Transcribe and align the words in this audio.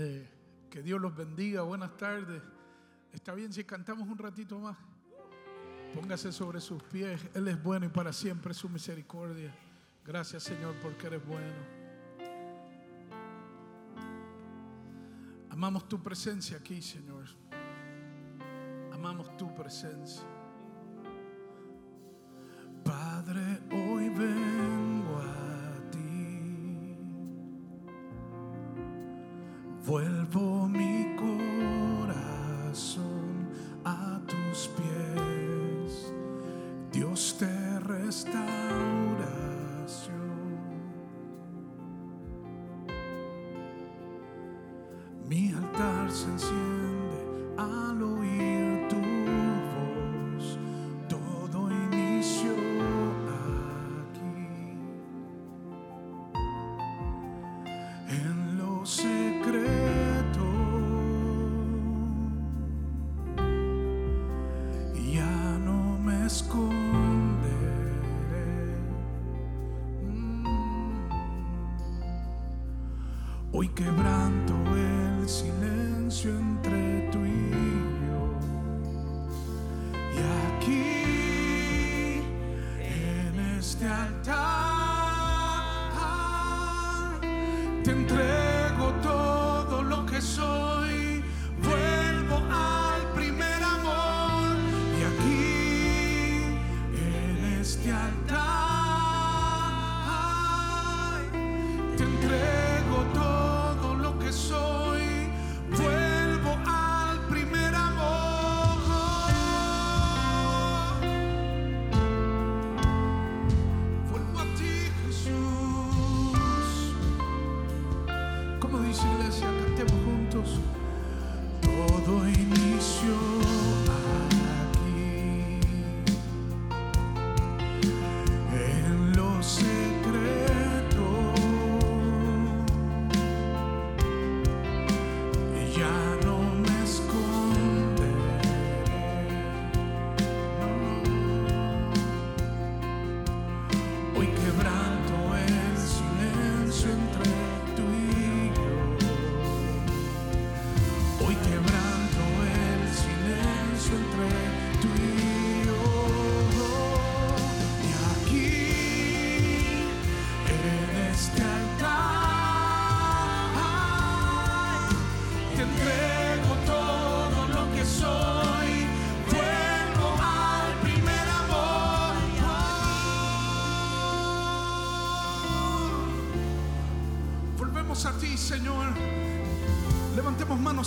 Eh, 0.00 0.28
que 0.70 0.80
Dios 0.80 1.00
los 1.00 1.16
bendiga. 1.16 1.62
Buenas 1.62 1.96
tardes. 1.96 2.40
¿Está 3.12 3.34
bien 3.34 3.52
si 3.52 3.64
cantamos 3.64 4.06
un 4.08 4.16
ratito 4.16 4.56
más? 4.60 4.76
Póngase 5.92 6.30
sobre 6.30 6.60
sus 6.60 6.80
pies. 6.84 7.20
Él 7.34 7.48
es 7.48 7.60
bueno 7.60 7.86
y 7.86 7.88
para 7.88 8.12
siempre 8.12 8.54
su 8.54 8.68
misericordia. 8.68 9.52
Gracias 10.06 10.44
Señor 10.44 10.76
porque 10.80 11.08
eres 11.08 11.26
bueno. 11.26 11.78
Amamos 15.50 15.88
tu 15.88 16.00
presencia 16.00 16.58
aquí, 16.58 16.80
Señor. 16.80 17.24
Amamos 18.92 19.36
tu 19.36 19.52
presencia. 19.52 20.37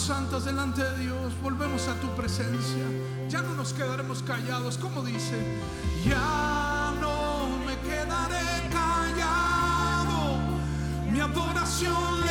Santas 0.01 0.45
delante 0.45 0.83
de 0.83 0.97
Dios, 0.97 1.31
volvemos 1.43 1.87
a 1.87 1.93
tu 2.01 2.07
presencia. 2.15 2.83
Ya 3.29 3.43
no 3.43 3.53
nos 3.53 3.71
quedaremos 3.71 4.23
callados, 4.23 4.79
como 4.79 5.03
dice, 5.03 5.37
ya 6.03 6.91
no 6.99 7.45
me 7.67 7.77
quedaré 7.87 8.67
callado. 8.71 10.39
Mi 11.11 11.19
adoración 11.19 12.21
le 12.25 12.30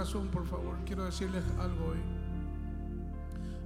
por 0.00 0.46
favor. 0.46 0.78
Quiero 0.86 1.04
decirles 1.04 1.44
algo 1.58 1.88
hoy. 1.88 1.98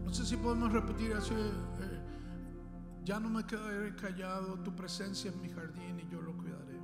No 0.05 0.13
sé 0.13 0.27
si 0.27 0.37
podemos 0.37 0.73
repetir 0.73 1.13
así. 1.13 1.33
Eh, 1.33 2.01
ya 3.05 3.21
no 3.21 3.31
me 3.31 3.45
quedaré 3.45 3.95
callado. 3.95 4.59
Tu 4.59 4.75
presencia 4.75 5.31
es 5.31 5.37
mi 5.37 5.49
jardín 5.49 6.01
y 6.01 6.09
yo 6.11 6.21
lo 6.21 6.37
cuidaré. 6.37 6.81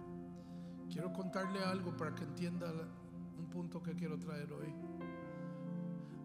Quiero 0.89 1.13
contarle 1.13 1.65
algo 1.65 1.97
para 1.97 2.15
que 2.15 2.23
entienda 2.23 2.73
un 3.39 3.47
punto 3.51 3.83
que 3.83 3.93
quiero 3.97 4.21
traer 4.21 4.53
hoy. 4.53 4.73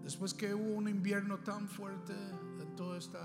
Después 0.03 0.35
que 0.35 0.53
hubo 0.53 0.75
un 0.75 0.87
invierno 0.87 1.39
tan 1.39 1.67
fuerte 1.67 2.13
en 2.61 2.75
todo 2.75 2.95
este 2.95 3.17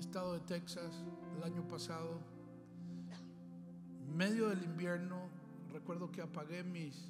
estado 0.00 0.32
de 0.32 0.40
Texas 0.40 1.04
el 1.36 1.44
año 1.44 1.62
pasado, 1.68 2.20
en 4.00 4.16
medio 4.16 4.48
del 4.48 4.64
invierno, 4.64 5.28
recuerdo 5.72 6.10
que 6.10 6.22
apagué 6.22 6.64
mis 6.64 7.08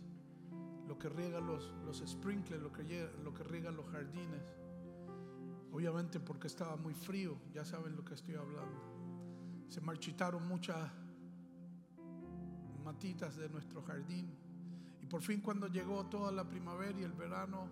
lo 0.90 0.98
que 0.98 1.08
riega 1.08 1.38
los, 1.38 1.72
los 1.84 2.02
sprinklers, 2.04 2.60
lo 2.60 2.72
que, 2.72 3.08
lo 3.22 3.32
que 3.32 3.44
riega 3.44 3.70
los 3.70 3.86
jardines. 3.90 4.42
Obviamente 5.70 6.18
porque 6.18 6.48
estaba 6.48 6.74
muy 6.74 6.94
frío, 6.94 7.38
ya 7.54 7.64
saben 7.64 7.94
lo 7.94 8.04
que 8.04 8.14
estoy 8.14 8.34
hablando. 8.34 8.82
Se 9.68 9.80
marchitaron 9.80 10.48
muchas 10.48 10.90
matitas 12.82 13.36
de 13.36 13.48
nuestro 13.48 13.82
jardín. 13.82 14.34
Y 15.00 15.06
por 15.06 15.22
fin 15.22 15.40
cuando 15.40 15.68
llegó 15.68 16.06
toda 16.06 16.32
la 16.32 16.48
primavera 16.48 16.98
y 16.98 17.04
el 17.04 17.12
verano, 17.12 17.68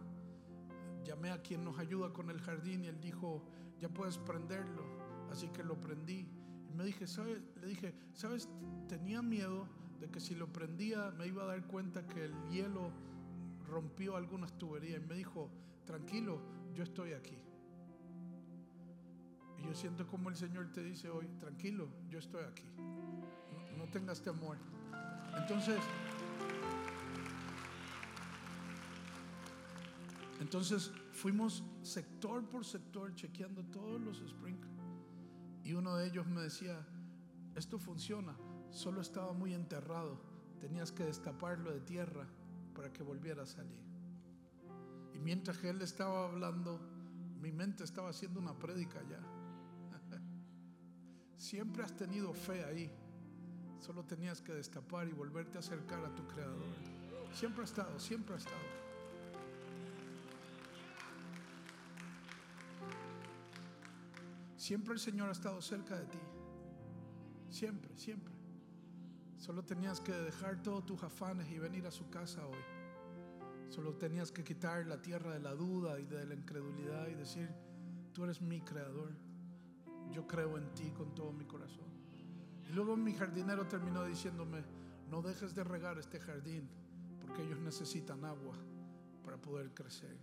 llamé 1.04 1.32
a 1.32 1.42
quien 1.42 1.64
nos 1.64 1.76
ayuda 1.80 2.12
con 2.12 2.30
el 2.30 2.40
jardín 2.40 2.84
y 2.84 2.86
él 2.86 3.00
dijo, 3.00 3.42
ya 3.80 3.88
puedes 3.88 4.16
prenderlo. 4.16 4.84
Así 5.28 5.48
que 5.48 5.64
lo 5.64 5.74
prendí. 5.80 6.24
Y 6.70 6.72
me 6.72 6.84
dije, 6.84 7.08
¿sabes? 7.08 7.42
Le 7.60 7.66
dije, 7.66 7.96
¿sabes? 8.12 8.48
Tenía 8.86 9.22
miedo 9.22 9.66
de 9.98 10.08
que 10.08 10.20
si 10.20 10.36
lo 10.36 10.52
prendía 10.52 11.10
me 11.18 11.26
iba 11.26 11.42
a 11.42 11.46
dar 11.46 11.66
cuenta 11.66 12.06
que 12.06 12.26
el 12.26 12.48
hielo 12.48 12.92
rompió 13.68 14.16
algunas 14.16 14.56
tuberías 14.58 15.02
y 15.02 15.06
me 15.06 15.14
dijo, 15.14 15.50
tranquilo, 15.84 16.40
yo 16.74 16.82
estoy 16.82 17.12
aquí. 17.12 17.38
Y 19.58 19.66
yo 19.66 19.74
siento 19.74 20.06
como 20.06 20.30
el 20.30 20.36
Señor 20.36 20.72
te 20.72 20.82
dice 20.82 21.10
hoy, 21.10 21.26
tranquilo, 21.38 21.88
yo 22.08 22.18
estoy 22.18 22.44
aquí. 22.44 22.64
No, 23.76 23.84
tengas 23.92 24.22
temor. 24.22 24.56
Entonces, 25.36 25.78
entonces 30.40 30.92
fuimos 31.12 31.64
sector 31.82 32.44
por 32.48 32.64
sector 32.64 33.14
chequeando 33.14 33.64
todos 33.64 34.00
los 34.00 34.18
sprinklers. 34.18 34.74
Y 35.62 35.74
uno 35.74 35.96
de 35.96 36.06
ellos 36.06 36.26
me 36.26 36.40
decía, 36.40 36.86
esto 37.54 37.78
funciona, 37.78 38.36
solo 38.70 39.00
estaba 39.00 39.32
muy 39.32 39.52
enterrado, 39.52 40.20
tenías 40.60 40.92
que 40.92 41.04
destaparlo 41.04 41.72
de 41.72 41.80
tierra 41.80 42.26
para 42.78 42.92
que 42.92 43.02
volviera 43.02 43.42
a 43.42 43.46
salir. 43.46 43.82
Y 45.12 45.18
mientras 45.18 45.58
que 45.58 45.68
él 45.68 45.82
estaba 45.82 46.26
hablando, 46.26 46.78
mi 47.40 47.50
mente 47.50 47.82
estaba 47.82 48.10
haciendo 48.10 48.38
una 48.38 48.56
prédica 48.56 49.02
ya. 49.10 49.18
Siempre 51.36 51.82
has 51.82 51.96
tenido 51.96 52.32
fe 52.32 52.64
ahí. 52.64 52.88
Solo 53.80 54.04
tenías 54.04 54.40
que 54.40 54.52
destapar 54.54 55.08
y 55.08 55.12
volverte 55.12 55.56
a 55.56 55.58
acercar 55.58 56.04
a 56.04 56.14
tu 56.14 56.24
creador. 56.28 56.72
Siempre 57.34 57.62
ha 57.62 57.64
estado, 57.64 57.98
siempre 57.98 58.36
ha 58.36 58.38
estado. 58.38 58.56
Siempre 64.56 64.94
el 64.94 65.00
Señor 65.00 65.30
ha 65.30 65.32
estado 65.32 65.60
cerca 65.60 65.98
de 65.98 66.06
ti. 66.06 66.18
Siempre, 67.50 67.90
siempre. 67.96 68.37
Solo 69.38 69.64
tenías 69.64 70.00
que 70.00 70.12
dejar 70.12 70.60
todos 70.62 70.84
tus 70.84 71.00
afanes 71.04 71.48
y 71.48 71.60
venir 71.60 71.86
a 71.86 71.92
su 71.92 72.10
casa 72.10 72.44
hoy. 72.44 72.58
Solo 73.68 73.94
tenías 73.94 74.32
que 74.32 74.42
quitar 74.42 74.84
la 74.86 75.00
tierra 75.00 75.32
de 75.32 75.38
la 75.38 75.54
duda 75.54 76.00
y 76.00 76.04
de 76.06 76.26
la 76.26 76.34
incredulidad 76.34 77.06
y 77.06 77.14
decir, 77.14 77.48
tú 78.12 78.24
eres 78.24 78.42
mi 78.42 78.60
creador. 78.60 79.12
Yo 80.10 80.26
creo 80.26 80.58
en 80.58 80.74
ti 80.74 80.90
con 80.90 81.14
todo 81.14 81.32
mi 81.32 81.44
corazón. 81.44 81.86
Y 82.68 82.72
luego 82.72 82.96
mi 82.96 83.14
jardinero 83.14 83.68
terminó 83.68 84.04
diciéndome, 84.04 84.64
no 85.08 85.22
dejes 85.22 85.54
de 85.54 85.62
regar 85.62 85.98
este 85.98 86.18
jardín 86.18 86.68
porque 87.20 87.42
ellos 87.42 87.60
necesitan 87.60 88.24
agua 88.24 88.56
para 89.22 89.40
poder 89.40 89.72
crecer. 89.72 90.18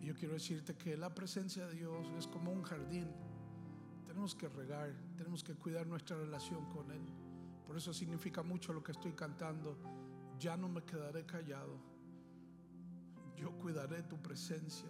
Y 0.00 0.06
yo 0.06 0.14
quiero 0.14 0.34
decirte 0.34 0.74
que 0.74 0.96
la 0.96 1.14
presencia 1.14 1.66
de 1.66 1.74
Dios 1.74 2.10
es 2.18 2.26
como 2.26 2.50
un 2.50 2.62
jardín. 2.62 3.08
Tenemos 4.06 4.34
que 4.34 4.48
regar, 4.48 4.92
tenemos 5.16 5.44
que 5.44 5.54
cuidar 5.54 5.86
nuestra 5.86 6.16
relación 6.16 6.64
con 6.70 6.90
Él. 6.90 7.25
Por 7.66 7.76
eso 7.76 7.92
significa 7.92 8.42
mucho 8.42 8.72
lo 8.72 8.82
que 8.82 8.92
estoy 8.92 9.12
cantando. 9.12 9.76
Ya 10.38 10.56
no 10.56 10.68
me 10.68 10.82
quedaré 10.84 11.26
callado. 11.26 11.78
Yo 13.36 13.50
cuidaré 13.58 14.02
tu 14.04 14.16
presencia. 14.22 14.88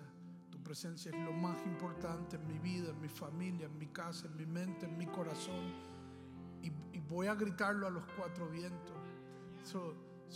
Tu 0.50 0.62
presencia 0.62 1.10
es 1.10 1.24
lo 1.24 1.32
más 1.32 1.64
importante 1.64 2.36
en 2.36 2.46
mi 2.46 2.58
vida, 2.58 2.90
en 2.90 3.00
mi 3.00 3.08
familia, 3.08 3.66
en 3.66 3.78
mi 3.78 3.86
casa, 3.86 4.26
en 4.26 4.36
mi 4.36 4.46
mente, 4.46 4.86
en 4.86 4.96
mi 4.96 5.06
corazón. 5.06 5.72
Y, 6.62 6.70
voy 7.08 7.28
a 7.28 7.36
gritarlo 7.36 7.86
a 7.86 7.90
los 7.90 8.02
cuatro 8.16 8.48
vientos. 8.48 8.96
So, 9.62 9.94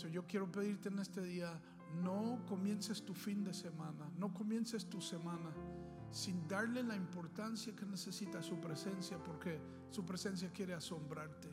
yo 0.09 0.25
quiero 0.25 0.49
pedirte 0.49 0.87
en 0.87 0.99
este 0.99 1.21
día, 1.21 1.61
no 2.01 2.41
comiences 2.47 3.03
tu 3.03 3.13
fin 3.13 3.43
de 3.43 3.53
semana, 3.53 4.09
no 4.17 4.33
comiences 4.33 4.89
tu 4.89 5.01
semana 5.01 5.51
sin 6.11 6.47
darle 6.47 6.83
la 6.83 6.95
importancia 6.95 7.75
que 7.75 7.85
necesita 7.85 8.41
su 8.41 8.59
presencia, 8.59 9.17
porque 9.17 9.59
su 9.89 10.05
presencia 10.05 10.49
quiere 10.51 10.73
asombrarte. 10.73 11.49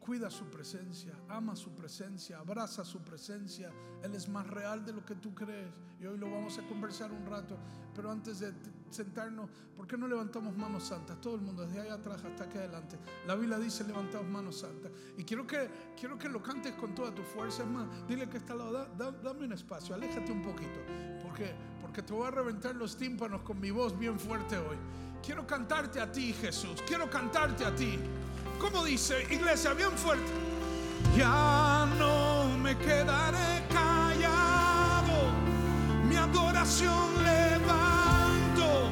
Cuida 0.00 0.30
su 0.30 0.46
presencia, 0.46 1.12
ama 1.28 1.54
su 1.54 1.74
presencia, 1.74 2.38
abraza 2.38 2.84
su 2.86 3.00
presencia. 3.00 3.70
Él 4.02 4.14
es 4.14 4.28
más 4.28 4.46
real 4.46 4.82
de 4.82 4.94
lo 4.94 5.04
que 5.04 5.14
tú 5.14 5.34
crees. 5.34 5.68
Y 6.00 6.06
hoy 6.06 6.16
lo 6.16 6.30
vamos 6.30 6.58
a 6.58 6.66
conversar 6.66 7.12
un 7.12 7.26
rato. 7.26 7.58
Pero 7.94 8.10
antes 8.10 8.40
de 8.40 8.54
sentarnos, 8.88 9.50
¿por 9.76 9.86
qué 9.86 9.98
no 9.98 10.08
levantamos 10.08 10.56
manos 10.56 10.84
santas? 10.84 11.20
Todo 11.20 11.34
el 11.34 11.42
mundo, 11.42 11.66
desde 11.66 11.82
allá 11.82 11.94
atrás 11.94 12.24
hasta 12.24 12.44
aquí 12.44 12.56
adelante. 12.56 12.98
La 13.26 13.34
Biblia 13.34 13.58
dice 13.58 13.84
levantamos 13.84 14.26
manos 14.30 14.60
santas. 14.60 14.90
Y 15.18 15.24
quiero 15.24 15.46
que, 15.46 15.68
quiero 15.98 16.18
que 16.18 16.30
lo 16.30 16.42
cantes 16.42 16.72
con 16.76 16.94
toda 16.94 17.14
tu 17.14 17.22
fuerza. 17.22 17.62
Es 17.62 17.68
más, 17.68 17.86
dile 18.08 18.26
que 18.26 18.38
está 18.38 18.54
al 18.54 18.72
lado, 18.72 19.12
dame 19.22 19.44
un 19.44 19.52
espacio, 19.52 19.94
aléjate 19.94 20.32
un 20.32 20.42
poquito. 20.42 20.80
¿Por 21.22 21.34
qué? 21.34 21.52
Porque 21.82 22.02
te 22.02 22.14
voy 22.14 22.26
a 22.26 22.30
reventar 22.30 22.74
los 22.74 22.96
tímpanos 22.96 23.42
con 23.42 23.60
mi 23.60 23.70
voz 23.70 23.98
bien 23.98 24.18
fuerte 24.18 24.56
hoy. 24.56 24.78
Quiero 25.22 25.46
cantarte 25.46 26.00
a 26.00 26.10
ti, 26.10 26.32
Jesús. 26.32 26.82
Quiero 26.86 27.10
cantarte 27.10 27.66
a 27.66 27.74
ti. 27.74 27.98
¿Cómo 28.60 28.84
dice, 28.84 29.26
iglesia? 29.30 29.72
Bien 29.72 29.90
fuerte. 29.92 30.30
Ya 31.16 31.88
no 31.98 32.44
me 32.58 32.76
quedaré 32.76 33.64
callado. 33.72 35.32
Mi 36.06 36.14
adoración 36.14 37.08
levanto. 37.24 38.90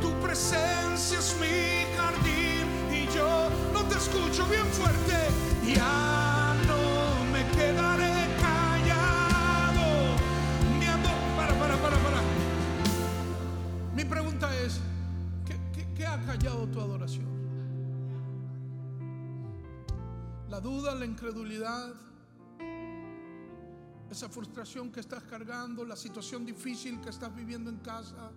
Tu 0.00 0.12
presencia 0.24 1.18
es 1.18 1.36
mi 1.40 1.96
jardín. 1.96 2.66
Y 2.92 3.12
yo 3.12 3.50
no 3.72 3.82
te 3.86 3.96
escucho 3.96 4.46
bien 4.46 4.66
fuerte. 4.66 5.16
Ya 5.66 6.54
no 6.68 7.24
me 7.32 7.44
quedaré 7.56 8.14
callado. 8.40 10.14
Mi 10.78 10.86
para, 11.36 11.54
para, 11.58 11.76
para, 11.76 11.96
para. 11.96 12.22
Mi 13.96 14.04
pregunta 14.04 14.48
es, 14.56 14.80
qué 15.96 16.06
ha 16.06 16.20
callado 16.24 16.68
tu 16.68 16.80
adoración? 16.80 17.37
La 20.58 20.64
duda, 20.64 20.92
la 20.96 21.04
incredulidad, 21.04 21.94
esa 24.10 24.28
frustración 24.28 24.90
que 24.90 24.98
estás 24.98 25.22
cargando, 25.22 25.84
la 25.84 25.94
situación 25.94 26.44
difícil 26.44 27.00
que 27.00 27.10
estás 27.10 27.32
viviendo 27.32 27.70
en 27.70 27.76
casa 27.76 28.32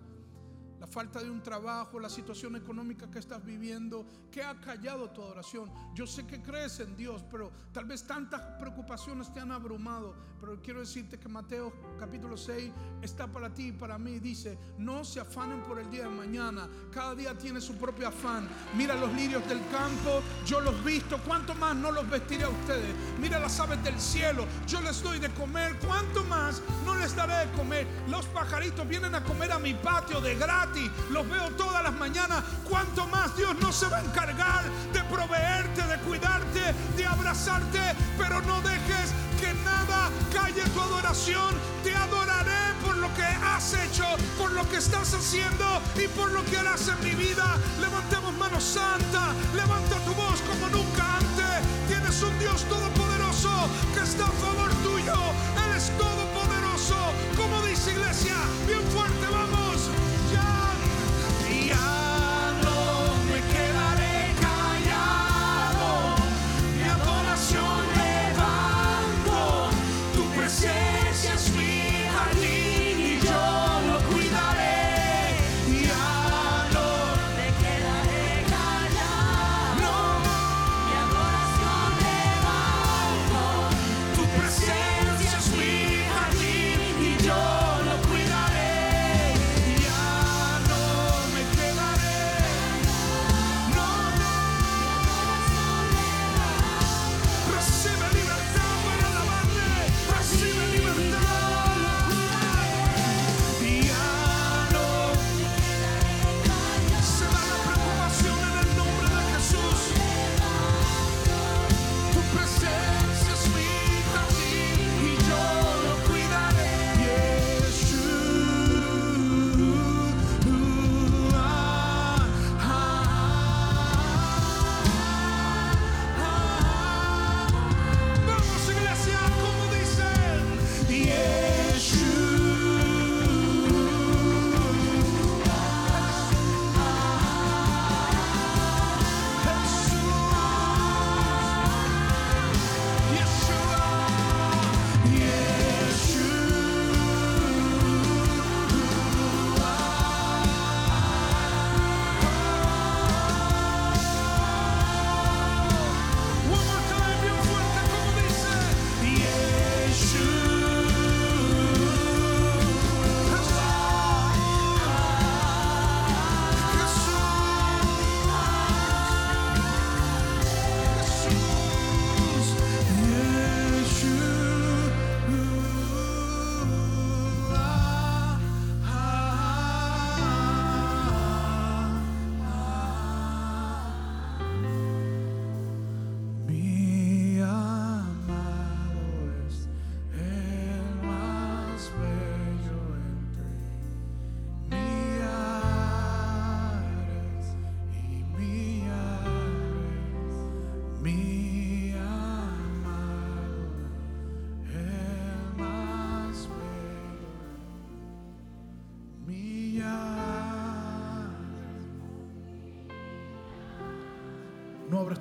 la 0.82 0.88
falta 0.88 1.22
de 1.22 1.30
un 1.30 1.40
trabajo, 1.40 2.00
la 2.00 2.10
situación 2.10 2.56
económica 2.56 3.08
que 3.08 3.20
estás 3.20 3.44
viviendo, 3.44 4.04
que 4.32 4.42
ha 4.42 4.60
callado 4.60 5.10
tu 5.10 5.22
adoración. 5.22 5.70
Yo 5.94 6.08
sé 6.08 6.26
que 6.26 6.42
crees 6.42 6.80
en 6.80 6.96
Dios, 6.96 7.22
pero 7.30 7.52
tal 7.72 7.84
vez 7.84 8.04
tantas 8.04 8.40
preocupaciones 8.58 9.32
te 9.32 9.38
han 9.38 9.52
abrumado. 9.52 10.12
Pero 10.40 10.60
quiero 10.60 10.80
decirte 10.80 11.20
que 11.20 11.28
Mateo 11.28 11.72
capítulo 12.00 12.36
6 12.36 12.72
está 13.00 13.28
para 13.28 13.54
ti 13.54 13.68
y 13.68 13.72
para 13.72 13.96
mí. 13.96 14.18
Dice, 14.18 14.58
no 14.76 15.04
se 15.04 15.20
afanen 15.20 15.62
por 15.62 15.78
el 15.78 15.88
día 15.88 16.02
de 16.02 16.10
mañana. 16.10 16.68
Cada 16.92 17.14
día 17.14 17.38
tiene 17.38 17.60
su 17.60 17.76
propio 17.76 18.08
afán. 18.08 18.48
Mira 18.76 18.96
los 18.96 19.12
lirios 19.12 19.48
del 19.48 19.60
campo, 19.70 20.20
yo 20.44 20.60
los 20.60 20.84
visto. 20.84 21.16
¿Cuánto 21.24 21.54
más 21.54 21.76
no 21.76 21.92
los 21.92 22.10
vestiré 22.10 22.42
a 22.42 22.48
ustedes? 22.48 22.92
Mira 23.20 23.38
las 23.38 23.60
aves 23.60 23.84
del 23.84 24.00
cielo, 24.00 24.44
yo 24.66 24.80
les 24.80 25.00
doy 25.00 25.20
de 25.20 25.30
comer. 25.30 25.78
¿Cuánto 25.86 26.24
más 26.24 26.60
no 26.84 26.96
les 26.96 27.14
daré 27.14 27.46
de 27.46 27.52
comer? 27.52 27.86
Los 28.08 28.26
pajaritos 28.26 28.88
vienen 28.88 29.14
a 29.14 29.22
comer 29.22 29.52
a 29.52 29.60
mi 29.60 29.74
patio 29.74 30.20
de 30.20 30.34
gratis 30.34 30.71
los 31.10 31.28
veo 31.28 31.50
todas 31.50 31.82
las 31.82 31.92
mañanas, 31.94 32.42
cuanto 32.68 33.06
más 33.08 33.36
Dios 33.36 33.54
no 33.60 33.72
se 33.72 33.86
va 33.88 33.98
a 33.98 34.04
encargar 34.04 34.64
de 34.92 35.04
proveerte, 35.04 35.82
de 35.82 35.98
cuidarte, 35.98 36.74
de 36.96 37.06
abrazarte, 37.06 37.80
pero 38.16 38.40
no 38.42 38.60
dejes 38.62 39.12
que 39.40 39.52
nada 39.64 40.08
calle 40.32 40.62
tu 40.70 40.80
adoración, 40.80 41.54
te 41.84 41.94
adoraré 41.94 42.74
por 42.84 42.96
lo 42.96 43.12
que 43.14 43.22
has 43.22 43.74
hecho, 43.74 44.04
por 44.38 44.52
lo 44.52 44.66
que 44.70 44.78
estás 44.78 45.12
haciendo 45.12 45.82
y 45.96 46.08
por 46.08 46.30
lo 46.32 46.44
que 46.46 46.56
harás 46.56 46.88
en 46.88 47.04
mi 47.04 47.14
vida. 47.14 47.56
Levantemos 47.80 48.32
manos 48.34 48.64
santa, 48.64 49.34
levanta 49.54 49.96
tu 50.04 50.14
voz 50.14 50.40
como 50.42 50.68
nunca 50.68 51.16
antes. 51.16 51.88
Tienes 51.88 52.22
un 52.22 52.38
Dios 52.38 52.64
todopoderoso 52.64 53.50
que 53.94 54.00
está 54.00 54.24
a 54.24 54.32
favor 54.32 54.70
tuyo. 54.82 55.18
Él 55.64 55.76
es 55.76 55.90
todopoderoso. 55.98 56.96
Como 57.36 57.60
dice 57.66 57.92
iglesia, 57.92 58.36
bien 58.66 58.82
fuerte. 58.90 59.21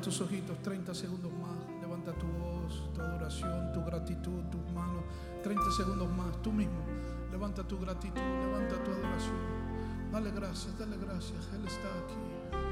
tus 0.01 0.19
ojitos 0.21 0.57
30 0.63 0.93
segundos 0.95 1.31
más. 1.31 1.79
Levanta 1.79 2.11
tu 2.13 2.25
voz, 2.25 2.91
tu 2.93 3.01
adoración, 3.01 3.71
tu 3.71 3.83
gratitud, 3.85 4.43
tus 4.45 4.71
manos. 4.73 5.03
30 5.43 5.63
segundos 5.77 6.09
más, 6.09 6.41
tú 6.41 6.51
mismo. 6.51 6.81
Levanta 7.31 7.63
tu 7.63 7.79
gratitud, 7.79 8.19
levanta 8.19 8.83
tu 8.83 8.91
adoración. 8.91 9.37
Dale 10.11 10.31
gracias, 10.31 10.77
dale 10.77 10.97
gracias. 10.97 11.47
Él 11.53 11.65
está 11.65 11.87
aquí. 11.87 12.70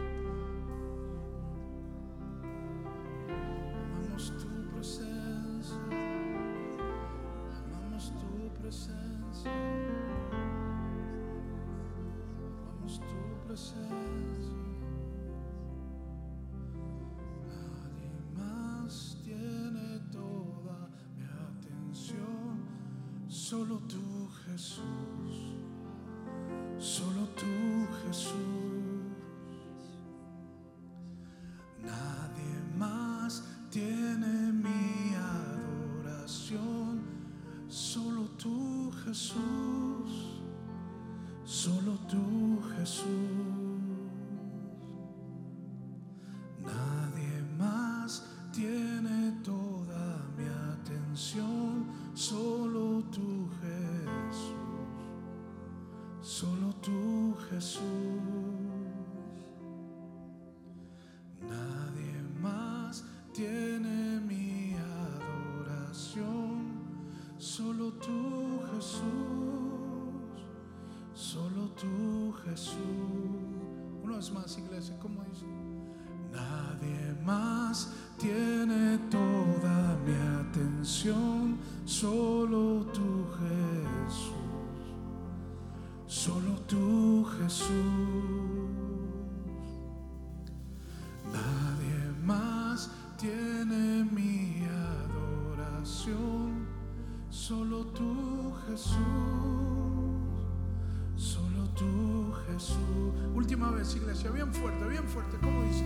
fuerte, 104.29 104.31
bien 104.31 104.53
fuerte, 104.53 104.87
bien 104.87 105.03
fuerte. 105.07 105.37
¿Cómo 105.41 105.63
dice? 105.63 105.85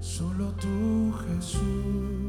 solo 0.00 0.52
tú 0.52 1.14
Jesús. 1.26 2.19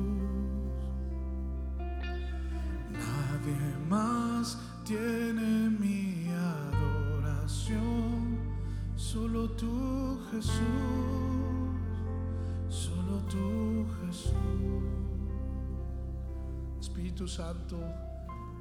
Santo, 17.32 17.80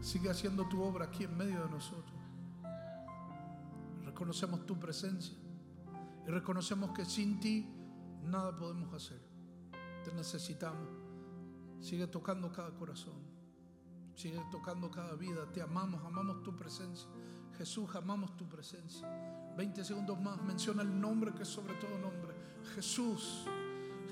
sigue 0.01 0.31
haciendo 0.31 0.69
tu 0.69 0.81
obra 0.81 1.07
aquí 1.07 1.25
en 1.25 1.37
medio 1.37 1.65
de 1.65 1.71
nosotros. 1.71 2.21
Reconocemos 4.05 4.65
tu 4.65 4.79
presencia 4.79 5.35
y 6.25 6.31
reconocemos 6.31 6.93
que 6.93 7.05
sin 7.05 7.41
ti 7.41 7.67
nada 8.23 8.55
podemos 8.55 8.95
hacer. 8.95 9.21
Te 10.05 10.13
necesitamos. 10.15 10.89
Sigue 11.81 12.07
tocando 12.07 12.53
cada 12.53 12.71
corazón. 12.71 13.15
Sigue 14.15 14.41
tocando 14.53 14.89
cada 14.89 15.15
vida. 15.15 15.51
Te 15.53 15.63
amamos, 15.63 16.05
amamos 16.05 16.43
tu 16.45 16.55
presencia. 16.55 17.09
Jesús, 17.59 17.93
amamos 17.97 18.37
tu 18.37 18.49
presencia. 18.49 19.09
20 19.57 19.85
segundos 19.85 20.21
más. 20.21 20.41
Menciona 20.43 20.83
el 20.83 21.01
nombre 21.01 21.35
que 21.35 21.43
es 21.43 21.49
sobre 21.49 21.75
todo 21.75 21.99
nombre. 21.99 22.35
Jesús, 22.77 23.47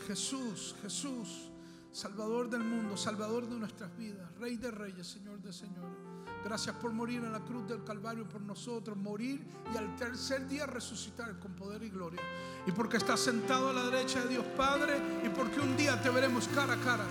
Jesús, 0.06 0.74
Jesús. 0.82 1.47
Salvador 1.92 2.48
del 2.48 2.62
mundo, 2.62 2.96
Salvador 2.96 3.48
de 3.48 3.58
nuestras 3.58 3.96
vidas, 3.96 4.30
Rey 4.38 4.56
de 4.56 4.70
reyes, 4.70 5.06
Señor 5.06 5.40
de 5.40 5.52
señores. 5.52 5.96
Gracias 6.44 6.76
por 6.76 6.92
morir 6.92 7.24
en 7.24 7.32
la 7.32 7.40
cruz 7.40 7.66
del 7.66 7.82
Calvario 7.82 8.28
por 8.28 8.40
nosotros, 8.40 8.96
morir 8.96 9.44
y 9.72 9.76
al 9.76 9.96
tercer 9.96 10.46
día 10.46 10.66
resucitar 10.66 11.38
con 11.38 11.52
poder 11.54 11.82
y 11.82 11.90
gloria. 11.90 12.20
Y 12.66 12.72
porque 12.72 12.98
estás 12.98 13.20
sentado 13.20 13.70
a 13.70 13.72
la 13.72 13.84
derecha 13.84 14.22
de 14.22 14.28
Dios 14.28 14.44
Padre 14.56 15.00
y 15.24 15.28
porque 15.30 15.60
un 15.60 15.76
día 15.76 16.00
te 16.00 16.10
veremos 16.10 16.46
cara 16.48 16.74
a 16.74 16.80
cara. 16.80 17.04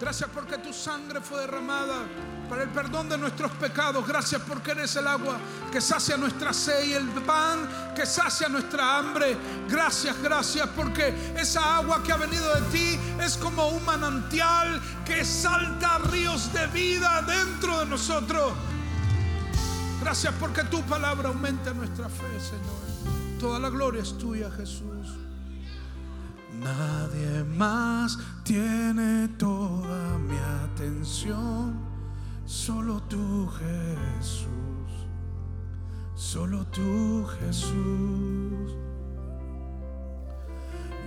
Gracias 0.00 0.28
porque 0.34 0.58
tu 0.58 0.72
sangre 0.72 1.20
fue 1.20 1.40
derramada 1.40 2.06
para 2.48 2.64
el 2.64 2.68
perdón 2.70 3.08
de 3.08 3.16
nuestros 3.16 3.50
pecados. 3.52 4.06
Gracias 4.06 4.42
porque 4.46 4.72
eres 4.72 4.94
el 4.96 5.06
agua 5.06 5.38
que 5.70 5.80
sacia 5.80 6.16
nuestra 6.16 6.52
sed 6.52 6.84
y 6.84 6.92
el 6.94 7.06
pan 7.22 7.92
que 7.94 8.04
sacia 8.04 8.48
nuestra 8.48 8.98
hambre. 8.98 9.36
Gracias, 9.68 10.20
gracias 10.20 10.68
porque 10.74 11.14
esa 11.36 11.76
agua 11.76 12.02
que 12.02 12.12
ha 12.12 12.16
venido 12.16 12.54
de 12.54 12.60
ti 12.72 12.98
es 13.20 13.36
como 13.36 13.68
un 13.68 13.84
manantial 13.84 14.80
que 15.04 15.24
salta 15.24 15.98
ríos 15.98 16.52
de 16.52 16.66
vida 16.68 17.22
dentro 17.22 17.78
de 17.78 17.86
nosotros. 17.86 18.52
Gracias 20.00 20.34
porque 20.38 20.64
tu 20.64 20.82
palabra 20.82 21.28
aumenta 21.28 21.72
nuestra 21.72 22.08
fe, 22.08 22.38
Señor. 22.40 23.38
Toda 23.38 23.58
la 23.58 23.70
gloria 23.70 24.02
es 24.02 24.18
tuya, 24.18 24.50
Jesús. 24.50 25.23
Nadie 26.60 27.44
más 27.44 28.18
tiene 28.44 29.28
toda 29.38 30.18
mi 30.18 30.36
atención, 30.64 31.78
solo 32.44 33.00
tú 33.02 33.48
Jesús, 33.58 35.08
solo 36.14 36.64
tú 36.66 37.26
Jesús. 37.40 38.76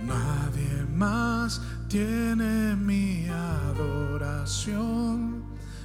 Nadie 0.04 0.86
más 0.94 1.60
tiene 1.88 2.76
mi 2.76 3.26
adoración, 3.28 4.78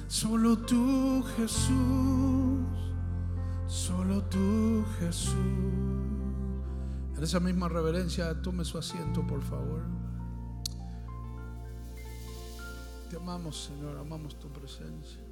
solo 0.08 0.56
tú 0.58 1.24
Jesús, 1.36 2.66
solo 3.66 4.22
tú 4.24 4.84
Jesús. 4.98 5.93
Esa 7.24 7.40
misma 7.40 7.70
reverencia, 7.70 8.42
tome 8.42 8.66
su 8.66 8.76
asiento, 8.76 9.26
por 9.26 9.40
favor. 9.40 9.80
Te 13.08 13.16
amamos, 13.16 13.64
Señor, 13.64 13.96
amamos 13.96 14.38
tu 14.38 14.50
presencia. 14.50 15.22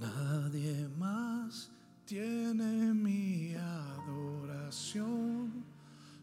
Nadie 0.00 0.88
más 0.96 1.70
tiene 2.06 2.94
mi 2.94 3.54
adoración, 3.56 4.86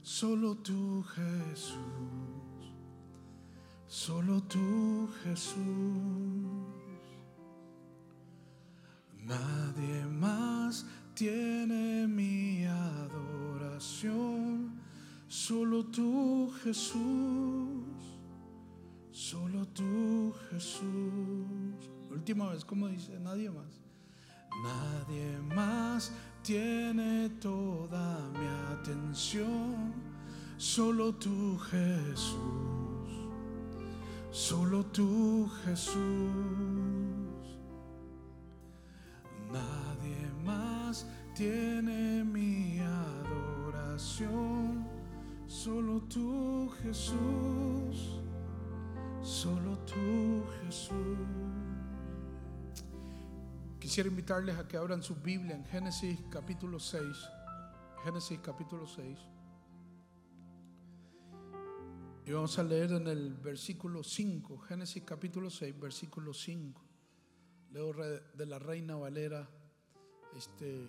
solo 0.01 0.56
tú 0.56 1.04
Jesús, 1.04 2.20
solo 4.05 4.41
tú 4.41 5.07
Jesús. 5.23 5.55
Nadie 9.23 10.05
más 10.07 10.87
tiene 11.13 12.07
mi 12.07 12.65
adoración, 12.65 14.01
solo 15.27 15.85
tú 15.85 16.51
Jesús, 16.63 17.85
solo 19.11 19.67
tú 19.67 20.33
Jesús. 20.49 21.91
Última 22.09 22.49
vez, 22.49 22.65
como 22.65 22.87
dice, 22.87 23.19
nadie 23.19 23.51
más. 23.51 23.83
Nadie 24.63 25.37
más 25.53 26.11
tiene 26.41 27.29
toda 27.39 28.17
mi 28.31 28.47
atención, 28.75 29.93
solo 30.57 31.13
tú 31.13 31.59
Jesús, 31.69 32.80
solo 34.31 34.85
tú 34.85 35.49
Jesús. 35.65 35.97
Nadie 39.51 40.31
más 40.43 41.05
tiene 41.35 42.23
mi 42.23 42.79
adoración, 42.79 44.17
solo 45.47 46.01
tú 46.03 46.71
Jesús, 46.81 48.21
solo 49.21 49.77
tú 49.79 50.43
Jesús. 50.63 50.95
Quisiera 53.79 54.09
invitarles 54.09 54.57
a 54.57 54.67
que 54.67 54.77
abran 54.77 55.03
su 55.03 55.15
Biblia 55.15 55.55
en 55.55 55.65
Génesis 55.65 56.17
capítulo 56.29 56.79
6. 56.79 57.01
Génesis 58.05 58.39
capítulo 58.41 58.87
6. 58.87 59.30
Y 62.23 62.31
vamos 62.34 62.60
a 62.60 62.63
leer 62.63 62.91
en 62.91 63.07
el 63.07 63.34
versículo 63.34 64.03
5. 64.03 64.60
Génesis 64.60 65.01
capítulo 65.03 65.49
6, 65.49 65.79
versículo 65.79 66.34
5. 66.34 66.79
Leo 67.71 67.93
de 67.93 68.45
la 68.45 68.60
Reina 68.60 68.95
Valera. 68.95 69.49
Este, 70.38 70.88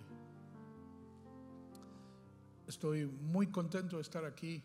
estoy 2.67 3.07
muy 3.07 3.47
contento 3.47 3.95
de 3.95 4.03
estar 4.03 4.23
aquí. 4.25 4.63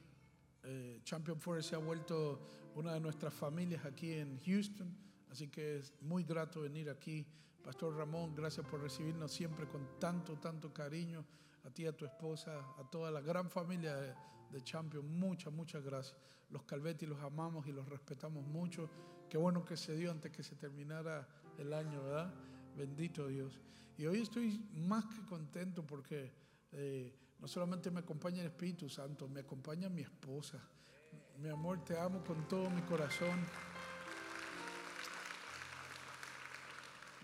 Eh, 0.62 1.00
Champion 1.04 1.40
Forest 1.40 1.70
se 1.70 1.74
ha 1.74 1.78
vuelto 1.78 2.50
una 2.74 2.92
de 2.92 3.00
nuestras 3.00 3.32
familias 3.32 3.86
aquí 3.86 4.12
en 4.12 4.38
Houston. 4.40 4.94
Así 5.30 5.48
que 5.48 5.78
es 5.78 5.94
muy 6.02 6.22
grato 6.22 6.60
venir 6.60 6.90
aquí. 6.90 7.26
Pastor 7.64 7.96
Ramón, 7.96 8.34
gracias 8.34 8.66
por 8.66 8.82
recibirnos 8.82 9.32
siempre 9.32 9.66
con 9.68 9.98
tanto, 9.98 10.36
tanto 10.36 10.70
cariño. 10.74 11.24
A 11.64 11.70
ti, 11.70 11.86
a 11.86 11.96
tu 11.96 12.04
esposa, 12.04 12.58
a 12.78 12.84
toda 12.90 13.10
la 13.10 13.22
gran 13.22 13.48
familia 13.48 14.14
de, 14.50 14.58
de 14.58 14.64
Champion. 14.64 15.06
Muchas, 15.18 15.52
muchas 15.52 15.82
gracias. 15.84 16.16
Los 16.50 16.62
Calvetti 16.64 17.06
los 17.06 17.20
amamos 17.20 17.66
y 17.66 17.72
los 17.72 17.88
respetamos 17.88 18.46
mucho. 18.46 18.88
Qué 19.28 19.36
bueno 19.36 19.64
que 19.64 19.76
se 19.76 19.94
dio 19.96 20.10
antes 20.10 20.32
que 20.32 20.42
se 20.42 20.56
terminara 20.56 21.28
el 21.58 21.72
año, 21.72 22.02
¿verdad? 22.02 22.32
Bendito 22.76 23.26
Dios. 23.26 23.60
Y 23.96 24.06
hoy 24.06 24.22
estoy 24.22 24.58
más 24.72 25.04
que 25.06 25.20
contento 25.26 25.84
porque 25.86 26.32
eh, 26.72 27.14
no 27.38 27.48
solamente 27.48 27.90
me 27.90 28.00
acompaña 28.00 28.40
el 28.40 28.46
Espíritu 28.46 28.88
Santo, 28.88 29.28
me 29.28 29.40
acompaña 29.40 29.88
mi 29.88 30.02
esposa. 30.02 30.58
Mi 31.38 31.48
amor, 31.48 31.84
te 31.84 31.98
amo 31.98 32.24
con 32.24 32.48
todo 32.48 32.70
mi 32.70 32.80
corazón. 32.82 33.44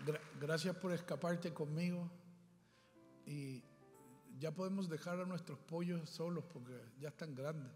Gra- 0.05 0.21
gracias 0.39 0.75
por 0.75 0.91
escaparte 0.91 1.53
conmigo. 1.53 2.09
Y 3.25 3.63
ya 4.39 4.51
podemos 4.53 4.89
dejar 4.89 5.19
a 5.19 5.25
nuestros 5.25 5.57
pollos 5.59 6.09
solos 6.09 6.43
porque 6.51 6.73
ya 6.99 7.09
están 7.09 7.35
grandes. 7.35 7.71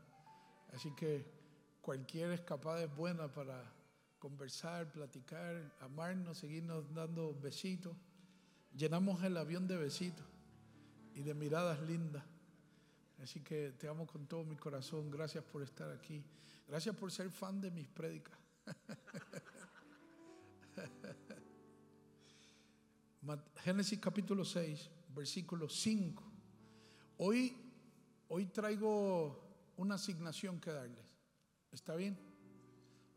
Así 0.73 0.91
que 0.95 1.25
cualquier 1.81 2.31
escapada 2.31 2.83
es 2.83 2.95
buena 2.95 3.27
para 3.31 3.63
conversar, 4.19 4.91
platicar, 4.91 5.75
amarnos, 5.79 6.37
seguirnos 6.37 6.93
dando 6.93 7.33
besitos. 7.33 7.95
Llenamos 8.75 9.23
el 9.23 9.37
avión 9.37 9.67
de 9.67 9.77
besitos 9.77 10.25
y 11.15 11.23
de 11.23 11.33
miradas 11.33 11.81
lindas. 11.81 12.23
Así 13.21 13.41
que 13.41 13.71
te 13.71 13.87
amo 13.87 14.05
con 14.05 14.27
todo 14.27 14.43
mi 14.43 14.55
corazón. 14.55 15.09
Gracias 15.09 15.43
por 15.43 15.63
estar 15.63 15.89
aquí. 15.91 16.23
Gracias 16.67 16.95
por 16.95 17.11
ser 17.11 17.29
fan 17.31 17.59
de 17.59 17.71
mis 17.71 17.87
prédicas. 17.87 18.37
Génesis 23.63 23.99
capítulo 23.99 24.45
6, 24.45 24.89
versículo 25.13 25.67
5. 25.67 26.28
Hoy, 27.21 27.53
hoy 28.29 28.45
traigo 28.45 29.73
una 29.75 29.95
asignación 29.95 30.57
que 30.57 30.71
darles. 30.71 31.05
¿Está 31.69 31.95
bien? 31.95 32.17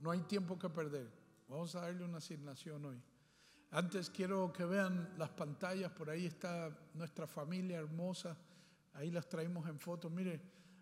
No 0.01 0.11
hay 0.11 0.23
tiempo 0.23 0.59
que 0.59 0.69
perder. 0.69 1.09
Vamos 1.47 1.77
a 1.77 1.83
darle 1.83 2.05
una 2.05 2.19
asignación 2.19 2.85
hoy. 2.85 3.01
Antes 3.71 4.11
quiero 4.11 4.53
que 4.53 4.65
vean 4.65 5.15
las 5.19 5.31
pantallas. 5.31 5.93
Por 5.93 6.11
ahí 6.11 6.27
está 6.27 6.77
nuestra 6.95 7.29
familia 7.29 7.79
hermosa. 7.79 8.37
Ahí 8.95 9.13
las 9.13 9.29
traemos 9.29 9.69
en 9.69 9.79
fotos. 9.79 10.11
Mire, 10.11 10.41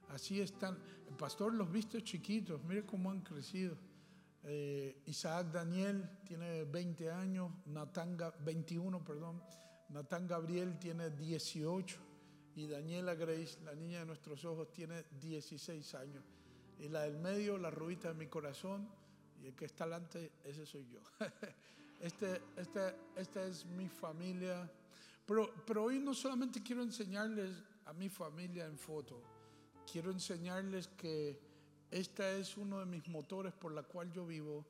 así 0.09 0.41
están. 0.41 0.79
El 1.07 1.15
pastor 1.15 1.53
los 1.53 1.71
viste 1.71 2.03
chiquitos. 2.03 2.65
Mire 2.65 2.87
cómo 2.87 3.11
han 3.11 3.21
crecido. 3.21 3.77
Eh, 4.45 5.03
Isaac 5.05 5.53
Daniel 5.53 6.09
tiene 6.25 6.65
20 6.65 7.11
años, 7.11 7.53
Natanga 7.67 8.31
21, 8.43 9.05
perdón. 9.05 9.43
Natán 9.91 10.27
Gabriel 10.27 10.79
tiene 10.79 11.11
18 11.11 12.10
y 12.55 12.67
Daniela 12.67 13.15
Grace, 13.15 13.59
la 13.65 13.75
niña 13.75 14.01
de 14.01 14.07
nuestros 14.07 14.45
ojos, 14.45 14.73
tiene 14.73 15.05
16 15.21 15.95
años. 15.95 16.25
Y 16.79 16.89
la 16.89 17.03
del 17.03 17.19
medio, 17.19 17.59
la 17.59 17.71
rubita 17.71 18.09
de 18.09 18.15
mi 18.15 18.27
corazón, 18.27 18.89
y 19.43 19.47
el 19.47 19.55
que 19.55 19.67
está 19.67 19.85
delante, 19.85 20.33
ese 20.45 20.67
soy 20.67 20.87
yo. 20.89 21.01
Este, 22.01 22.41
este, 22.57 22.95
esta 23.15 23.45
es 23.45 23.67
mi 23.67 23.87
familia. 23.87 24.73
Pero, 25.27 25.53
pero 25.67 25.85
hoy 25.85 25.99
no 25.99 26.15
solamente 26.15 26.63
quiero 26.63 26.83
enseñarles 26.83 27.63
a 27.85 27.93
mi 27.93 28.09
familia 28.09 28.65
en 28.65 28.79
foto, 28.79 29.23
quiero 29.85 30.11
enseñarles 30.11 30.89
que 30.89 31.39
esta 31.91 32.33
es 32.33 32.57
uno 32.57 32.79
de 32.79 32.87
mis 32.87 33.07
motores 33.09 33.53
por 33.53 33.73
la 33.73 33.83
cual 33.83 34.11
yo 34.13 34.25
vivo 34.25 34.65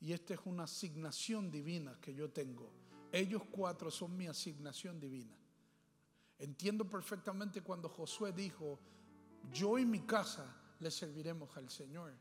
y 0.00 0.12
esta 0.12 0.34
es 0.34 0.40
una 0.44 0.64
asignación 0.64 1.50
divina 1.50 1.96
que 2.00 2.12
yo 2.12 2.28
tengo. 2.30 2.70
Ellos 3.12 3.42
cuatro 3.50 3.90
son 3.90 4.16
mi 4.16 4.26
asignación 4.26 5.00
divina. 5.00 5.34
Entiendo 6.44 6.84
perfectamente 6.84 7.62
cuando 7.62 7.88
Josué 7.88 8.30
dijo, 8.32 8.78
yo 9.50 9.78
y 9.78 9.86
mi 9.86 10.00
casa 10.00 10.54
le 10.78 10.90
serviremos 10.90 11.56
al 11.56 11.70
Señor. 11.70 12.12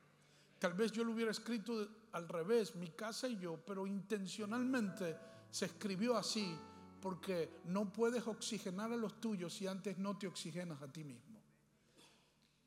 Tal 0.60 0.74
vez 0.76 0.94
yo 0.94 1.04
lo 1.04 1.12
hubiera 1.12 1.32
escrito 1.32 1.86
al 2.14 2.30
revés, 2.30 2.74
mi 2.78 2.88
casa 2.92 3.28
y 3.28 3.38
yo, 3.38 3.58
pero 3.66 3.86
intencionalmente 3.86 5.18
se 5.50 5.66
escribió 5.66 6.16
así 6.16 6.58
porque 7.02 7.60
no 7.66 7.92
puedes 7.92 8.26
oxigenar 8.26 8.94
a 8.94 8.96
los 8.96 9.20
tuyos 9.20 9.54
si 9.54 9.68
antes 9.68 9.98
no 9.98 10.18
te 10.18 10.28
oxigenas 10.28 10.82
a 10.82 10.88
ti 10.88 11.04
mismo. 11.04 11.42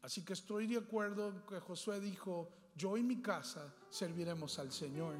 Así 0.02 0.26
que 0.26 0.34
estoy 0.34 0.66
de 0.66 0.76
acuerdo 0.76 1.46
que 1.46 1.58
Josué 1.58 2.00
dijo, 2.00 2.50
yo 2.76 2.98
y 2.98 3.02
mi 3.02 3.22
casa 3.22 3.74
serviremos 3.88 4.58
al 4.58 4.72
Señor. 4.72 5.16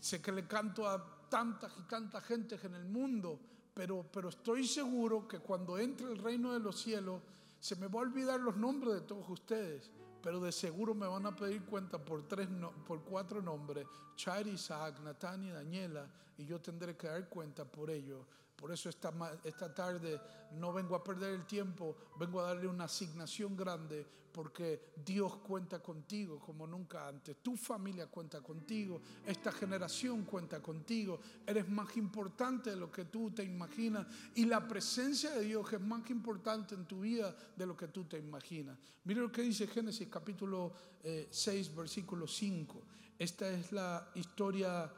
Sé 0.00 0.22
que 0.22 0.32
le 0.32 0.46
canto 0.46 0.88
a 0.88 1.28
tantas 1.28 1.70
y 1.78 1.82
tanta 1.82 2.22
gente 2.22 2.58
en 2.62 2.76
el 2.76 2.86
mundo, 2.86 3.38
pero, 3.76 4.06
pero 4.10 4.30
estoy 4.30 4.66
seguro 4.66 5.28
que 5.28 5.38
cuando 5.38 5.76
entre 5.76 6.10
el 6.10 6.16
reino 6.16 6.54
de 6.54 6.60
los 6.60 6.80
cielos, 6.80 7.20
se 7.60 7.76
me 7.76 7.88
va 7.88 8.00
a 8.00 8.04
olvidar 8.04 8.40
los 8.40 8.56
nombres 8.56 8.94
de 8.94 9.00
todos 9.02 9.28
ustedes, 9.28 9.90
pero 10.22 10.40
de 10.40 10.50
seguro 10.50 10.94
me 10.94 11.06
van 11.06 11.26
a 11.26 11.36
pedir 11.36 11.62
cuenta 11.66 12.02
por, 12.02 12.26
tres 12.26 12.48
por 12.86 13.02
cuatro 13.02 13.42
nombres, 13.42 13.86
Chari, 14.16 14.52
Isaac, 14.52 14.98
Natán 15.00 15.46
Daniela, 15.52 16.06
y 16.38 16.46
yo 16.46 16.58
tendré 16.58 16.96
que 16.96 17.06
dar 17.06 17.28
cuenta 17.28 17.66
por 17.66 17.90
ellos. 17.90 18.24
Por 18.56 18.72
eso 18.72 18.88
esta, 18.88 19.12
esta 19.44 19.74
tarde 19.74 20.20
no 20.52 20.72
vengo 20.72 20.96
a 20.96 21.04
perder 21.04 21.34
el 21.34 21.46
tiempo, 21.46 21.96
vengo 22.18 22.40
a 22.40 22.44
darle 22.44 22.66
una 22.66 22.84
asignación 22.84 23.54
grande, 23.56 24.06
porque 24.36 24.92
Dios 25.02 25.36
cuenta 25.36 25.82
contigo 25.82 26.38
como 26.38 26.66
nunca 26.66 27.08
antes. 27.08 27.38
Tu 27.42 27.56
familia 27.56 28.06
cuenta 28.06 28.42
contigo, 28.42 29.00
esta 29.24 29.50
generación 29.50 30.24
cuenta 30.24 30.60
contigo. 30.60 31.18
Eres 31.46 31.66
más 31.70 31.96
importante 31.96 32.68
de 32.68 32.76
lo 32.76 32.92
que 32.92 33.06
tú 33.06 33.30
te 33.30 33.42
imaginas 33.42 34.06
y 34.34 34.44
la 34.44 34.68
presencia 34.68 35.30
de 35.30 35.40
Dios 35.42 35.72
es 35.72 35.80
más 35.80 36.10
importante 36.10 36.74
en 36.74 36.84
tu 36.84 37.00
vida 37.00 37.34
de 37.56 37.66
lo 37.66 37.74
que 37.74 37.88
tú 37.88 38.04
te 38.04 38.18
imaginas. 38.18 38.76
Mira 39.04 39.22
lo 39.22 39.32
que 39.32 39.40
dice 39.40 39.66
Génesis 39.66 40.08
capítulo 40.08 40.70
eh, 41.02 41.28
6, 41.30 41.74
versículo 41.74 42.26
5. 42.26 42.82
Esta 43.18 43.48
es 43.48 43.72
la 43.72 44.10
historia 44.16 44.92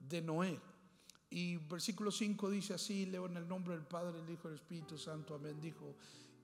de 0.00 0.20
Noé. 0.20 0.73
Y 1.34 1.56
versículo 1.56 2.12
5 2.12 2.48
dice 2.48 2.74
así, 2.74 3.06
leo 3.06 3.26
en 3.26 3.36
el 3.36 3.48
nombre 3.48 3.74
del 3.74 3.84
Padre, 3.84 4.20
el 4.20 4.30
Hijo 4.30 4.46
y 4.46 4.52
el 4.52 4.54
Espíritu 4.54 4.96
Santo, 4.96 5.34
amén, 5.34 5.60
dijo, 5.60 5.96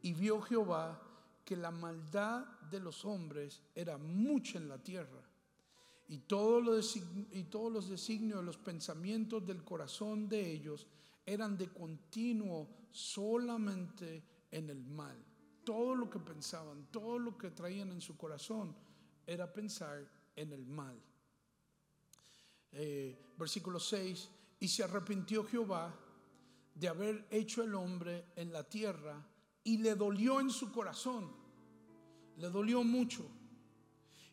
y 0.03 0.13
vio 0.15 0.41
Jehová 0.41 1.01
que 1.45 1.55
la 1.55 1.71
maldad 1.71 2.45
de 2.73 2.81
los 2.81 3.05
hombres 3.05 3.63
era 3.73 3.99
mucha 3.99 4.59
en 4.59 4.69
la 4.69 4.83
tierra, 4.83 5.23
y, 6.09 6.19
todo 6.19 6.61
lo 6.61 6.77
y 6.81 7.45
todos 7.45 7.73
los 7.73 7.89
designios 7.89 8.41
de 8.41 8.45
los 8.45 8.57
pensamientos 8.57 9.47
del 9.47 9.63
corazón 9.63 10.29
de 10.29 10.51
ellos 10.51 10.89
eran 11.25 11.57
de 11.57 11.69
continuo 11.69 12.69
solamente 12.91 14.25
en 14.51 14.71
el 14.71 14.83
mal. 14.83 15.17
Todo 15.63 15.95
lo 15.95 16.11
que 16.11 16.19
pensaban, 16.19 16.89
todo 16.91 17.17
lo 17.17 17.39
que 17.39 17.53
traían 17.53 17.93
en 17.93 18.01
su 18.01 18.17
corazón 18.17 18.75
era 19.25 19.53
pensar 19.53 20.05
en 20.35 20.53
el 20.53 20.67
mal. 20.67 21.01
Eh, 22.73 23.17
versículo 23.39 23.79
6, 23.79 24.31
y 24.61 24.69
se 24.69 24.85
arrepintió 24.85 25.45
Jehová 25.45 25.93
de 26.75 26.89
haber 26.89 27.27
hecho 27.31 27.63
el 27.63 27.75
hombre 27.75 28.27
en 28.37 28.53
la 28.53 28.63
tierra 28.63 29.27
y 29.65 29.79
le 29.79 29.95
dolió 29.95 30.41
en 30.41 30.51
su 30.51 30.71
corazón, 30.71 31.33
le 32.37 32.49
dolió 32.49 32.85
mucho. 32.85 33.27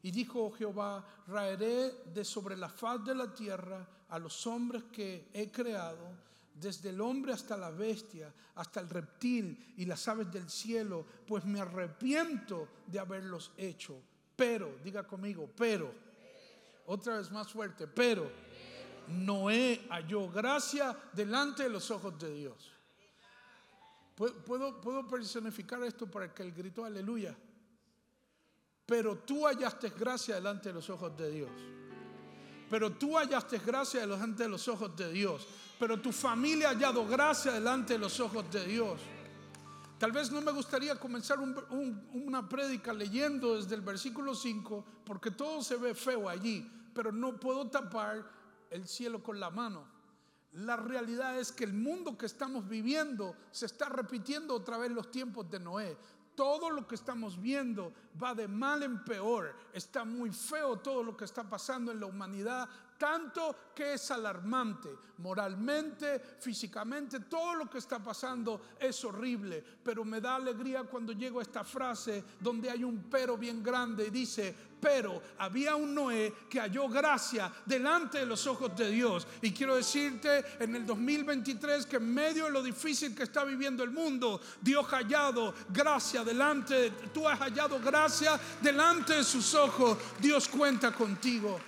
Y 0.03 0.11
dijo 0.11 0.51
Jehová, 0.51 1.05
raeré 1.27 1.91
de 2.13 2.23
sobre 2.23 2.55
la 2.55 2.69
faz 2.69 3.03
de 3.03 3.15
la 3.15 3.33
tierra 3.33 3.87
a 4.09 4.19
los 4.19 4.45
hombres 4.47 4.83
que 4.91 5.29
he 5.33 5.51
creado, 5.51 6.27
desde 6.53 6.89
el 6.89 7.01
hombre 7.01 7.33
hasta 7.33 7.55
la 7.55 7.71
bestia, 7.71 8.33
hasta 8.55 8.79
el 8.79 8.89
reptil 8.89 9.73
y 9.77 9.85
las 9.85 10.07
aves 10.07 10.31
del 10.31 10.49
cielo, 10.49 11.05
pues 11.25 11.45
me 11.45 11.59
arrepiento 11.59 12.67
de 12.87 12.99
haberlos 12.99 13.51
hecho. 13.57 14.01
Pero, 14.35 14.77
diga 14.83 15.05
conmigo, 15.05 15.49
pero, 15.55 15.93
otra 16.85 17.17
vez 17.17 17.31
más 17.31 17.51
fuerte, 17.51 17.87
pero 17.87 18.46
Noé 19.07 19.85
halló 19.89 20.29
gracia 20.29 20.97
delante 21.13 21.63
de 21.63 21.69
los 21.69 21.89
ojos 21.91 22.17
de 22.19 22.33
Dios. 22.33 22.71
¿Puedo, 24.15 25.07
personificar 25.07 25.83
esto 25.83 26.07
para 26.09 26.33
que 26.33 26.41
el 26.43 26.51
grito 26.51 26.83
aleluya? 26.83 27.35
Pero 28.85 29.17
tú 29.19 29.45
hallaste 29.45 29.89
gracia 29.91 30.35
delante 30.35 30.69
de 30.69 30.73
los 30.75 30.89
ojos 30.89 31.15
de 31.17 31.29
Dios. 31.29 31.49
Pero 32.69 32.91
tú 32.93 33.15
hallaste 33.17 33.59
gracia 33.59 34.01
delante 34.01 34.43
de 34.43 34.49
los 34.49 34.67
ojos 34.67 34.95
de 34.95 35.11
Dios. 35.11 35.45
Pero 35.79 36.01
tu 36.01 36.11
familia 36.11 36.69
ha 36.69 36.71
hallado 36.73 37.05
gracia 37.05 37.51
delante 37.51 37.93
de 37.93 37.99
los 37.99 38.19
ojos 38.19 38.49
de 38.51 38.65
Dios. 38.65 38.99
Tal 39.99 40.11
vez 40.11 40.31
no 40.31 40.41
me 40.41 40.51
gustaría 40.51 40.95
comenzar 40.99 41.39
un- 41.39 41.57
un- 41.69 42.09
una 42.25 42.47
prédica 42.47 42.93
leyendo 42.93 43.55
desde 43.55 43.75
el 43.75 43.81
versículo 43.81 44.33
5, 44.35 44.83
porque 45.05 45.31
todo 45.31 45.61
se 45.63 45.75
ve 45.75 45.93
feo 45.95 46.27
allí, 46.29 46.69
pero 46.93 47.11
no 47.11 47.39
puedo 47.39 47.67
tapar 47.69 48.36
el 48.71 48.87
cielo 48.87 49.23
con 49.23 49.39
la 49.39 49.49
mano. 49.49 49.85
La 50.53 50.75
realidad 50.75 51.37
es 51.37 51.51
que 51.51 51.65
el 51.65 51.73
mundo 51.73 52.17
que 52.17 52.25
estamos 52.25 52.67
viviendo 52.67 53.35
se 53.51 53.65
está 53.65 53.89
repitiendo 53.89 54.55
otra 54.55 54.77
vez 54.77 54.91
los 54.91 55.11
tiempos 55.11 55.49
de 55.49 55.59
Noé. 55.59 55.97
Todo 56.35 56.69
lo 56.69 56.87
que 56.87 56.95
estamos 56.95 57.39
viendo 57.39 57.93
va 58.21 58.33
de 58.33 58.47
mal 58.47 58.83
en 58.83 59.03
peor. 59.03 59.55
Está 59.73 60.05
muy 60.05 60.31
feo 60.31 60.77
todo 60.77 61.03
lo 61.03 61.17
que 61.17 61.25
está 61.25 61.43
pasando 61.49 61.91
en 61.91 61.99
la 61.99 62.05
humanidad, 62.05 62.69
tanto 62.97 63.55
que 63.75 63.93
es 63.93 64.11
alarmante. 64.11 64.89
Moralmente, 65.19 66.19
físicamente, 66.39 67.21
todo 67.21 67.55
lo 67.55 67.69
que 67.69 67.77
está 67.77 67.99
pasando 67.99 68.61
es 68.79 69.03
horrible. 69.03 69.63
Pero 69.83 70.03
me 70.03 70.21
da 70.21 70.35
alegría 70.35 70.83
cuando 70.83 71.13
llego 71.13 71.39
a 71.39 71.43
esta 71.43 71.63
frase 71.63 72.23
donde 72.39 72.69
hay 72.69 72.83
un 72.83 73.03
pero 73.09 73.37
bien 73.37 73.63
grande 73.63 74.07
y 74.07 74.09
dice, 74.09 74.55
pero 74.79 75.21
había 75.39 75.75
un 75.75 75.93
Noé 75.93 76.33
que 76.49 76.59
halló 76.59 76.87
gracia 76.87 77.51
delante 77.65 78.19
de 78.19 78.25
los 78.25 78.45
ojos 78.45 78.75
de 78.75 78.91
Dios. 78.91 79.27
Y 79.41 79.51
quiero 79.51 79.75
decirte 79.75 80.43
en 80.59 80.75
el 80.75 80.85
2023 80.85 81.85
que 81.85 81.97
en 81.97 82.13
medio 82.13 82.45
de 82.45 82.51
lo 82.51 82.61
difícil 82.61 83.15
que 83.15 83.23
está 83.23 83.43
viviendo 83.43 83.83
el 83.83 83.91
mundo, 83.91 84.39
Dios 84.61 84.85
ha 84.91 84.97
hallado 84.97 85.53
gracia 85.69 86.23
delante, 86.23 86.91
tú 87.13 87.27
has 87.27 87.39
hallado 87.39 87.79
gracia 87.79 88.39
delante 88.61 89.15
de 89.15 89.23
sus 89.23 89.53
ojos. 89.55 89.97
Dios 90.19 90.47
cuenta 90.47 90.91
contigo. 90.91 91.59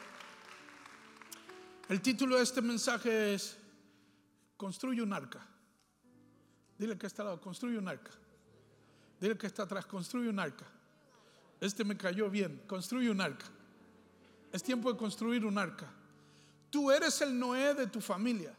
El 1.90 2.02
título 2.02 2.38
de 2.38 2.44
este 2.44 2.62
mensaje 2.62 3.34
es 3.34 3.58
Construye 4.56 5.02
un 5.02 5.12
arca. 5.12 5.44
Dile 6.78 6.96
que 6.98 7.08
está 7.08 7.24
al 7.24 7.30
lado, 7.30 7.42
construye 7.42 7.80
un 7.80 7.88
arca. 7.88 8.12
Dile 9.20 9.36
que 9.36 9.48
está 9.48 9.64
atrás, 9.64 9.88
construye 9.88 10.30
un 10.30 10.40
arca. 10.40 10.66
Este 11.60 11.84
me 11.84 11.98
cayó 11.98 12.30
bien. 12.30 12.62
Construye 12.68 13.10
un 13.10 13.20
arca. 13.20 13.48
Es 14.52 14.62
tiempo 14.62 14.92
de 14.92 15.00
construir 15.00 15.44
un 15.44 15.58
arca. 15.58 15.92
Tú 16.70 16.92
eres 16.92 17.22
el 17.22 17.38
Noé 17.38 17.74
de 17.74 17.88
tu 17.88 18.02
familia. 18.02 18.56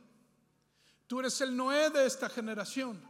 Tú 1.06 1.20
eres 1.20 1.40
el 1.40 1.56
Noé 1.56 1.88
de 1.90 2.06
esta 2.06 2.28
generación. 2.28 3.00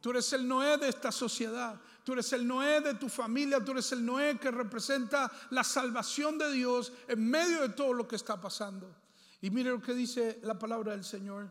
Tú 0.00 0.10
eres 0.10 0.32
el 0.34 0.46
Noé 0.46 0.78
de 0.78 0.88
esta 0.88 1.10
sociedad. 1.10 1.80
Tú 2.04 2.12
eres 2.12 2.32
el 2.32 2.46
Noé 2.46 2.80
de 2.80 2.94
tu 2.94 3.08
familia. 3.08 3.64
Tú 3.64 3.72
eres 3.72 3.90
el 3.90 4.06
Noé 4.06 4.38
que 4.38 4.52
representa 4.52 5.32
la 5.50 5.64
salvación 5.64 6.38
de 6.38 6.52
Dios 6.52 6.92
en 7.08 7.28
medio 7.28 7.62
de 7.62 7.70
todo 7.70 7.92
lo 7.92 8.06
que 8.06 8.14
está 8.14 8.40
pasando. 8.40 9.03
Y 9.44 9.50
mire 9.50 9.68
lo 9.68 9.80
que 9.82 9.92
dice 9.92 10.38
la 10.42 10.58
palabra 10.58 10.92
del 10.92 11.04
Señor. 11.04 11.50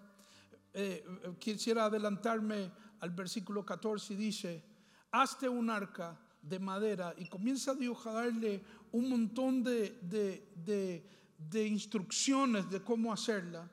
Eh, 0.74 1.06
quisiera 1.38 1.86
adelantarme 1.86 2.72
al 3.02 3.12
versículo 3.12 3.64
14 3.64 4.14
y 4.14 4.18
dice, 4.18 4.64
hazte 5.12 5.48
un 5.48 5.70
arca 5.70 6.20
de 6.42 6.58
madera 6.58 7.14
y 7.20 7.26
comienza 7.30 7.76
Dios 7.76 8.04
a 8.08 8.14
darle 8.14 8.64
un 8.94 9.10
montón 9.10 9.62
de, 9.64 10.00
de- 10.02 10.50
de- 10.56 11.06
de 11.38 11.68
instrucciones 11.68 12.68
de 12.72 12.82
cómo 12.82 13.14
hacerla. 13.14 13.70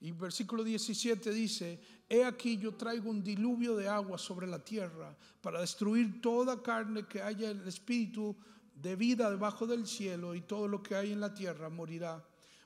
Y 0.00 0.12
versículo 0.12 0.62
17 0.62 1.32
dice, 1.32 1.80
he 2.08 2.24
aquí 2.24 2.56
yo 2.58 2.74
traigo 2.76 3.10
un 3.10 3.24
diluvio 3.24 3.74
de 3.74 3.88
agua 3.88 4.18
sobre 4.18 4.46
la 4.46 4.62
tierra 4.62 5.16
para 5.40 5.60
destruir 5.60 6.20
toda 6.22 6.62
carne 6.62 7.06
que 7.08 7.20
haya 7.20 7.50
el 7.50 7.66
espíritu 7.66 8.36
de 8.76 8.94
vida 8.94 9.28
debajo 9.30 9.66
del 9.66 9.84
cielo 9.84 10.32
y 10.36 10.42
todo 10.42 10.68
lo 10.68 10.80
que 10.80 10.94
hay 10.94 11.10
en 11.10 11.18
la 11.20 11.34
tierra 11.34 11.68
morirá. 11.70 12.24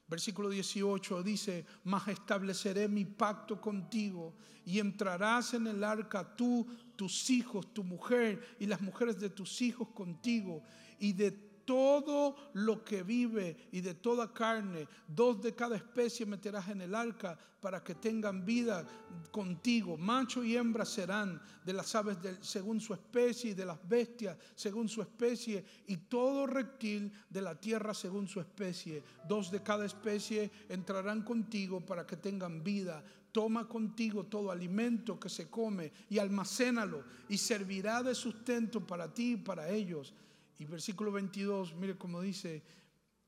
Versículo 0.08 0.48
18 0.48 1.22
dice, 1.22 1.66
mas 1.84 2.08
estableceré 2.08 2.88
mi 2.88 3.04
pacto 3.04 3.60
contigo 3.60 4.34
y 4.64 4.78
entrarás 4.78 5.52
en 5.54 5.66
el 5.66 5.84
arca 5.84 6.34
tú, 6.34 6.66
tus 6.96 7.28
hijos, 7.28 7.72
tu 7.74 7.84
mujer 7.84 8.56
y 8.58 8.66
las 8.66 8.80
mujeres 8.80 9.20
de 9.20 9.28
tus 9.28 9.60
hijos 9.60 9.88
contigo 9.88 10.62
y 10.98 11.12
de 11.12 11.47
todo 11.68 12.34
lo 12.54 12.82
que 12.82 13.02
vive 13.02 13.68
y 13.72 13.82
de 13.82 13.92
toda 13.92 14.32
carne, 14.32 14.88
dos 15.06 15.42
de 15.42 15.54
cada 15.54 15.76
especie 15.76 16.24
meterás 16.24 16.66
en 16.68 16.80
el 16.80 16.94
arca 16.94 17.38
para 17.60 17.84
que 17.84 17.94
tengan 17.94 18.42
vida 18.42 18.86
contigo. 19.30 19.98
Macho 19.98 20.42
y 20.42 20.56
hembra 20.56 20.86
serán 20.86 21.38
de 21.62 21.74
las 21.74 21.94
aves 21.94 22.16
según 22.40 22.80
su 22.80 22.94
especie 22.94 23.50
y 23.50 23.54
de 23.54 23.66
las 23.66 23.86
bestias 23.86 24.38
según 24.54 24.88
su 24.88 25.02
especie 25.02 25.62
y 25.86 25.98
todo 25.98 26.46
reptil 26.46 27.12
de 27.28 27.42
la 27.42 27.54
tierra 27.54 27.92
según 27.92 28.28
su 28.28 28.40
especie. 28.40 29.02
Dos 29.28 29.50
de 29.50 29.62
cada 29.62 29.84
especie 29.84 30.50
entrarán 30.70 31.20
contigo 31.20 31.84
para 31.84 32.06
que 32.06 32.16
tengan 32.16 32.64
vida. 32.64 33.04
Toma 33.30 33.68
contigo 33.68 34.24
todo 34.24 34.50
alimento 34.50 35.20
que 35.20 35.28
se 35.28 35.50
come 35.50 35.92
y 36.08 36.18
almacénalo 36.18 37.04
y 37.28 37.36
servirá 37.36 38.02
de 38.02 38.14
sustento 38.14 38.86
para 38.86 39.12
ti 39.12 39.32
y 39.32 39.36
para 39.36 39.68
ellos. 39.68 40.14
Y 40.58 40.64
versículo 40.64 41.12
22, 41.12 41.74
mire 41.76 41.96
cómo 41.96 42.20
dice, 42.20 42.62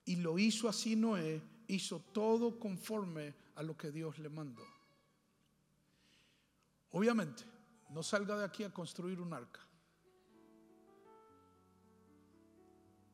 y 0.04 0.16
lo 0.16 0.38
hizo 0.38 0.68
así 0.68 0.96
Noé, 0.96 1.40
hizo 1.68 2.00
todo 2.12 2.58
conforme 2.58 3.34
a 3.54 3.62
lo 3.62 3.76
que 3.76 3.92
Dios 3.92 4.18
le 4.18 4.28
mandó. 4.28 4.64
Obviamente, 6.90 7.44
no 7.90 8.02
salga 8.02 8.36
de 8.36 8.44
aquí 8.44 8.64
a 8.64 8.72
construir 8.72 9.20
un 9.20 9.32
arca. 9.32 9.60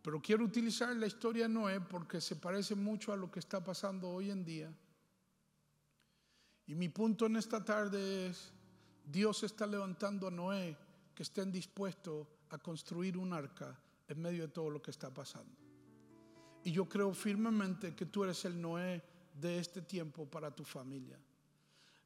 Pero 0.01 0.23
quiero 0.23 0.45
utilizar 0.45 0.97
la 0.97 1.07
historia 1.07 1.43
de 1.43 1.53
Noé 1.53 1.81
porque 1.81 2.21
se 2.21 2.37
parece 2.37 2.75
mucho 2.75 3.13
a 3.13 3.17
lo 3.17 3.31
que 3.31 3.41
está 3.41 3.63
pasando 3.63 4.09
hoy 4.09 4.31
en 4.31 4.45
día. 4.45 4.73
Y 6.67 6.75
mi 6.75 6.89
punto 6.89 7.27
en 7.27 7.37
esta 7.37 7.63
tarde 7.63 8.29
es, 8.29 8.53
Dios 9.05 9.43
está 9.43 9.67
levantando 9.67 10.29
a 10.29 10.31
Noé 10.31 10.77
que 11.15 11.23
estén 11.23 11.53
dispuestos 11.53 12.27
a 12.49 12.59
construir 12.59 13.19
un 13.19 13.33
arca 13.33 13.79
en 14.09 14.21
medio 14.21 14.43
de 14.43 14.49
todo 14.49 14.71
lo 14.71 14.81
que 14.81 14.91
está 14.91 15.13
pasando. 15.13 15.53
Y 16.65 16.73
yo 16.73 16.89
creo 16.89 17.13
firmemente 17.15 17.95
que 17.95 18.07
tú 18.07 18.25
eres 18.25 18.45
el 18.45 18.61
Noé 18.61 19.03
de 19.35 19.59
este 19.59 19.83
tiempo 19.83 20.27
para 20.27 20.51
tu 20.51 20.65
familia. 20.65 21.19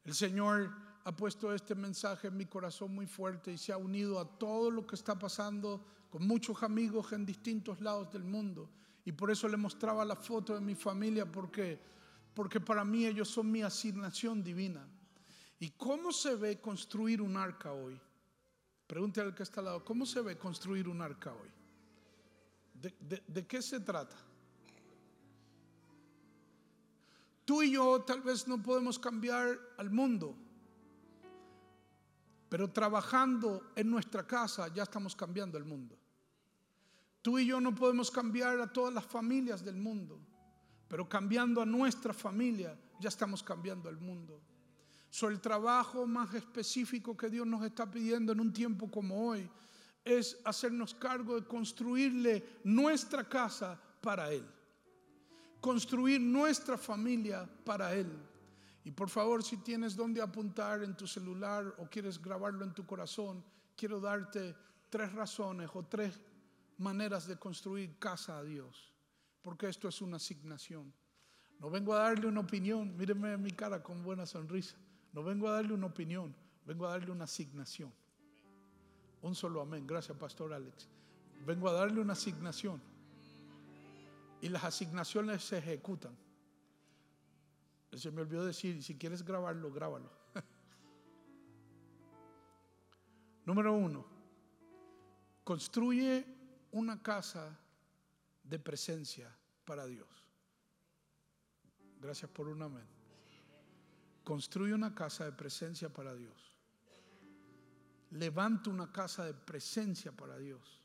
El 0.04 0.14
Señor 0.14 0.70
ha 1.04 1.16
puesto 1.16 1.52
este 1.54 1.74
mensaje 1.74 2.28
en 2.28 2.36
mi 2.36 2.46
corazón 2.46 2.94
muy 2.94 3.06
fuerte 3.06 3.52
y 3.52 3.58
se 3.58 3.72
ha 3.72 3.76
unido 3.76 4.18
a 4.18 4.38
todo 4.38 4.70
lo 4.70 4.86
que 4.86 4.96
está 4.96 5.18
pasando 5.18 5.84
con 6.10 6.26
muchos 6.26 6.62
amigos 6.62 7.12
en 7.12 7.24
distintos 7.24 7.80
lados 7.80 8.12
del 8.12 8.24
mundo. 8.24 8.68
Y 9.04 9.12
por 9.12 9.30
eso 9.30 9.48
le 9.48 9.56
mostraba 9.56 10.04
la 10.04 10.16
foto 10.16 10.54
de 10.54 10.60
mi 10.60 10.74
familia 10.74 11.24
porque 11.30 11.80
porque 12.34 12.60
para 12.60 12.84
mí 12.84 13.06
ellos 13.06 13.28
son 13.28 13.50
mi 13.50 13.62
asignación 13.62 14.42
divina. 14.42 14.86
¿Y 15.58 15.70
cómo 15.70 16.12
se 16.12 16.36
ve 16.36 16.60
construir 16.60 17.20
un 17.20 17.36
arca 17.36 17.72
hoy? 17.72 18.00
Pregúntale 18.86 19.28
al 19.28 19.34
que 19.34 19.42
está 19.42 19.60
al 19.60 19.66
lado, 19.66 19.84
¿cómo 19.84 20.06
se 20.06 20.20
ve 20.20 20.38
construir 20.38 20.88
un 20.88 21.02
arca 21.02 21.32
hoy? 21.32 21.48
¿De, 22.80 23.46
qué 23.46 23.60
se 23.60 23.80
trata? 23.80 24.16
Tú 27.44 27.62
y 27.62 27.72
yo 27.72 28.00
tal 28.02 28.22
vez 28.22 28.48
no 28.48 28.62
podemos 28.62 28.98
cambiar 28.98 29.58
al 29.76 29.90
mundo, 29.90 30.34
pero 32.48 32.70
trabajando 32.70 33.72
en 33.76 33.90
nuestra 33.90 34.26
casa 34.26 34.68
ya 34.68 34.84
estamos 34.84 35.14
cambiando 35.14 35.58
el 35.58 35.64
mundo. 35.64 35.98
Tú 37.22 37.38
y 37.38 37.46
yo 37.46 37.60
no 37.60 37.74
podemos 37.74 38.10
cambiar 38.10 38.58
a 38.60 38.72
todas 38.72 38.94
las 38.94 39.04
familias 39.04 39.62
del 39.62 39.76
mundo, 39.76 40.18
pero 40.88 41.06
cambiando 41.06 41.60
a 41.60 41.66
nuestra 41.66 42.14
familia 42.14 42.78
ya 42.98 43.08
estamos 43.08 43.42
cambiando 43.42 43.90
el 43.90 43.98
mundo. 43.98 44.40
So, 45.10 45.28
el 45.28 45.40
trabajo 45.40 46.06
más 46.06 46.32
específico 46.34 47.16
que 47.16 47.28
Dios 47.28 47.46
nos 47.46 47.64
está 47.64 47.90
pidiendo 47.90 48.32
en 48.32 48.40
un 48.40 48.52
tiempo 48.52 48.88
como 48.90 49.28
hoy 49.28 49.50
es 50.04 50.38
hacernos 50.44 50.94
cargo 50.94 51.40
de 51.40 51.46
construirle 51.46 52.60
nuestra 52.64 53.28
casa 53.28 53.80
para 54.00 54.32
Él. 54.32 54.44
Construir 55.60 56.20
nuestra 56.20 56.78
familia 56.78 57.48
para 57.64 57.94
Él. 57.94 58.10
Y 58.84 58.90
por 58.90 59.10
favor, 59.10 59.42
si 59.44 59.58
tienes 59.58 59.94
donde 59.94 60.22
apuntar 60.22 60.82
en 60.82 60.96
tu 60.96 61.06
celular 61.06 61.74
o 61.78 61.86
quieres 61.86 62.20
grabarlo 62.20 62.64
en 62.64 62.72
tu 62.72 62.86
corazón, 62.86 63.44
quiero 63.76 64.00
darte 64.00 64.56
tres 64.88 65.12
razones 65.12 65.68
o 65.74 65.82
tres 65.84 66.18
maneras 66.78 67.26
de 67.26 67.36
construir 67.36 67.98
casa 67.98 68.38
a 68.38 68.42
Dios. 68.44 68.92
Porque 69.42 69.68
esto 69.68 69.88
es 69.88 70.00
una 70.00 70.16
asignación. 70.16 70.92
No 71.58 71.68
vengo 71.68 71.92
a 71.92 71.98
darle 71.98 72.26
una 72.26 72.40
opinión, 72.40 72.96
míreme 72.96 73.34
en 73.34 73.42
mi 73.42 73.50
cara 73.50 73.82
con 73.82 74.02
buena 74.02 74.24
sonrisa. 74.24 74.76
No 75.12 75.22
vengo 75.22 75.46
a 75.48 75.52
darle 75.52 75.74
una 75.74 75.86
opinión, 75.86 76.34
vengo 76.64 76.86
a 76.86 76.90
darle 76.90 77.10
una 77.10 77.24
asignación. 77.24 77.92
Un 79.22 79.34
solo 79.34 79.60
amén, 79.60 79.86
gracias 79.86 80.16
Pastor 80.16 80.52
Alex. 80.52 80.88
Vengo 81.46 81.68
a 81.68 81.72
darle 81.72 82.00
una 82.00 82.12
asignación. 82.14 82.80
Y 84.40 84.48
las 84.48 84.64
asignaciones 84.64 85.44
se 85.44 85.58
ejecutan. 85.58 86.16
Se 87.92 88.10
me 88.10 88.22
olvidó 88.22 88.44
decir, 88.44 88.82
si 88.82 88.96
quieres 88.96 89.22
grabarlo, 89.22 89.70
grábalo. 89.72 90.10
Número 93.44 93.74
uno, 93.74 94.06
construye 95.44 96.24
una 96.72 97.02
casa 97.02 97.58
de 98.44 98.58
presencia 98.58 99.34
para 99.64 99.86
Dios. 99.86 100.08
Gracias 102.00 102.30
por 102.30 102.48
un 102.48 102.62
amén. 102.62 102.86
Construye 104.24 104.72
una 104.72 104.94
casa 104.94 105.24
de 105.24 105.32
presencia 105.32 105.92
para 105.92 106.14
Dios. 106.14 106.49
Levanta 108.10 108.70
una 108.70 108.90
casa 108.90 109.24
de 109.24 109.34
presencia 109.34 110.12
para 110.12 110.38
Dios. 110.38 110.82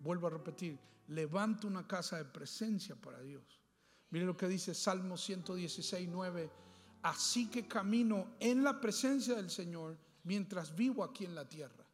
Vuelvo 0.00 0.26
a 0.26 0.30
repetir, 0.30 0.78
levanta 1.08 1.66
una 1.66 1.86
casa 1.86 2.16
de 2.18 2.24
presencia 2.24 2.96
para 2.96 3.20
Dios. 3.20 3.60
Mire 4.10 4.26
lo 4.26 4.36
que 4.36 4.48
dice 4.48 4.74
Salmo 4.74 5.16
116, 5.16 6.08
9. 6.10 6.50
Así 7.02 7.48
que 7.48 7.66
camino 7.66 8.34
en 8.40 8.62
la 8.62 8.80
presencia 8.80 9.34
del 9.34 9.50
Señor 9.50 9.96
mientras 10.24 10.74
vivo 10.74 11.02
aquí 11.02 11.24
en 11.24 11.34
la 11.34 11.48
tierra. 11.48 11.84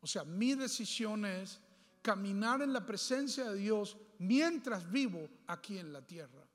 O 0.00 0.06
sea, 0.06 0.24
mi 0.24 0.54
decisión 0.54 1.24
es 1.24 1.60
caminar 2.02 2.60
en 2.60 2.72
la 2.72 2.84
presencia 2.84 3.50
de 3.50 3.56
Dios 3.56 3.96
mientras 4.18 4.90
vivo 4.90 5.28
aquí 5.46 5.78
en 5.78 5.92
la 5.92 6.06
tierra. 6.06 6.46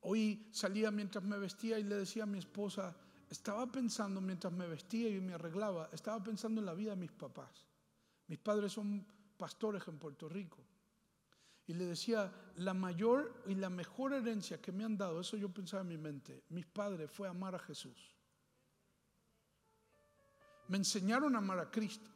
Hoy 0.00 0.46
salía 0.52 0.90
mientras 0.90 1.24
me 1.24 1.38
vestía 1.38 1.78
y 1.78 1.84
le 1.84 1.96
decía 1.96 2.22
a 2.22 2.26
mi 2.26 2.38
esposa, 2.38 2.94
estaba 3.30 3.70
pensando 3.70 4.20
mientras 4.20 4.52
me 4.52 4.66
vestía 4.66 5.08
y 5.08 5.20
me 5.20 5.34
arreglaba, 5.34 5.90
estaba 5.92 6.22
pensando 6.22 6.60
en 6.60 6.66
la 6.66 6.74
vida 6.74 6.90
de 6.90 6.96
mis 6.96 7.12
papás. 7.12 7.66
Mis 8.26 8.38
padres 8.38 8.72
son 8.72 9.06
pastores 9.36 9.86
en 9.88 9.98
Puerto 9.98 10.28
Rico. 10.28 10.64
Y 11.66 11.74
le 11.74 11.84
decía, 11.84 12.32
la 12.56 12.72
mayor 12.72 13.42
y 13.46 13.54
la 13.54 13.68
mejor 13.68 14.14
herencia 14.14 14.60
que 14.60 14.72
me 14.72 14.84
han 14.84 14.96
dado, 14.96 15.20
eso 15.20 15.36
yo 15.36 15.50
pensaba 15.50 15.82
en 15.82 15.88
mi 15.88 15.98
mente, 15.98 16.44
mis 16.48 16.66
padres 16.66 17.10
fue 17.10 17.28
amar 17.28 17.54
a 17.54 17.58
Jesús. 17.58 18.14
Me 20.68 20.78
enseñaron 20.78 21.34
a 21.34 21.38
amar 21.38 21.58
a 21.58 21.70
Cristo. 21.70 22.10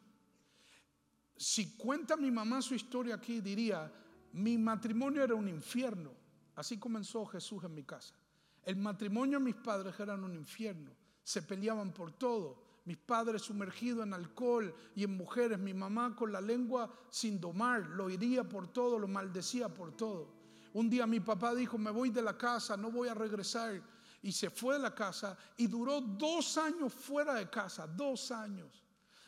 Si 1.37 1.77
cuenta 1.77 2.16
mi 2.16 2.31
mamá 2.31 2.62
su 2.62 2.75
historia 2.75 3.16
aquí, 3.16 3.40
diría, 3.40 3.92
mi 4.33 4.57
matrimonio 4.57 5.22
era 5.22 5.35
un 5.35 5.48
infierno. 5.48 6.12
Así 6.55 6.79
comenzó 6.79 7.25
Jesús 7.27 7.64
en 7.64 7.75
mi 7.75 7.85
casa. 7.85 8.14
El 8.62 8.77
matrimonio 8.77 9.38
de 9.38 9.44
mis 9.44 9.55
padres 9.57 9.98
era 9.98 10.14
un 10.14 10.35
infierno. 10.35 10.92
Se 11.23 11.43
peleaban 11.43 11.93
por 11.93 12.13
todo. 12.13 12.63
Mis 12.85 12.97
padres 12.97 13.43
sumergidos 13.43 14.05
en 14.05 14.15
alcohol 14.15 14.75
y 14.95 15.05
en 15.05 15.17
mujeres. 15.17 15.59
Mi 15.59 15.75
mamá 15.75 16.17
con 16.17 16.33
la 16.33 16.41
lengua 16.41 16.93
sin 17.11 17.41
domar. 17.41 17.87
Lo 17.91 18.11
iría 18.11 18.49
por 18.49 18.69
todo, 18.73 18.99
lo 18.99 19.09
maldecía 19.09 19.69
por 19.69 19.97
todo. 19.97 20.43
Un 20.75 20.89
día 20.89 21.07
mi 21.07 21.21
papá 21.21 21.55
dijo, 21.55 21.77
me 21.77 21.91
voy 21.91 22.11
de 22.11 22.23
la 22.23 22.37
casa, 22.37 22.77
no 22.77 22.91
voy 22.91 23.09
a 23.09 23.15
regresar. 23.15 23.81
Y 24.23 24.33
se 24.33 24.51
fue 24.51 24.75
de 24.75 24.81
la 24.81 24.95
casa 24.95 25.37
y 25.57 25.67
duró 25.67 26.01
dos 26.01 26.57
años 26.57 26.93
fuera 26.93 27.35
de 27.35 27.51
casa, 27.51 27.87
dos 27.87 28.31
años. 28.31 28.83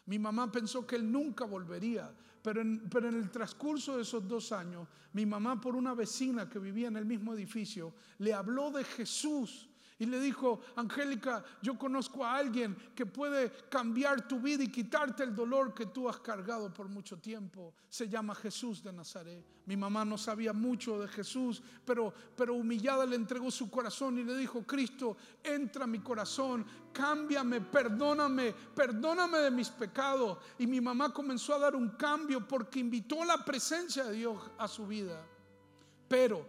Mi 0.07 0.19
mamá 0.19 0.51
pensó 0.51 0.87
que 0.87 0.97
él 0.97 1.11
nunca 1.11 1.45
volvería, 1.45 2.15
pero 2.43 2.61
en, 2.61 2.89
pero 2.91 3.09
en, 3.09 3.15
el 3.15 3.31
transcurso 3.31 3.97
de 3.97 4.03
esos 4.03 4.27
dos 4.29 4.53
años, 4.53 4.87
mi 5.13 5.25
mamá 5.25 5.61
por 5.61 5.75
una 5.75 5.95
vecina 5.95 6.49
que 6.49 6.59
vivía 6.59 6.89
en 6.89 6.97
el 6.97 7.07
mismo 7.07 7.33
edificio, 7.33 7.95
le 8.19 8.35
habló 8.35 8.71
de 8.71 8.85
Jesús 8.85 9.69
y 9.97 10.07
le 10.07 10.19
dijo, 10.19 10.61
Angélica, 10.75 11.45
yo 11.63 11.79
conozco 11.79 12.25
a 12.25 12.37
alguien 12.37 12.77
que 12.97 13.07
puede 13.07 13.53
cambiar 13.69 14.27
tu 14.27 14.41
vida 14.41 14.65
y 14.65 14.71
quitarte 14.71 15.23
el 15.23 15.35
dolor 15.35 15.73
que 15.73 15.87
tú 15.87 16.09
has 16.09 16.19
cargado 16.19 16.73
por 16.75 16.89
mucho 16.89 17.19
tiempo. 17.19 17.75
Se 17.89 18.09
llama 18.09 18.35
Jesús 18.35 18.83
de 18.83 18.93
Nazaret. 18.93 19.45
Mi 19.67 19.77
mamá 19.77 20.05
no 20.05 20.19
sabía 20.19 20.53
mucho 20.53 21.01
de 21.01 21.07
Jesús, 21.07 21.63
pero, 21.85 22.13
pero 22.37 22.55
humillada 22.55 23.07
le 23.07 23.15
entregó 23.15 23.53
su 23.53 23.71
corazón 23.71 24.19
y 24.19 24.25
le 24.25 24.37
dijo, 24.37 24.65
Cristo, 24.65 25.17
entra 25.45 25.85
a 25.85 25.87
mi 25.87 26.01
corazón, 26.01 26.67
cámbiame, 26.93 27.61
perdóname, 27.61 28.53
perdóname 28.75 29.39
de 29.39 29.51
mis 29.53 29.71
pecados. 29.71 30.39
Y 30.59 30.67
mi 30.67 30.81
mamá 30.81 31.13
comenzó 31.13 31.55
a 31.55 31.61
dar 31.61 31.77
un 31.77 31.91
cambio 31.91 32.47
porque 32.49 32.81
invitó 32.81 33.25
la 33.25 33.45
presencia 33.45 34.05
de 34.07 34.15
Dios 34.15 34.43
a 34.59 34.67
su 34.67 34.89
vida. 34.89 35.25
Pero 36.09 36.45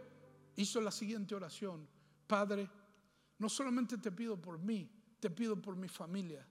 hizo 0.56 0.82
la 0.82 0.92
siguiente 0.92 1.36
oración. 1.36 1.88
Padre, 2.28 2.68
no 3.38 3.50
solamente 3.50 3.98
te 3.98 4.12
pido 4.12 4.40
por 4.40 4.60
mí, 4.60 4.90
te 5.20 5.30
pido 5.30 5.62
por 5.62 5.76
mi 5.76 5.88
familia. 5.88 6.46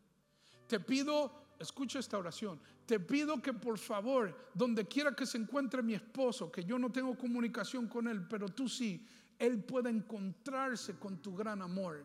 Te 0.67 0.81
pido, 0.81 1.55
escucha 1.59 1.99
esta 1.99 2.19
oración, 2.19 2.61
te 2.87 3.01
pido 3.01 3.41
que 3.41 3.53
por 3.53 3.79
favor, 3.79 4.51
donde 4.55 4.87
quiera 4.87 5.15
que 5.15 5.27
se 5.27 5.39
encuentre 5.39 5.83
mi 5.83 5.95
esposo, 5.95 6.51
que 6.51 6.65
yo 6.65 6.79
no 6.79 6.91
tengo 6.91 7.17
comunicación 7.17 7.87
con 7.89 8.09
él, 8.09 8.27
pero 8.29 8.49
tú 8.49 8.69
sí, 8.69 9.07
él 9.39 9.63
pueda 9.65 9.91
encontrarse 9.91 10.99
con 10.99 11.19
tu 11.19 11.35
gran 11.35 11.63
amor. 11.63 12.05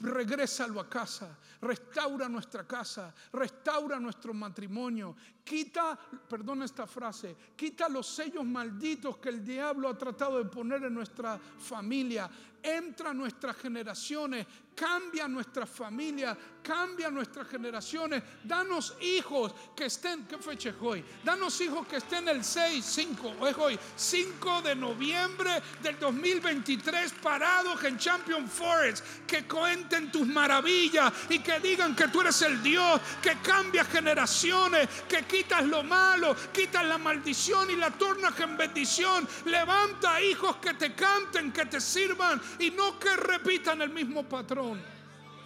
Regrésalo 0.00 0.80
a 0.80 0.88
casa, 0.88 1.38
restaura 1.60 2.28
nuestra 2.28 2.66
casa, 2.66 3.14
restaura 3.32 4.00
nuestro 4.00 4.34
matrimonio, 4.34 5.14
quita, 5.44 5.98
perdona 6.28 6.64
esta 6.64 6.86
frase, 6.86 7.36
quita 7.54 7.88
los 7.88 8.06
sellos 8.06 8.44
malditos 8.44 9.18
que 9.18 9.28
el 9.28 9.44
diablo 9.44 9.88
ha 9.88 9.98
tratado 9.98 10.38
de 10.38 10.48
poner 10.48 10.82
en 10.84 10.94
nuestra 10.94 11.38
familia, 11.38 12.30
entra 12.64 13.10
a 13.10 13.14
nuestras 13.14 13.56
generaciones, 13.56 14.46
cambia 14.74 15.28
nuestra 15.28 15.66
familia, 15.66 16.36
cambia 16.62 17.10
nuestras 17.10 17.46
generaciones, 17.46 18.22
danos 18.42 18.96
hijos 19.00 19.54
que 19.76 19.84
estén, 19.84 20.26
¿qué 20.26 20.38
fecha 20.38 20.70
es 20.70 20.76
hoy? 20.80 21.04
Danos 21.22 21.60
hijos 21.60 21.86
que 21.86 21.96
estén 21.96 22.26
el 22.28 22.42
6, 22.42 22.84
5, 22.84 23.46
es 23.46 23.58
hoy, 23.58 23.78
5 23.94 24.62
de 24.62 24.74
noviembre 24.74 25.62
del 25.82 25.98
2023 25.98 27.12
parados 27.22 27.84
en 27.84 27.98
Champion 27.98 28.48
Forest, 28.48 29.04
que 29.26 29.46
cuenten 29.46 30.10
tus 30.10 30.26
maravillas 30.26 31.12
y 31.28 31.40
que 31.40 31.60
digan 31.60 31.94
que 31.94 32.08
tú 32.08 32.22
eres 32.22 32.40
el 32.42 32.62
Dios 32.62 33.00
que 33.22 33.36
cambia 33.42 33.84
generaciones, 33.84 34.88
que 35.06 35.22
quitas 35.34 35.66
lo 35.66 35.82
malo, 35.82 36.36
quitas 36.52 36.84
la 36.84 36.98
maldición 36.98 37.70
y 37.70 37.76
la 37.76 37.90
tornas 37.90 38.38
en 38.38 38.56
bendición. 38.56 39.26
Levanta 39.46 40.22
hijos 40.22 40.56
que 40.56 40.74
te 40.74 40.94
canten, 40.94 41.52
que 41.52 41.66
te 41.66 41.80
sirvan 41.80 42.40
y 42.60 42.70
no 42.70 42.98
que 42.98 43.16
repitan 43.16 43.82
el 43.82 43.90
mismo 43.90 44.28
patrón 44.28 44.80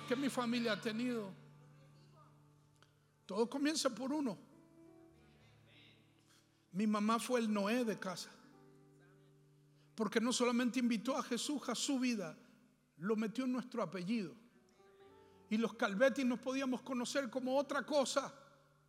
que 0.07 0.15
mi 0.15 0.29
familia 0.29 0.73
ha 0.73 0.81
tenido. 0.81 1.33
Todo 3.25 3.49
comienza 3.49 3.91
por 3.95 4.13
uno. 4.13 4.39
Mi 6.73 6.87
mamá 6.87 7.19
fue 7.19 7.41
el 7.41 7.53
Noé 7.53 7.85
de 7.85 7.99
casa. 7.99 8.31
Porque 9.95 10.21
no 10.21 10.33
solamente 10.33 10.79
invitó 10.79 11.17
a 11.17 11.23
Jesús 11.23 11.69
a 11.69 11.75
su 11.75 11.99
vida, 11.99 12.37
lo 12.99 13.17
metió 13.17 13.45
en 13.45 13.53
nuestro 13.53 13.83
apellido. 13.83 14.35
Y 15.51 15.57
los 15.57 15.75
Calvetis 15.75 16.27
nos 16.27 16.39
podíamos 16.39 16.83
conocer 16.83 17.31
como 17.31 17.57
otra 17.57 17.85
cosa, 17.85 18.33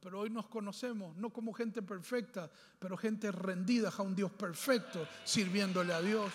pero 0.01 0.19
hoy 0.21 0.29
nos 0.29 0.47
conocemos 0.47 1.15
no 1.17 1.31
como 1.31 1.53
gente 1.53 1.81
perfecta, 1.81 2.49
pero 2.79 2.97
gente 2.97 3.31
rendida 3.31 3.91
a 3.95 4.01
un 4.01 4.15
Dios 4.15 4.31
perfecto, 4.31 5.07
sirviéndole 5.25 5.93
a 5.93 6.01
Dios. 6.01 6.31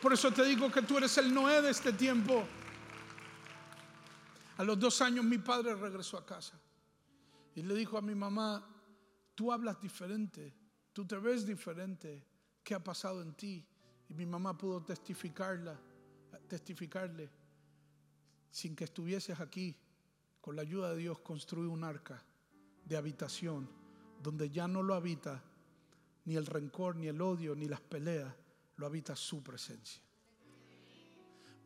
Por 0.00 0.12
eso 0.12 0.30
te 0.30 0.44
digo 0.44 0.70
que 0.70 0.82
tú 0.82 0.98
eres 0.98 1.18
el 1.18 1.32
Noé 1.34 1.60
de 1.60 1.70
este 1.70 1.92
tiempo. 1.92 2.46
A 4.56 4.64
los 4.64 4.78
dos 4.78 5.00
años 5.02 5.24
mi 5.24 5.38
padre 5.38 5.74
regresó 5.74 6.16
a 6.16 6.26
casa 6.26 6.58
y 7.54 7.62
le 7.62 7.74
dijo 7.74 7.98
a 7.98 8.02
mi 8.02 8.14
mamá, 8.14 8.64
tú 9.34 9.52
hablas 9.52 9.80
diferente, 9.80 10.54
tú 10.92 11.04
te 11.04 11.16
ves 11.16 11.44
diferente, 11.44 12.24
¿qué 12.62 12.74
ha 12.74 12.82
pasado 12.82 13.22
en 13.22 13.34
ti? 13.34 13.64
Y 14.08 14.14
mi 14.14 14.26
mamá 14.26 14.56
pudo 14.56 14.82
testificarla, 14.82 15.78
testificarle, 16.46 17.28
sin 18.50 18.74
que 18.74 18.84
estuvieses 18.84 19.38
aquí, 19.40 19.76
con 20.40 20.56
la 20.56 20.62
ayuda 20.62 20.90
de 20.90 20.98
Dios 20.98 21.18
construí 21.18 21.66
un 21.66 21.84
arca 21.84 22.24
de 22.88 22.96
habitación 22.96 23.68
donde 24.22 24.50
ya 24.50 24.66
no 24.66 24.82
lo 24.82 24.94
habita 24.94 25.42
ni 26.24 26.36
el 26.36 26.46
rencor, 26.46 26.96
ni 26.96 27.06
el 27.08 27.20
odio, 27.20 27.54
ni 27.54 27.68
las 27.68 27.80
peleas, 27.80 28.34
lo 28.76 28.86
habita 28.86 29.14
su 29.16 29.42
presencia. 29.42 30.02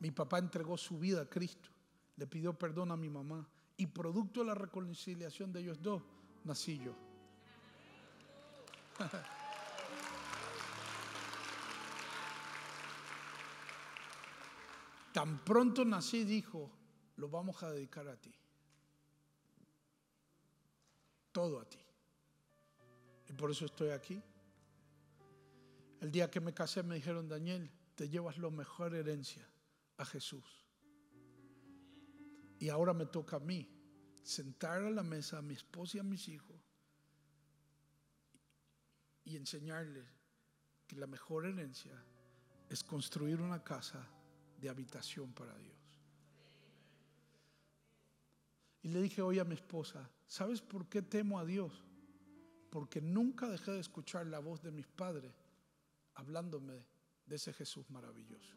Mi 0.00 0.10
papá 0.10 0.38
entregó 0.38 0.76
su 0.76 0.98
vida 0.98 1.22
a 1.22 1.26
Cristo, 1.26 1.70
le 2.16 2.26
pidió 2.26 2.58
perdón 2.58 2.90
a 2.90 2.96
mi 2.96 3.08
mamá 3.08 3.48
y 3.76 3.86
producto 3.86 4.40
de 4.40 4.46
la 4.46 4.54
reconciliación 4.54 5.52
de 5.52 5.60
ellos 5.60 5.80
dos, 5.80 6.02
nací 6.44 6.78
yo. 6.78 6.94
Tan 15.12 15.38
pronto 15.44 15.84
nací, 15.84 16.24
dijo, 16.24 16.70
lo 17.16 17.28
vamos 17.28 17.62
a 17.62 17.70
dedicar 17.70 18.08
a 18.08 18.16
ti. 18.16 18.34
Todo 21.32 21.60
a 21.60 21.64
ti. 21.64 21.78
Y 23.28 23.32
por 23.32 23.50
eso 23.50 23.64
estoy 23.64 23.90
aquí. 23.90 24.22
El 26.00 26.10
día 26.10 26.30
que 26.30 26.40
me 26.40 26.52
casé 26.52 26.82
me 26.82 26.96
dijeron, 26.96 27.28
Daniel, 27.28 27.70
te 27.94 28.08
llevas 28.08 28.38
la 28.38 28.50
mejor 28.50 28.94
herencia 28.94 29.48
a 29.96 30.04
Jesús. 30.04 30.64
Y 32.58 32.68
ahora 32.68 32.92
me 32.92 33.06
toca 33.06 33.36
a 33.36 33.40
mí 33.40 33.68
sentar 34.22 34.82
a 34.82 34.90
la 34.90 35.02
mesa 35.02 35.38
a 35.38 35.42
mi 35.42 35.54
esposa 35.54 35.96
y 35.96 36.00
a 36.00 36.04
mis 36.04 36.28
hijos 36.28 36.60
y 39.24 39.36
enseñarles 39.36 40.04
que 40.86 40.96
la 40.96 41.06
mejor 41.06 41.46
herencia 41.46 42.02
es 42.68 42.82
construir 42.82 43.40
una 43.40 43.62
casa 43.62 44.06
de 44.58 44.68
habitación 44.68 45.32
para 45.32 45.56
Dios. 45.58 45.76
Y 48.82 48.88
le 48.88 49.02
dije 49.02 49.22
hoy 49.22 49.38
a 49.38 49.44
mi 49.44 49.54
esposa, 49.54 50.08
¿sabes 50.32 50.62
por 50.62 50.86
qué 50.86 51.02
temo 51.02 51.38
a 51.38 51.44
Dios? 51.44 51.84
Porque 52.70 53.02
nunca 53.02 53.50
dejé 53.50 53.72
de 53.72 53.80
escuchar 53.80 54.26
la 54.26 54.38
voz 54.38 54.62
de 54.62 54.70
mis 54.70 54.86
padres 54.86 55.30
hablándome 56.14 56.86
de 57.26 57.36
ese 57.36 57.52
Jesús 57.52 57.90
maravilloso. 57.90 58.56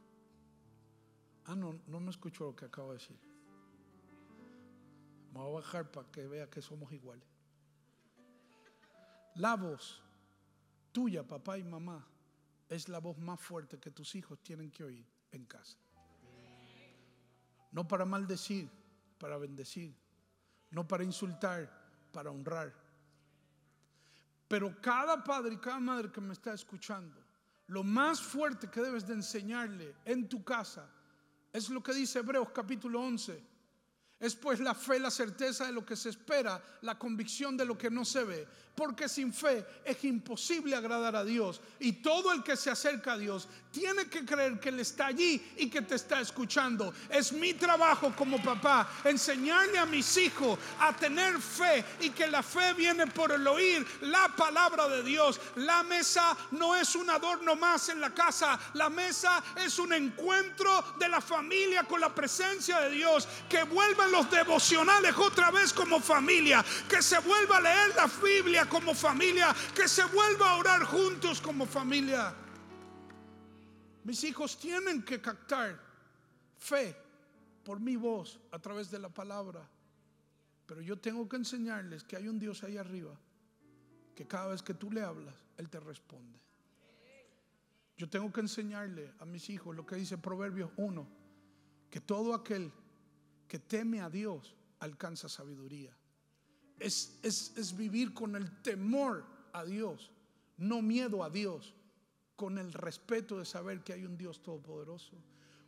Ah, 1.44 1.54
no, 1.54 1.78
no 1.88 2.00
me 2.00 2.12
escuchó 2.12 2.46
lo 2.46 2.56
que 2.56 2.64
acabo 2.64 2.94
de 2.94 3.00
decir. 3.00 3.20
Me 5.34 5.40
voy 5.40 5.50
a 5.50 5.56
bajar 5.56 5.92
para 5.92 6.10
que 6.10 6.26
vea 6.26 6.50
que 6.50 6.62
somos 6.62 6.94
iguales. 6.94 7.28
La 9.36 9.58
voz 9.58 10.02
tuya, 10.94 11.28
papá 11.28 11.58
y 11.58 11.64
mamá, 11.66 12.08
es 12.70 12.88
la 12.88 13.00
voz 13.00 13.18
más 13.18 13.42
fuerte 13.42 13.82
que 13.82 13.92
tus 13.92 14.16
hijos 14.16 14.40
tienen 14.42 14.72
que 14.72 14.86
oír 14.86 15.06
en 15.34 15.46
casa. 15.46 15.78
No 17.74 17.86
para 17.86 18.06
maldecir, 18.06 18.70
para 19.18 19.38
bendecir. 19.38 20.05
No 20.76 20.86
para 20.86 21.06
insultar, 21.06 21.72
para 22.12 22.30
honrar. 22.30 22.74
Pero 24.46 24.76
cada 24.82 25.24
padre 25.24 25.54
y 25.54 25.58
cada 25.58 25.80
madre 25.80 26.12
que 26.12 26.20
me 26.20 26.34
está 26.34 26.54
escuchando, 26.54 27.16
lo 27.68 27.82
más 27.82 28.22
fuerte 28.22 28.70
que 28.70 28.82
debes 28.82 29.08
de 29.08 29.14
enseñarle 29.14 29.96
en 30.04 30.28
tu 30.28 30.44
casa 30.44 30.86
es 31.54 31.70
lo 31.70 31.82
que 31.82 31.94
dice 31.94 32.20
Hebreos 32.20 32.50
capítulo 32.54 33.00
11. 33.00 33.42
Es 34.20 34.36
pues 34.36 34.60
la 34.60 34.74
fe, 34.74 35.00
la 35.00 35.12
certeza 35.12 35.66
de 35.66 35.74
lo 35.74 35.86
que 35.86 35.96
se 35.96 36.10
espera, 36.10 36.62
la 36.82 36.98
convicción 36.98 37.58
de 37.58 37.66
lo 37.66 37.78
que 37.78 37.90
no 37.90 38.06
se 38.06 38.24
ve. 38.24 38.48
Porque 38.76 39.08
sin 39.08 39.34
fe 39.34 39.66
es 39.86 40.04
imposible 40.04 40.76
agradar 40.76 41.16
a 41.16 41.24
Dios. 41.24 41.62
Y 41.80 41.94
todo 41.94 42.34
el 42.34 42.44
que 42.44 42.58
se 42.58 42.70
acerca 42.70 43.14
a 43.14 43.18
Dios 43.18 43.48
tiene 43.72 44.08
que 44.10 44.26
creer 44.26 44.60
que 44.60 44.68
Él 44.68 44.82
está 44.82 45.08
allí 45.08 45.54
y 45.58 45.70
que 45.70 45.82
te 45.82 45.96
está 45.96 46.20
escuchando. 46.20 46.94
Es 47.10 47.32
mi 47.32 47.54
trabajo 47.54 48.14
como 48.18 48.42
papá 48.44 48.90
enseñarle 49.06 49.78
a 49.78 49.86
mis 49.86 50.18
hijos 50.18 50.60
a 50.80 50.94
tener 50.94 51.40
fe 51.40 51.86
y 52.02 52.10
que 52.10 52.28
la 52.28 52.44
fe 52.44 52.74
viene 52.74 53.08
por 53.08 53.32
el 53.32 53.48
oír 53.48 53.86
la 54.02 54.34
palabra 54.36 54.90
de 54.90 55.04
Dios. 55.04 55.40
La 55.56 55.82
mesa 55.84 56.36
no 56.52 56.76
es 56.76 56.96
un 56.96 57.10
adorno 57.10 57.56
más 57.56 57.88
en 57.88 58.02
la 58.02 58.14
casa. 58.14 58.60
La 58.74 58.90
mesa 58.90 59.42
es 59.56 59.80
un 59.80 59.94
encuentro 59.94 60.84
de 61.00 61.08
la 61.08 61.22
familia 61.22 61.84
con 61.84 62.02
la 62.02 62.14
presencia 62.14 62.82
de 62.82 62.90
Dios. 62.90 63.26
Que 63.48 63.64
los 64.12 64.30
devocionales 64.30 65.16
otra 65.18 65.52
vez 65.52 65.74
como 65.74 66.00
familia. 66.00 66.64
Que 66.90 67.02
se 67.02 67.20
vuelva 67.20 67.58
a 67.58 67.62
leer 67.62 67.96
la 67.96 68.08
Biblia 68.08 68.68
como 68.68 68.94
familia. 68.94 69.56
Que 69.74 69.88
se 69.88 70.04
vuelva 70.06 70.52
a 70.52 70.58
orar 70.58 70.84
juntos 70.84 71.42
como 71.42 71.66
familia. 71.66 72.34
Mis 74.04 74.24
hijos 74.24 74.58
tienen 74.60 75.04
que 75.04 75.20
captar 75.20 75.80
fe 76.58 76.96
por 77.64 77.80
mi 77.80 77.96
voz 77.96 78.40
a 78.52 78.60
través 78.60 78.92
de 78.92 79.00
la 79.00 79.10
palabra. 79.10 79.68
Pero 80.66 80.82
yo 80.82 80.98
tengo 80.98 81.28
que 81.28 81.38
enseñarles 81.38 82.04
que 82.04 82.16
hay 82.16 82.28
un 82.28 82.40
Dios 82.40 82.64
ahí 82.64 82.78
arriba 82.78 83.18
que 84.16 84.26
cada 84.26 84.48
vez 84.48 84.64
que 84.64 84.74
tú 84.74 84.90
le 84.90 85.02
hablas, 85.02 85.36
Él 85.58 85.70
te 85.70 85.80
responde. 85.80 86.40
Yo 87.98 88.10
tengo 88.10 88.32
que 88.32 88.42
enseñarle 88.42 89.14
a 89.20 89.26
mis 89.26 89.50
hijos 89.50 89.76
lo 89.76 89.86
que 89.86 89.96
dice 89.96 90.18
Proverbios 90.18 90.72
1, 90.78 91.08
que 91.90 92.02
todo 92.02 92.34
aquel 92.34 92.72
que 93.48 93.60
teme 93.60 94.02
a 94.02 94.10
Dios 94.10 94.56
alcanza 94.80 95.30
sabiduría. 95.30 95.96
Es, 96.80 97.20
es, 97.24 97.54
es 97.58 97.76
vivir 97.76 98.14
con 98.14 98.36
el 98.36 98.62
temor 98.62 99.26
a 99.54 99.64
Dios, 99.64 100.12
no 100.58 100.82
miedo 100.82 101.24
a 101.24 101.30
Dios, 101.30 101.74
con 102.36 102.58
el 102.58 102.74
respeto 102.74 103.38
de 103.38 103.46
saber 103.46 103.84
que 103.84 103.94
hay 103.94 104.06
un 104.06 104.18
Dios 104.18 104.44
todopoderoso. 104.44 105.16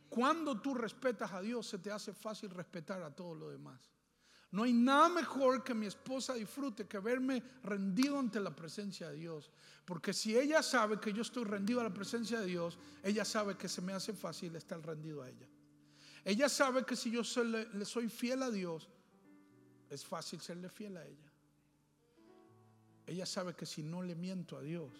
Cuando 0.08 0.60
tú 0.60 0.74
respetas 0.74 1.32
a 1.32 1.40
Dios, 1.40 1.66
se 1.66 1.78
te 1.78 1.90
hace 1.90 2.12
fácil 2.12 2.50
respetar 2.50 3.02
a 3.02 3.14
todo 3.14 3.34
lo 3.34 3.50
demás. 3.50 3.80
No 4.50 4.62
hay 4.62 4.72
nada 4.72 5.10
mejor 5.10 5.62
que 5.62 5.74
mi 5.74 5.86
esposa 5.86 6.32
disfrute 6.32 6.86
que 6.86 6.98
verme 6.98 7.42
rendido 7.62 8.18
ante 8.18 8.40
la 8.40 8.54
presencia 8.54 9.10
de 9.10 9.16
Dios. 9.16 9.50
Porque 9.84 10.14
si 10.14 10.36
ella 10.36 10.62
sabe 10.62 10.98
que 10.98 11.12
yo 11.12 11.20
estoy 11.20 11.44
rendido 11.44 11.80
a 11.80 11.84
la 11.84 11.92
presencia 11.92 12.40
de 12.40 12.46
Dios, 12.46 12.78
ella 13.02 13.26
sabe 13.26 13.56
que 13.56 13.68
se 13.68 13.82
me 13.82 13.92
hace 13.92 14.14
fácil 14.14 14.56
estar 14.56 14.80
rendido 14.80 15.22
a 15.22 15.28
ella. 15.28 15.46
Ella 16.24 16.48
sabe 16.48 16.84
que 16.84 16.96
si 16.96 17.10
yo 17.10 17.22
le, 17.44 17.84
soy 17.84 18.08
fiel 18.08 18.42
a 18.42 18.50
Dios, 18.50 18.88
es 19.90 20.04
fácil 20.04 20.40
serle 20.40 20.68
fiel 20.68 20.96
a 20.96 21.06
ella. 21.06 21.32
Ella 23.06 23.24
sabe 23.24 23.54
que 23.54 23.64
si 23.64 23.82
no 23.82 24.02
le 24.02 24.14
miento 24.14 24.56
a 24.56 24.62
Dios, 24.62 24.92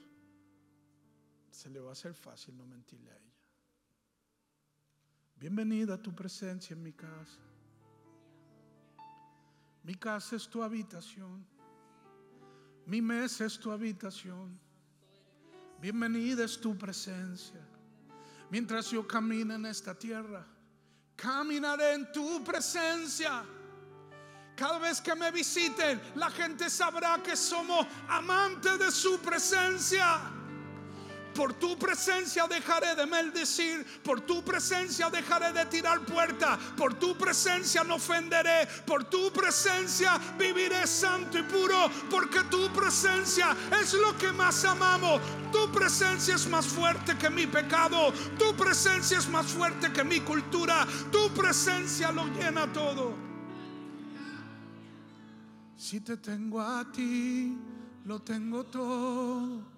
se 1.50 1.68
le 1.68 1.80
va 1.80 1.90
a 1.90 1.92
hacer 1.92 2.14
fácil 2.14 2.56
no 2.56 2.66
mentirle 2.66 3.10
a 3.10 3.16
ella. 3.16 3.24
Bienvenida 5.36 5.94
a 5.94 6.02
tu 6.02 6.14
presencia 6.14 6.74
en 6.74 6.82
mi 6.82 6.92
casa. 6.92 7.40
Mi 9.84 9.94
casa 9.94 10.36
es 10.36 10.48
tu 10.48 10.62
habitación. 10.62 11.46
Mi 12.86 13.02
mesa 13.02 13.44
es 13.44 13.58
tu 13.58 13.70
habitación. 13.70 14.58
Bienvenida 15.80 16.44
es 16.44 16.60
tu 16.60 16.76
presencia. 16.76 17.60
Mientras 18.50 18.90
yo 18.90 19.06
camino 19.06 19.54
en 19.54 19.66
esta 19.66 19.94
tierra, 19.94 20.46
caminaré 21.18 21.94
en 21.94 22.12
tu 22.12 22.42
presencia. 22.44 23.44
Cada 24.56 24.78
vez 24.78 25.00
que 25.00 25.14
me 25.14 25.30
visiten, 25.30 26.00
la 26.14 26.30
gente 26.30 26.70
sabrá 26.70 27.22
que 27.22 27.36
somos 27.36 27.86
amantes 28.08 28.78
de 28.78 28.90
su 28.90 29.18
presencia. 29.18 30.20
Por 31.38 31.54
tu 31.54 31.78
presencia 31.78 32.48
dejaré 32.48 32.96
de 32.96 33.06
maldecir, 33.06 33.86
por 34.02 34.22
tu 34.22 34.42
presencia 34.42 35.08
dejaré 35.08 35.52
de 35.52 35.66
tirar 35.66 36.00
puertas, 36.00 36.58
por 36.76 36.94
tu 36.94 37.16
presencia 37.16 37.84
no 37.84 37.94
ofenderé, 37.94 38.66
por 38.84 39.04
tu 39.04 39.30
presencia 39.30 40.18
viviré 40.36 40.84
santo 40.84 41.38
y 41.38 41.44
puro, 41.44 41.88
porque 42.10 42.42
tu 42.50 42.68
presencia 42.72 43.56
es 43.80 43.94
lo 43.94 44.18
que 44.18 44.32
más 44.32 44.64
amamos. 44.64 45.20
Tu 45.52 45.70
presencia 45.70 46.34
es 46.34 46.48
más 46.48 46.66
fuerte 46.66 47.16
que 47.16 47.30
mi 47.30 47.46
pecado, 47.46 48.12
tu 48.36 48.56
presencia 48.56 49.18
es 49.18 49.28
más 49.28 49.46
fuerte 49.46 49.92
que 49.92 50.02
mi 50.02 50.18
cultura, 50.18 50.88
tu 51.12 51.30
presencia 51.30 52.10
lo 52.10 52.26
llena 52.34 52.66
todo. 52.72 53.14
Si 55.76 56.00
te 56.00 56.16
tengo 56.16 56.60
a 56.60 56.84
ti, 56.90 57.56
lo 58.06 58.18
tengo 58.22 58.64
todo. 58.64 59.77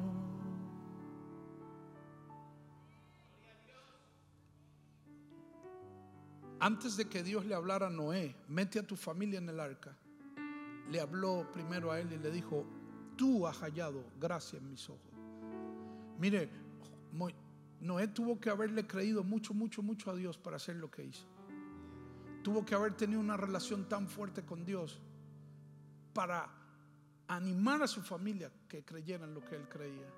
Antes 6.61 6.95
de 6.95 7.09
que 7.09 7.23
Dios 7.23 7.43
le 7.47 7.55
hablara 7.55 7.87
a 7.87 7.89
Noé, 7.89 8.35
mete 8.47 8.77
a 8.77 8.85
tu 8.85 8.95
familia 8.95 9.39
en 9.39 9.49
el 9.49 9.59
arca, 9.59 9.97
le 10.91 11.01
habló 11.01 11.51
primero 11.51 11.91
a 11.91 11.99
él 11.99 12.13
y 12.13 12.19
le 12.19 12.29
dijo, 12.29 12.67
tú 13.17 13.47
has 13.47 13.57
hallado 13.57 14.05
gracia 14.19 14.59
en 14.59 14.69
mis 14.69 14.87
ojos. 14.87 15.11
Mire, 16.19 16.51
Noé 17.79 18.07
tuvo 18.09 18.39
que 18.39 18.51
haberle 18.51 18.85
creído 18.85 19.23
mucho, 19.23 19.55
mucho, 19.55 19.81
mucho 19.81 20.11
a 20.11 20.15
Dios 20.15 20.37
para 20.37 20.57
hacer 20.57 20.75
lo 20.75 20.91
que 20.91 21.03
hizo. 21.03 21.25
Tuvo 22.43 22.63
que 22.63 22.75
haber 22.75 22.93
tenido 22.93 23.19
una 23.19 23.37
relación 23.37 23.89
tan 23.89 24.07
fuerte 24.07 24.45
con 24.45 24.63
Dios 24.63 24.99
para 26.13 26.47
animar 27.27 27.81
a 27.81 27.87
su 27.87 28.03
familia 28.03 28.51
que 28.67 28.85
creyeran 28.85 29.33
lo 29.33 29.43
que 29.43 29.55
él 29.55 29.67
creía. 29.67 30.13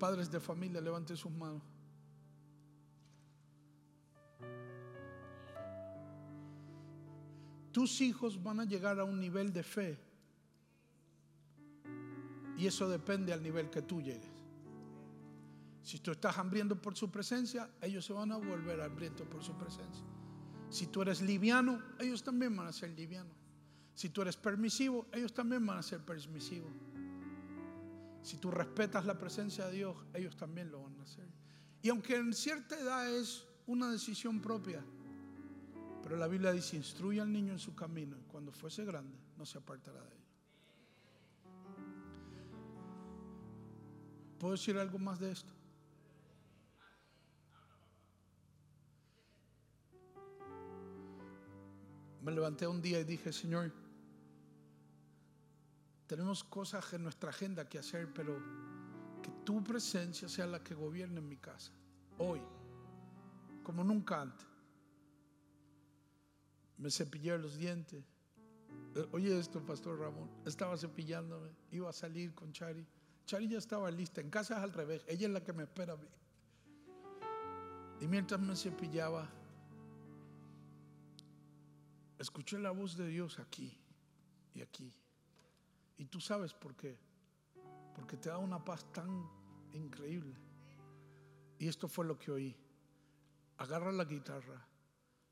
Padres 0.00 0.28
de 0.28 0.40
familia, 0.40 0.80
levanten 0.80 1.16
sus 1.16 1.30
manos. 1.30 1.62
Tus 7.72 8.00
hijos 8.00 8.42
van 8.42 8.60
a 8.60 8.64
llegar 8.64 8.98
a 8.98 9.04
un 9.04 9.20
nivel 9.20 9.52
de 9.52 9.62
fe. 9.62 9.98
Y 12.56 12.66
eso 12.66 12.88
depende 12.88 13.32
al 13.32 13.42
nivel 13.42 13.68
que 13.68 13.82
tú 13.82 14.00
llegues. 14.00 14.36
Si 15.82 15.98
tú 15.98 16.10
estás 16.10 16.38
hambriento 16.38 16.80
por 16.80 16.96
su 16.96 17.10
presencia, 17.10 17.70
ellos 17.80 18.04
se 18.04 18.12
van 18.12 18.32
a 18.32 18.38
volver 18.38 18.80
hambrientos 18.80 19.28
por 19.28 19.44
su 19.44 19.52
presencia. 19.56 20.04
Si 20.68 20.86
tú 20.86 21.02
eres 21.02 21.20
liviano, 21.20 21.80
ellos 22.00 22.22
también 22.22 22.56
van 22.56 22.66
a 22.66 22.72
ser 22.72 22.90
livianos. 22.90 23.36
Si 23.94 24.08
tú 24.08 24.22
eres 24.22 24.36
permisivo, 24.36 25.06
ellos 25.12 25.32
también 25.32 25.64
van 25.64 25.78
a 25.78 25.82
ser 25.82 26.00
permisivos. 26.00 26.72
Si 28.22 28.38
tú 28.38 28.50
respetas 28.50 29.04
la 29.04 29.18
presencia 29.18 29.66
de 29.66 29.76
Dios, 29.76 29.96
ellos 30.12 30.36
también 30.36 30.72
lo 30.72 30.82
van 30.82 30.98
a 30.98 31.02
hacer. 31.02 31.28
Y 31.82 31.88
aunque 31.88 32.16
en 32.16 32.32
cierta 32.32 32.78
edad 32.80 33.08
es 33.08 33.46
una 33.66 33.90
decisión 33.90 34.40
propia, 34.40 34.82
pero 36.02 36.16
la 36.16 36.28
Biblia 36.28 36.52
dice, 36.52 36.76
instruye 36.76 37.20
al 37.20 37.32
niño 37.32 37.52
en 37.52 37.58
su 37.58 37.74
camino 37.74 38.16
y 38.16 38.22
cuando 38.24 38.52
fuese 38.52 38.84
grande 38.84 39.18
no 39.36 39.44
se 39.44 39.58
apartará 39.58 40.00
de 40.00 40.14
él. 40.14 40.26
¿Puedo 44.38 44.52
decir 44.52 44.78
algo 44.78 44.98
más 44.98 45.18
de 45.18 45.32
esto? 45.32 45.52
Me 52.22 52.32
levanté 52.32 52.66
un 52.66 52.82
día 52.82 53.00
y 53.00 53.04
dije, 53.04 53.32
Señor, 53.32 53.72
tenemos 56.06 56.44
cosas 56.44 56.92
en 56.92 57.02
nuestra 57.02 57.30
agenda 57.30 57.68
que 57.68 57.78
hacer, 57.78 58.12
pero 58.12 58.36
que 59.22 59.30
tu 59.44 59.62
presencia 59.62 60.28
sea 60.28 60.46
la 60.46 60.62
que 60.62 60.74
gobierne 60.74 61.18
en 61.18 61.28
mi 61.28 61.36
casa, 61.36 61.72
hoy, 62.18 62.40
como 63.66 63.82
nunca 63.82 64.22
antes. 64.22 64.46
Me 66.78 66.88
cepillé 66.88 67.36
los 67.36 67.56
dientes. 67.56 68.04
Eh, 68.94 69.08
Oye 69.10 69.36
esto, 69.36 69.60
Pastor 69.66 69.98
Ramón, 69.98 70.30
estaba 70.44 70.76
cepillándome, 70.76 71.50
iba 71.72 71.90
a 71.90 71.92
salir 71.92 72.32
con 72.32 72.52
Chari. 72.52 72.86
Chari 73.24 73.48
ya 73.48 73.58
estaba 73.58 73.90
lista, 73.90 74.20
en 74.20 74.30
casa 74.30 74.58
es 74.58 74.62
al 74.62 74.72
revés, 74.72 75.04
ella 75.08 75.26
es 75.26 75.32
la 75.32 75.42
que 75.42 75.52
me 75.52 75.64
espera. 75.64 75.96
Y 78.00 78.06
mientras 78.06 78.40
me 78.40 78.54
cepillaba, 78.54 79.28
escuché 82.20 82.60
la 82.60 82.70
voz 82.70 82.96
de 82.96 83.08
Dios 83.08 83.40
aquí 83.40 83.76
y 84.54 84.60
aquí. 84.60 84.94
Y 85.96 86.04
tú 86.04 86.20
sabes 86.20 86.54
por 86.54 86.76
qué. 86.76 87.00
Porque 87.96 88.16
te 88.16 88.28
da 88.28 88.38
una 88.38 88.64
paz 88.64 88.92
tan 88.92 89.28
increíble. 89.72 90.36
Y 91.58 91.66
esto 91.66 91.88
fue 91.88 92.04
lo 92.04 92.16
que 92.16 92.30
oí. 92.30 92.56
Agarra 93.58 93.90
la 93.90 94.04
guitarra, 94.04 94.66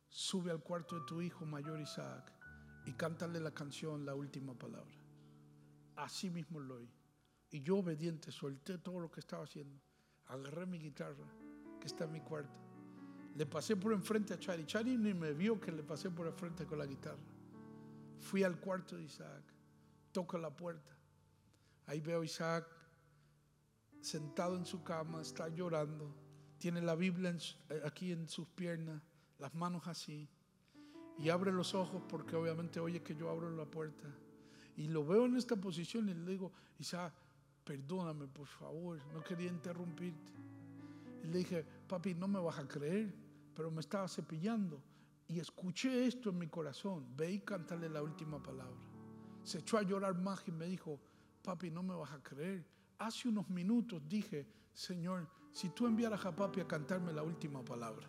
sube 0.09 0.51
al 0.51 0.62
cuarto 0.62 0.99
de 0.99 1.07
tu 1.07 1.20
hijo 1.20 1.45
mayor 1.45 1.81
Isaac 1.81 2.33
y 2.87 2.93
cántale 2.93 3.41
la 3.41 3.53
canción, 3.53 4.07
la 4.07 4.14
última 4.14 4.55
palabra. 4.55 4.95
Así 5.97 6.31
mismo 6.31 6.61
lo 6.61 6.77
oí. 6.77 6.91
Y 7.51 7.61
yo 7.62 7.79
obediente 7.79 8.33
solté 8.33 8.79
todo 8.79 8.99
lo 9.01 9.11
que 9.11 9.20
estaba 9.20 9.45
haciendo. 9.45 9.81
Agarré 10.27 10.66
mi 10.66 10.79
guitarra, 10.79 11.27
que 11.81 11.87
está 11.87 12.05
en 12.05 12.12
mi 12.12 12.20
cuarto. 12.20 12.59
Le 13.37 13.47
pasé 13.47 13.77
por 13.77 13.93
enfrente 13.93 14.35
a 14.35 14.39
Chari. 14.39 14.64
Chari 14.64 14.97
ni 14.97 15.12
me 15.12 15.33
vio 15.33 15.61
que 15.61 15.70
le 15.70 15.83
pasé 15.83 16.11
por 16.11 16.27
enfrente 16.27 16.66
con 16.66 16.79
la 16.79 16.87
guitarra. 16.87 17.22
Fui 18.20 18.43
al 18.43 18.59
cuarto 18.59 18.97
de 18.97 19.05
Isaac. 19.05 19.43
Toco 20.12 20.39
la 20.39 20.51
puerta. 20.55 20.97
Ahí 21.87 22.01
veo 22.01 22.22
a 22.22 22.25
Isaac 22.25 22.66
sentado 24.01 24.57
en 24.57 24.66
su 24.66 24.83
cama, 24.83 25.20
está 25.22 25.49
llorando. 25.49 26.24
Tiene 26.65 26.81
la 26.81 26.95
Biblia 26.95 27.37
eh, 27.69 27.83
aquí 27.85 28.11
en 28.11 28.27
sus 28.27 28.49
piernas, 28.49 28.99
las 29.39 29.55
manos 29.55 29.87
así. 29.87 30.27
Y 31.19 31.29
abre 31.29 31.53
los 31.53 31.75
ojos 31.75 32.03
porque 32.09 32.37
obviamente 32.37 32.81
oye 32.81 33.03
que 33.03 33.15
yo 33.15 33.29
abro 33.29 33.51
la 33.51 33.67
puerta. 33.67 34.09
Y 34.79 34.89
lo 34.89 35.05
veo 35.05 35.27
en 35.27 35.37
esta 35.37 35.57
posición 35.57 36.09
y 36.09 36.15
le 36.15 36.25
digo, 36.25 36.53
Isaac, 36.79 37.12
perdóname 37.65 38.29
por 38.29 38.47
favor, 38.47 38.99
no 39.12 39.23
quería 39.23 39.51
interrumpirte. 39.51 40.33
Y 41.23 41.27
le 41.27 41.39
dije, 41.41 41.67
papi, 41.87 42.15
no 42.15 42.29
me 42.29 42.41
vas 42.41 42.59
a 42.59 42.67
creer, 42.67 43.15
pero 43.55 43.71
me 43.71 43.81
estaba 43.81 44.09
cepillando. 44.09 44.83
Y 45.29 45.41
escuché 45.41 46.07
esto 46.07 46.31
en 46.31 46.39
mi 46.39 46.47
corazón. 46.47 47.05
Ve 47.15 47.31
y 47.31 47.41
cántale 47.41 47.91
la 47.91 48.03
última 48.03 48.43
palabra. 48.43 48.81
Se 49.43 49.59
echó 49.59 49.77
a 49.77 49.83
llorar 49.83 50.17
más 50.19 50.43
y 50.49 50.51
me 50.51 50.65
dijo, 50.65 50.99
papi, 51.43 51.71
no 51.71 51.83
me 51.83 51.95
vas 51.95 52.12
a 52.12 52.23
creer. 52.23 52.65
Hace 53.01 53.29
unos 53.29 53.51
minutos 53.51 54.01
dije, 54.09 54.47
Señor, 54.73 55.29
si 55.55 55.70
tú 55.70 55.86
enviaras 55.86 56.26
a 56.26 56.36
papi 56.36 56.61
a 56.61 56.68
cantarme 56.68 57.12
la 57.12 57.22
última 57.22 57.64
palabra. 57.64 58.07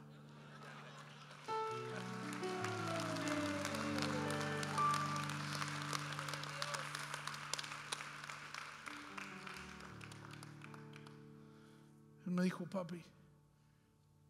Él 12.25 12.31
me 12.31 12.43
dijo, 12.43 12.65
papi, 12.65 13.01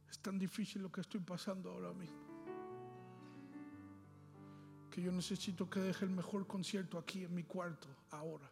es 0.09 0.20
tan 0.20 0.38
difícil 0.38 0.84
lo 0.84 0.91
que 0.91 1.01
estoy 1.01 1.22
pasando 1.22 1.72
ahora 1.72 1.93
mismo 1.93 2.26
que 4.95 5.01
yo 5.01 5.11
necesito 5.11 5.70
que 5.70 5.82
deje 5.82 6.05
el 6.05 6.11
mejor 6.11 6.47
concierto 6.47 6.97
aquí 6.97 7.26
en 7.26 7.36
mi 7.36 7.43
cuarto 7.43 7.89
ahora. 8.11 8.49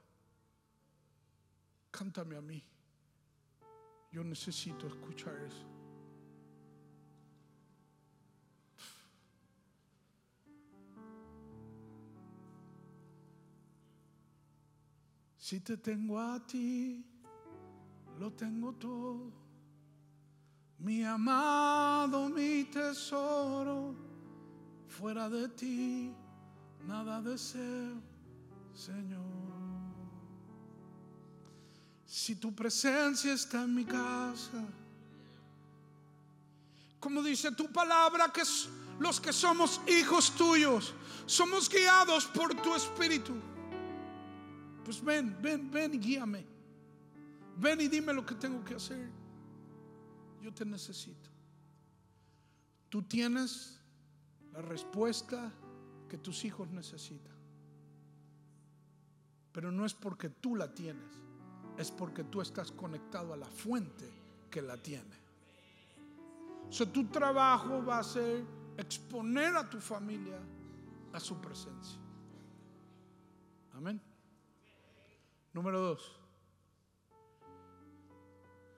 Cántame 1.90 2.36
a 2.36 2.42
mí. 2.42 2.62
Yo 4.14 4.24
necesito 4.24 4.86
escuchar 4.86 5.36
eso. 5.36 5.66
Si 15.36 15.60
te 15.62 15.78
tengo 15.78 16.20
a 16.20 16.40
ti, 16.46 17.04
lo 18.20 18.32
tengo 18.34 18.74
todo. 18.74 19.32
Mi 20.78 21.04
amado, 21.04 22.30
mi 22.30 22.66
tesoro, 22.66 23.96
fuera 24.88 25.28
de 25.28 25.50
ti, 25.50 26.14
nada 26.86 27.20
deseo, 27.20 28.00
Señor. 28.74 29.53
Si 32.14 32.36
tu 32.36 32.54
presencia 32.54 33.34
está 33.34 33.64
en 33.64 33.74
mi 33.74 33.86
casa, 33.86 34.64
como 37.00 37.24
dice 37.24 37.52
tu 37.54 37.72
palabra, 37.72 38.32
que 38.32 38.44
los 39.00 39.20
que 39.20 39.34
somos 39.34 39.82
hijos 39.88 40.30
tuyos, 40.36 40.94
somos 41.26 41.68
guiados 41.68 42.28
por 42.28 42.54
tu 42.62 42.76
espíritu. 42.76 43.34
Pues 44.86 45.04
ven, 45.04 45.36
ven, 45.42 45.72
ven 45.72 45.96
y 45.96 45.98
guíame. 45.98 46.46
Ven 47.58 47.82
y 47.82 47.88
dime 47.88 48.14
lo 48.14 48.24
que 48.24 48.36
tengo 48.36 48.64
que 48.64 48.76
hacer. 48.76 49.10
Yo 50.40 50.54
te 50.54 50.66
necesito. 50.66 51.32
Tú 52.90 53.02
tienes 53.02 53.80
la 54.52 54.62
respuesta 54.62 55.52
que 56.08 56.20
tus 56.20 56.46
hijos 56.46 56.70
necesitan. 56.70 57.34
Pero 59.52 59.72
no 59.72 59.84
es 59.84 59.96
porque 59.96 60.30
tú 60.30 60.56
la 60.56 60.72
tienes, 60.72 61.23
es 61.78 61.92
porque 61.92 62.24
tú 62.24 62.42
estás 62.42 62.72
conectado 62.72 63.34
a 63.34 63.38
la 63.38 63.48
fuente 63.48 64.10
que 64.50 64.62
la 64.62 64.78
tiene. 64.78 65.24
So, 66.70 66.88
tu 66.88 67.06
trabajo 67.08 67.84
va 67.86 68.00
a 68.00 68.04
ser 68.04 68.44
exponer 68.78 69.56
a 69.56 69.70
tu 69.70 69.80
familia 69.80 70.40
a 71.12 71.20
su 71.20 71.40
presencia. 71.40 72.00
Amén. 73.74 74.02
Número 75.54 75.80
dos. 75.80 76.20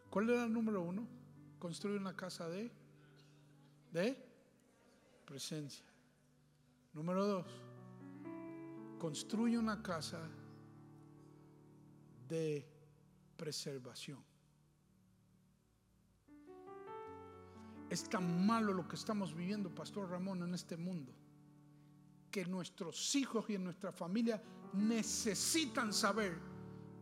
¿Cuál 0.09 0.29
era 0.29 0.45
el 0.45 0.53
número 0.53 0.81
uno? 0.81 1.07
Construir 1.59 1.99
una 1.99 2.15
casa 2.15 2.47
de, 2.49 2.71
de 3.91 4.17
presencia. 5.25 5.85
Número 6.93 7.25
dos. 7.25 7.45
Construye 8.99 9.57
una 9.57 9.81
casa 9.81 10.19
de 12.27 12.74
preservación. 13.35 14.23
Es 17.89 18.09
tan 18.09 18.45
malo 18.45 18.73
lo 18.73 18.87
que 18.87 18.95
estamos 18.95 19.33
viviendo, 19.35 19.73
Pastor 19.73 20.09
Ramón, 20.09 20.41
en 20.43 20.53
este 20.53 20.75
mundo, 20.75 21.13
que 22.31 22.45
nuestros 22.45 23.15
hijos 23.15 23.49
y 23.49 23.55
en 23.55 23.63
nuestra 23.63 23.91
familia 23.91 24.41
necesitan 24.73 25.93
saber 25.93 26.37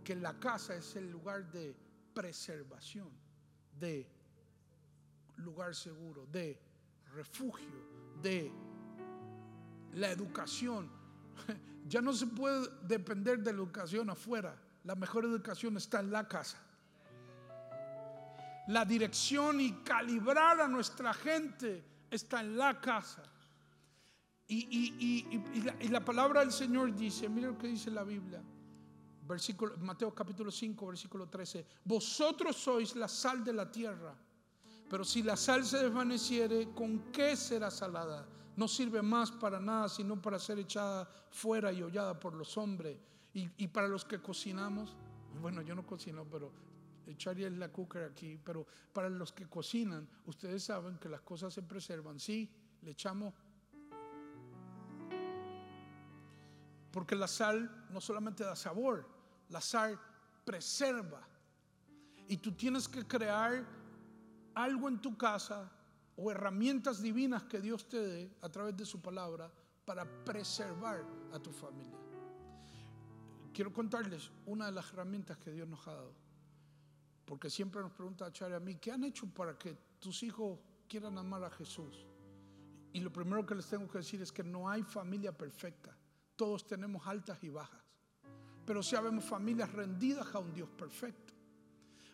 que 0.04 0.16
la 0.16 0.38
casa 0.40 0.76
es 0.76 0.96
el 0.96 1.10
lugar 1.10 1.50
de 1.52 1.76
preservación, 2.14 3.10
de 3.80 4.08
lugar 5.38 5.74
seguro, 5.74 6.26
de 6.28 6.60
refugio, 7.14 7.88
de 8.22 8.52
la 9.94 10.12
educación. 10.12 10.90
Ya 11.86 12.02
no 12.02 12.14
se 12.14 12.26
puede 12.26 12.70
depender 12.88 13.40
de 13.40 13.52
la 13.52 13.58
educación 13.58 14.10
afuera. 14.10 14.58
La 14.84 14.96
mejor 14.96 15.26
educación 15.26 15.78
está 15.78 16.00
en 16.00 16.12
la 16.12 16.28
casa. 16.28 16.58
La 18.68 18.86
dirección 18.86 19.60
y 19.60 19.72
calibrar 19.84 20.62
a 20.62 20.68
nuestra 20.68 21.14
gente 21.14 21.84
está 22.10 22.42
en 22.42 22.58
la 22.58 22.80
casa. 22.80 23.24
Y, 24.48 24.58
y- 24.70 25.28
y- 25.58 25.62
la, 25.62 25.76
y 25.80 25.88
la 25.88 26.04
palabra 26.04 26.42
del 26.42 26.52
Señor 26.52 26.94
dice, 26.96 27.28
mira 27.30 27.48
lo 27.50 27.58
que 27.58 27.68
dice 27.68 27.90
la 27.90 28.04
Biblia, 28.04 28.42
versículo, 29.26 29.78
Mateo 29.78 30.14
capítulo 30.14 30.52
5, 30.52 30.88
versículo 30.88 31.28
13, 31.28 31.66
vosotros 31.86 32.56
sois 32.58 32.96
la 32.96 33.08
sal 33.08 33.44
de 33.44 33.54
la 33.54 33.72
tierra, 33.72 34.14
pero 34.90 35.04
si 35.04 35.24
la 35.24 35.36
sal 35.38 35.66
se 35.66 35.78
desvaneciere, 35.80 36.70
¿con 36.74 37.12
qué 37.12 37.36
será 37.36 37.72
salada? 37.72 38.28
No 38.56 38.68
sirve 38.68 39.02
más 39.02 39.32
para 39.32 39.60
nada, 39.60 39.90
sino 39.90 40.22
para 40.22 40.38
ser 40.38 40.60
echada 40.60 41.10
fuera 41.32 41.72
y 41.72 41.82
hollada 41.82 42.20
por 42.20 42.36
los 42.36 42.56
hombres. 42.58 42.98
Y, 43.34 43.68
para 43.70 43.88
los 43.88 44.06
que 44.06 44.22
cocinamos, 44.22 44.96
bueno, 45.42 45.64
yo 45.64 45.74
no 45.74 45.86
cocino, 45.88 46.24
pero 46.30 46.52
echaría 47.08 47.50
la 47.50 47.72
cooker 47.72 48.04
aquí, 48.04 48.40
pero 48.44 48.68
para 48.94 49.10
los 49.10 49.34
que 49.34 49.48
cocinan, 49.48 50.08
ustedes 50.26 50.64
saben 50.64 51.00
que 51.00 51.10
las 51.10 51.22
cosas 51.22 51.52
se 51.52 51.64
preservan. 51.64 52.20
Sí, 52.20 52.50
le 52.84 52.92
echamos 52.92 53.34
Porque 56.94 57.16
la 57.16 57.28
sal 57.28 57.88
no 57.90 58.00
solamente 58.00 58.44
da 58.44 58.56
sabor, 58.56 59.10
la 59.50 59.60
sal 59.60 60.00
preserva. 60.46 61.28
Y 62.28 62.38
tú 62.38 62.52
tienes 62.52 62.88
que 62.88 63.06
crear 63.08 63.66
algo 64.54 64.88
en 64.88 65.02
tu 65.02 65.18
casa 65.18 65.72
o 66.16 66.30
herramientas 66.30 67.02
divinas 67.02 67.44
que 67.46 67.60
Dios 67.60 67.90
te 67.90 67.98
dé 67.98 68.38
a 68.42 68.50
través 68.50 68.78
de 68.78 68.86
su 68.86 69.02
palabra 69.02 69.52
para 69.86 70.06
preservar 70.24 71.04
a 71.34 71.40
tu 71.40 71.52
familia. 71.52 72.03
Quiero 73.54 73.72
contarles 73.72 74.32
una 74.46 74.66
de 74.66 74.72
las 74.72 74.92
herramientas 74.92 75.38
que 75.38 75.52
Dios 75.52 75.68
nos 75.68 75.88
ha 75.88 75.94
dado. 75.94 76.14
Porque 77.26 77.50
siempre 77.50 77.82
nos 77.82 77.92
pregunta 77.92 78.32
Chari 78.32 78.54
a 78.54 78.60
mí, 78.60 78.76
¿qué 78.76 78.92
han 78.92 79.04
hecho 79.04 79.28
para 79.28 79.58
que 79.58 79.78
tus 80.00 80.24
hijos 80.24 80.60
quieran 80.88 81.18
amar 81.18 81.44
a 81.44 81.50
Jesús? 81.52 82.06
Y 82.92 83.00
lo 83.00 83.12
primero 83.12 83.46
que 83.46 83.56
les 83.56 83.68
tengo 83.68 83.88
que 83.88 84.00
decir 84.00 84.22
es 84.22 84.32
que 84.32 84.44
no 84.44 84.70
hay 84.70 84.84
familia 84.84 85.36
perfecta. 85.36 85.96
Todos 86.36 86.66
tenemos 86.66 87.06
altas 87.08 87.44
y 87.44 87.50
bajas. 87.50 87.82
Pero 88.66 88.82
sí 88.82 88.96
habemos 88.96 89.24
familias 89.26 89.72
rendidas 89.72 90.34
a 90.34 90.40
un 90.40 90.54
Dios 90.54 90.70
perfecto. 90.70 91.34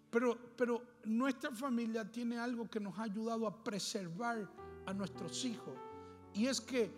Pero, 0.10 0.38
pero 0.56 0.82
nuestra 1.06 1.52
familia 1.52 2.10
tiene 2.10 2.38
algo 2.38 2.70
que 2.70 2.80
nos 2.80 2.98
ha 2.98 3.04
ayudado 3.04 3.46
a 3.46 3.64
preservar 3.64 4.50
a 4.86 4.94
nuestros 4.94 5.46
hijos. 5.46 5.78
Y 6.34 6.48
es 6.48 6.60
que 6.60 6.92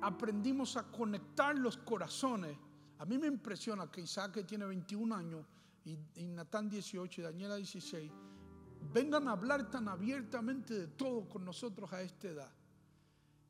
aprendimos 0.00 0.76
a 0.76 0.84
conectar 0.90 1.56
los 1.56 1.76
corazones. 1.76 2.56
A 2.98 3.04
mí 3.04 3.18
me 3.18 3.26
impresiona 3.26 3.90
que 3.90 4.00
Isaac, 4.00 4.32
que 4.32 4.44
tiene 4.44 4.64
21 4.66 5.14
años, 5.14 5.44
y, 5.84 5.98
y 6.16 6.26
Natán 6.26 6.68
18 6.68 7.20
y 7.20 7.24
Daniela 7.24 7.56
16, 7.56 8.10
vengan 8.92 9.28
a 9.28 9.32
hablar 9.32 9.70
tan 9.70 9.88
abiertamente 9.88 10.74
de 10.74 10.86
todo 10.88 11.28
con 11.28 11.44
nosotros 11.44 11.92
a 11.92 12.02
esta 12.02 12.28
edad. 12.28 12.50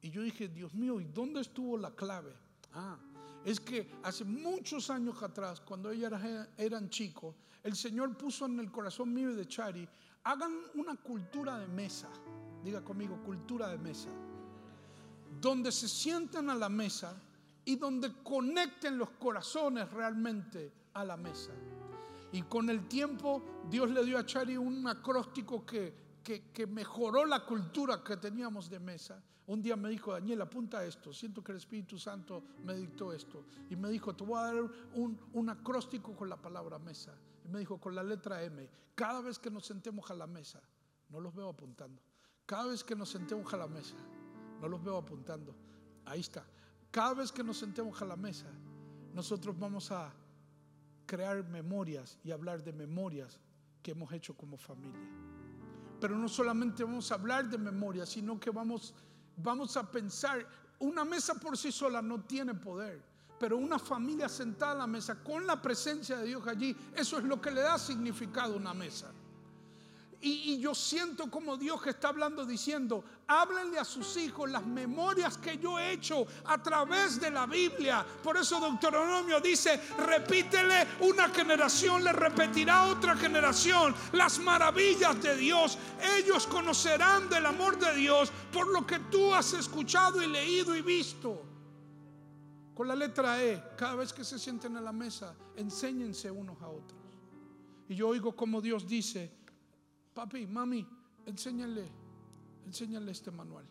Y 0.02 0.10
yo 0.10 0.22
dije, 0.22 0.48
Dios 0.48 0.74
mío, 0.74 1.00
¿y 1.00 1.04
dónde 1.06 1.40
estuvo 1.40 1.78
la 1.78 1.90
clave? 1.94 2.32
Ah, 2.72 2.98
es 3.44 3.60
que 3.60 3.90
hace 4.02 4.24
muchos 4.24 4.90
años 4.90 5.22
atrás, 5.22 5.60
cuando 5.60 5.90
ellas 5.90 6.12
era- 6.22 6.48
eran 6.58 6.90
chicos, 6.90 7.34
el 7.62 7.74
Señor 7.74 8.16
puso 8.16 8.46
en 8.46 8.58
el 8.60 8.70
corazón 8.70 9.12
mío 9.12 9.30
y 9.30 9.34
de 9.34 9.46
Chari, 9.46 9.88
hagan 10.24 10.52
una 10.74 10.96
cultura 10.96 11.58
de 11.58 11.68
mesa. 11.68 12.08
Diga 12.62 12.82
conmigo, 12.84 13.22
cultura 13.24 13.68
de 13.68 13.78
mesa. 13.78 14.10
Donde 15.40 15.72
se 15.72 15.88
sientan 15.88 16.50
a 16.50 16.54
la 16.54 16.68
mesa 16.68 17.20
y 17.66 17.76
donde 17.76 18.22
conecten 18.22 18.96
los 18.96 19.10
corazones 19.10 19.90
realmente 19.90 20.72
a 20.94 21.04
la 21.04 21.16
mesa. 21.16 21.50
Y 22.32 22.42
con 22.42 22.70
el 22.70 22.86
tiempo 22.86 23.42
Dios 23.68 23.90
le 23.90 24.04
dio 24.04 24.18
a 24.18 24.24
Chari 24.24 24.56
un 24.56 24.86
acróstico 24.86 25.66
que, 25.66 26.22
que, 26.22 26.66
mejoró 26.66 27.26
la 27.26 27.44
cultura 27.44 28.02
que 28.04 28.16
teníamos 28.16 28.70
de 28.70 28.78
mesa. 28.78 29.20
Un 29.48 29.62
día 29.62 29.76
me 29.76 29.88
dijo, 29.90 30.12
Daniel, 30.12 30.42
apunta 30.42 30.84
esto. 30.84 31.12
Siento 31.12 31.42
que 31.42 31.52
el 31.52 31.58
Espíritu 31.58 31.98
Santo 31.98 32.44
me 32.64 32.74
dictó 32.74 33.12
esto. 33.12 33.44
Y 33.68 33.74
me 33.74 33.90
dijo, 33.90 34.14
te 34.14 34.24
voy 34.24 34.38
a 34.38 34.42
dar 34.42 34.56
un, 34.94 35.18
un 35.32 35.48
acróstico 35.48 36.14
con 36.14 36.28
la 36.28 36.36
palabra 36.36 36.78
mesa. 36.78 37.14
Y 37.44 37.48
me 37.48 37.60
dijo, 37.60 37.78
con 37.78 37.94
la 37.94 38.02
letra 38.02 38.42
M. 38.44 38.68
Cada 38.94 39.20
vez 39.20 39.38
que 39.40 39.50
nos 39.50 39.66
sentemos 39.66 40.08
a 40.10 40.14
la 40.14 40.26
mesa, 40.26 40.60
no 41.10 41.20
los 41.20 41.34
veo 41.34 41.48
apuntando. 41.48 42.00
Cada 42.44 42.66
vez 42.66 42.84
que 42.84 42.94
nos 42.94 43.08
sentemos 43.08 43.52
a 43.52 43.56
la 43.56 43.66
mesa, 43.66 43.96
no 44.60 44.68
los 44.68 44.82
veo 44.82 44.96
apuntando. 44.96 45.54
Ahí 46.04 46.20
está. 46.20 46.44
Cada 46.90 47.14
vez 47.14 47.30
que 47.30 47.44
nos 47.44 47.58
sentemos 47.58 48.00
a 48.00 48.04
la 48.04 48.16
mesa, 48.16 48.46
nosotros 49.12 49.58
vamos 49.58 49.90
a 49.90 50.12
crear 51.06 51.44
memorias 51.44 52.18
y 52.24 52.30
hablar 52.30 52.62
de 52.62 52.72
memorias 52.72 53.38
que 53.82 53.92
hemos 53.92 54.12
hecho 54.12 54.36
como 54.36 54.56
familia. 54.56 55.08
Pero 56.00 56.16
no 56.16 56.28
solamente 56.28 56.84
vamos 56.84 57.10
a 57.10 57.14
hablar 57.14 57.48
de 57.48 57.56
memorias, 57.56 58.08
sino 58.08 58.38
que 58.38 58.50
vamos, 58.50 58.94
vamos 59.36 59.76
a 59.76 59.90
pensar, 59.90 60.46
una 60.80 61.04
mesa 61.04 61.34
por 61.34 61.56
sí 61.56 61.72
sola 61.72 62.02
no 62.02 62.22
tiene 62.24 62.54
poder, 62.54 63.02
pero 63.38 63.56
una 63.56 63.78
familia 63.78 64.28
sentada 64.28 64.72
a 64.72 64.78
la 64.78 64.86
mesa 64.86 65.22
con 65.22 65.46
la 65.46 65.60
presencia 65.60 66.18
de 66.18 66.26
Dios 66.26 66.46
allí, 66.46 66.76
eso 66.94 67.18
es 67.18 67.24
lo 67.24 67.40
que 67.40 67.50
le 67.50 67.62
da 67.62 67.78
significado 67.78 68.54
a 68.54 68.56
una 68.56 68.74
mesa. 68.74 69.12
Y, 70.20 70.58
yo 70.58 70.74
siento 70.74 71.30
como 71.30 71.56
Dios 71.56 71.80
que 71.82 71.90
está 71.90 72.08
hablando 72.08 72.44
diciendo, 72.44 73.04
háblenle 73.26 73.78
a 73.78 73.84
sus 73.84 74.16
hijos 74.16 74.50
las 74.50 74.66
memorias 74.66 75.36
que 75.36 75.58
yo 75.58 75.78
he 75.78 75.92
hecho 75.92 76.26
a 76.46 76.60
través 76.62 77.20
de 77.20 77.30
la 77.30 77.46
Biblia. 77.46 78.04
Por 78.22 78.36
eso 78.36 78.58
Deuteronomio 78.58 79.40
dice, 79.40 79.80
repítele 79.98 80.86
una 81.00 81.28
generación, 81.28 82.02
le 82.02 82.12
repetirá 82.12 82.84
otra 82.84 83.14
generación 83.16 83.94
las 84.12 84.38
maravillas 84.38 85.22
de 85.22 85.36
Dios. 85.36 85.78
Ellos 86.18 86.46
conocerán 86.46 87.28
del 87.28 87.46
amor 87.46 87.78
de 87.78 87.94
Dios 87.94 88.32
por 88.52 88.68
lo 88.68 88.86
que 88.86 88.98
tú 88.98 89.34
has 89.34 89.52
escuchado 89.52 90.22
y 90.22 90.26
leído 90.26 90.74
y 90.74 90.82
visto. 90.82 91.42
Con 92.74 92.88
la 92.88 92.94
letra 92.94 93.42
E, 93.42 93.62
cada 93.76 93.94
vez 93.94 94.12
que 94.12 94.24
se 94.24 94.38
sienten 94.38 94.76
a 94.76 94.80
la 94.80 94.92
mesa, 94.92 95.34
enséñense 95.56 96.30
unos 96.30 96.60
a 96.60 96.68
otros. 96.68 97.00
Y 97.88 97.94
yo 97.94 98.08
oigo 98.08 98.34
como 98.34 98.60
Dios 98.60 98.86
dice, 98.86 99.30
papi, 100.16 100.46
mami, 100.46 100.80
enséñale, 101.26 101.86
enséñale 102.64 103.12
este 103.12 103.30
manual. 103.30 103.66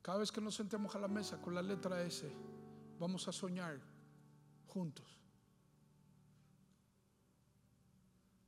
Cada 0.00 0.20
vez 0.20 0.32
que 0.32 0.40
nos 0.40 0.54
sentemos 0.54 0.94
a 0.96 0.98
la 0.98 1.08
mesa 1.08 1.38
con 1.42 1.54
la 1.54 1.60
letra 1.60 2.02
S, 2.02 2.26
vamos 2.98 3.28
a 3.28 3.32
soñar 3.32 3.78
juntos. 4.66 5.06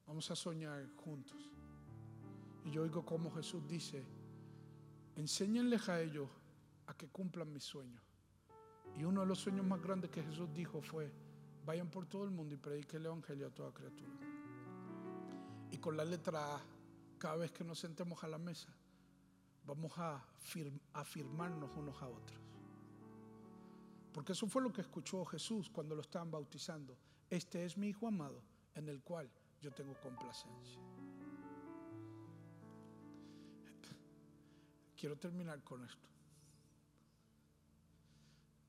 Vamos 0.06 0.30
a 0.30 0.34
soñar 0.34 0.88
juntos. 0.96 1.50
Y 2.64 2.70
yo 2.70 2.82
oigo 2.82 3.04
como 3.04 3.30
Jesús 3.30 3.68
dice, 3.68 4.02
enséñenles 5.16 5.90
a 5.90 6.00
ellos 6.00 6.30
a 6.86 6.94
que 6.94 7.08
cumplan 7.08 7.52
mis 7.52 7.64
sueños. 7.64 8.02
Y 8.96 9.04
uno 9.04 9.20
de 9.20 9.26
los 9.26 9.38
sueños 9.38 9.66
más 9.66 9.82
grandes 9.82 10.10
que 10.10 10.22
Jesús 10.22 10.48
dijo 10.54 10.80
fue, 10.80 11.12
vayan 11.64 11.90
por 11.90 12.06
todo 12.06 12.24
el 12.24 12.30
mundo 12.30 12.54
y 12.54 12.58
prediquen 12.58 13.00
el 13.00 13.06
Evangelio 13.06 13.46
a 13.46 13.50
toda 13.50 13.72
criatura. 13.72 14.12
Y 15.70 15.78
con 15.78 15.96
la 15.96 16.04
letra 16.04 16.56
A, 16.56 16.60
cada 17.18 17.36
vez 17.36 17.52
que 17.52 17.64
nos 17.64 17.78
sentemos 17.78 18.22
a 18.24 18.28
la 18.28 18.38
mesa, 18.38 18.68
vamos 19.64 19.92
a 19.98 20.24
fir- 20.42 20.80
afirmarnos 20.94 21.76
unos 21.76 22.00
a 22.02 22.08
otros. 22.08 22.40
Porque 24.12 24.32
eso 24.32 24.46
fue 24.48 24.62
lo 24.62 24.72
que 24.72 24.80
escuchó 24.80 25.24
Jesús 25.24 25.70
cuando 25.70 25.94
lo 25.94 26.00
estaban 26.00 26.30
bautizando. 26.30 26.96
Este 27.28 27.64
es 27.64 27.76
mi 27.76 27.88
Hijo 27.88 28.08
amado, 28.08 28.42
en 28.74 28.88
el 28.88 29.00
cual 29.02 29.30
yo 29.60 29.70
tengo 29.70 29.94
complacencia. 30.00 30.80
Quiero 34.96 35.16
terminar 35.16 35.62
con 35.62 35.84
esto. 35.84 36.08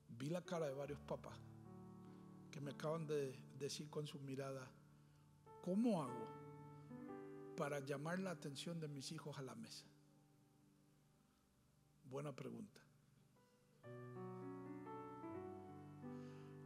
Vi 0.09 0.29
la 0.29 0.41
cara 0.41 0.67
de 0.67 0.73
varios 0.73 0.99
papás 1.01 1.37
que 2.51 2.61
me 2.61 2.71
acaban 2.71 3.07
de 3.07 3.39
decir 3.57 3.89
con 3.89 4.05
su 4.05 4.19
mirada, 4.19 4.69
¿cómo 5.61 6.03
hago 6.03 6.27
para 7.55 7.79
llamar 7.79 8.19
la 8.19 8.31
atención 8.31 8.79
de 8.79 8.87
mis 8.87 9.11
hijos 9.11 9.37
a 9.37 9.41
la 9.41 9.55
mesa? 9.55 9.85
Buena 12.09 12.35
pregunta. 12.35 12.81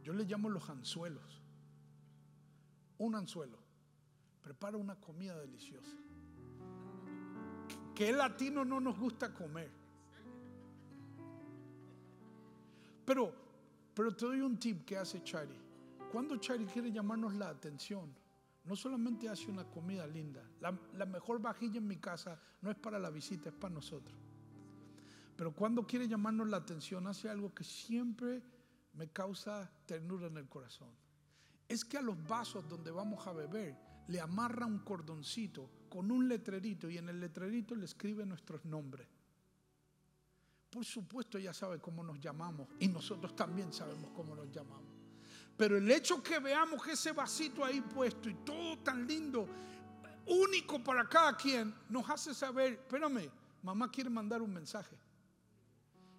Yo 0.02 0.12
le 0.12 0.24
llamo 0.24 0.48
los 0.48 0.68
anzuelos. 0.68 1.42
Un 2.98 3.14
anzuelo 3.14 3.58
prepara 4.42 4.76
una 4.76 4.94
comida 4.94 5.36
deliciosa. 5.38 5.96
Que 7.94 8.10
el 8.10 8.18
latino 8.18 8.64
no 8.64 8.80
nos 8.80 8.96
gusta 8.96 9.34
comer. 9.34 9.70
Pero, 13.04 13.32
pero 13.92 14.14
te 14.14 14.26
doy 14.26 14.40
un 14.40 14.56
tip 14.58 14.84
que 14.84 14.96
hace 14.96 15.22
Chari. 15.24 15.65
Cuando 16.16 16.38
Chari 16.38 16.64
quiere 16.64 16.90
llamarnos 16.90 17.34
la 17.34 17.50
atención, 17.50 18.10
no 18.64 18.74
solamente 18.74 19.28
hace 19.28 19.50
una 19.50 19.64
comida 19.64 20.06
linda. 20.06 20.42
La, 20.62 20.74
la 20.94 21.04
mejor 21.04 21.42
vajilla 21.42 21.76
en 21.76 21.86
mi 21.86 21.98
casa 21.98 22.40
no 22.62 22.70
es 22.70 22.76
para 22.78 22.98
la 22.98 23.10
visita, 23.10 23.50
es 23.50 23.54
para 23.54 23.74
nosotros. 23.74 24.16
Pero 25.36 25.52
cuando 25.52 25.86
quiere 25.86 26.08
llamarnos 26.08 26.48
la 26.48 26.56
atención, 26.56 27.06
hace 27.06 27.28
algo 27.28 27.52
que 27.52 27.64
siempre 27.64 28.42
me 28.94 29.08
causa 29.08 29.70
ternura 29.84 30.28
en 30.28 30.38
el 30.38 30.48
corazón. 30.48 30.88
Es 31.68 31.84
que 31.84 31.98
a 31.98 32.00
los 32.00 32.16
vasos 32.26 32.66
donde 32.66 32.90
vamos 32.90 33.26
a 33.26 33.34
beber 33.34 33.76
le 34.08 34.18
amarra 34.18 34.64
un 34.64 34.78
cordoncito 34.78 35.68
con 35.90 36.10
un 36.10 36.26
letrerito 36.26 36.88
y 36.88 36.96
en 36.96 37.10
el 37.10 37.20
letrerito 37.20 37.74
le 37.74 37.84
escribe 37.84 38.24
nuestros 38.24 38.64
nombres. 38.64 39.06
Por 40.70 40.82
supuesto 40.82 41.36
ella 41.36 41.52
sabe 41.52 41.78
cómo 41.78 42.02
nos 42.02 42.18
llamamos 42.18 42.68
y 42.80 42.88
nosotros 42.88 43.36
también 43.36 43.70
sabemos 43.70 44.12
cómo 44.16 44.34
nos 44.34 44.50
llamamos. 44.50 44.95
Pero 45.56 45.78
el 45.78 45.90
hecho 45.90 46.22
que 46.22 46.38
veamos 46.38 46.86
ese 46.86 47.12
vasito 47.12 47.64
ahí 47.64 47.80
puesto 47.80 48.28
y 48.28 48.34
todo 48.34 48.78
tan 48.78 49.06
lindo, 49.06 49.48
único 50.26 50.82
para 50.82 51.08
cada 51.08 51.36
quien, 51.36 51.74
nos 51.88 52.08
hace 52.10 52.34
saber, 52.34 52.72
espérame, 52.72 53.30
mamá 53.62 53.90
quiere 53.90 54.10
mandar 54.10 54.42
un 54.42 54.52
mensaje 54.52 54.96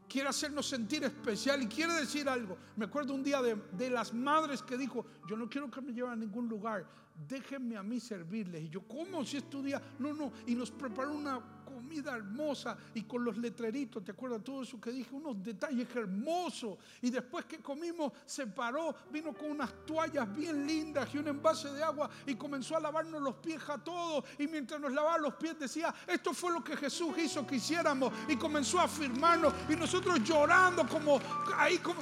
quiere 0.07 0.29
hacernos 0.29 0.67
sentir 0.67 1.03
especial 1.03 1.61
y 1.61 1.67
quiere 1.67 1.93
decir 1.93 2.27
algo. 2.29 2.57
Me 2.75 2.85
acuerdo 2.85 3.13
un 3.13 3.23
día 3.23 3.41
de, 3.41 3.55
de, 3.73 3.89
las 3.89 4.13
madres 4.13 4.61
que 4.61 4.77
dijo, 4.77 5.05
yo 5.27 5.35
no 5.35 5.49
quiero 5.49 5.69
que 5.69 5.81
me 5.81 5.93
lleven 5.93 6.11
a 6.11 6.15
ningún 6.15 6.47
lugar, 6.47 6.87
déjenme 7.27 7.77
a 7.77 7.83
mí 7.83 7.99
servirles. 7.99 8.63
Y 8.63 8.69
yo, 8.69 8.81
¿cómo 8.87 9.23
si 9.25 9.37
es 9.37 9.49
tu 9.49 9.61
día? 9.61 9.81
No, 9.99 10.13
no, 10.13 10.31
y 10.45 10.55
nos 10.55 10.71
preparó 10.71 11.13
una 11.13 11.41
comida 11.77 12.15
hermosa 12.15 12.75
y 12.95 13.03
con 13.03 13.23
los 13.23 13.37
letreritos, 13.37 14.03
¿te 14.03 14.11
acuerdas 14.11 14.43
todo 14.43 14.63
eso 14.63 14.81
que 14.81 14.89
dije? 14.89 15.13
Unos 15.13 15.43
detalles 15.43 15.87
hermosos. 15.95 16.75
Y 17.03 17.11
después 17.11 17.45
que 17.45 17.59
comimos, 17.59 18.13
se 18.25 18.47
paró, 18.47 18.95
vino 19.11 19.31
con 19.31 19.51
unas 19.51 19.85
toallas 19.85 20.35
bien 20.35 20.65
lindas 20.65 21.13
y 21.13 21.19
un 21.19 21.27
envase 21.27 21.71
de 21.71 21.83
agua 21.83 22.09
y 22.25 22.33
comenzó 22.33 22.75
a 22.75 22.79
lavarnos 22.79 23.21
los 23.21 23.35
pies 23.35 23.61
a 23.69 23.77
todos. 23.77 24.25
Y 24.39 24.47
mientras 24.47 24.81
nos 24.81 24.91
lavaba 24.91 25.19
los 25.19 25.35
pies 25.35 25.59
decía, 25.59 25.93
esto 26.07 26.33
fue 26.33 26.51
lo 26.51 26.63
que 26.63 26.75
Jesús 26.75 27.15
hizo 27.19 27.45
que 27.45 27.57
hiciéramos. 27.57 28.11
Y 28.27 28.37
comenzó 28.37 28.79
a 28.79 28.85
afirmarnos 28.85 29.53
y 29.69 29.75
nosotros 29.75 30.19
llorando 30.23 30.87
como 30.87 31.19
ahí, 31.55 31.77
como 31.77 32.01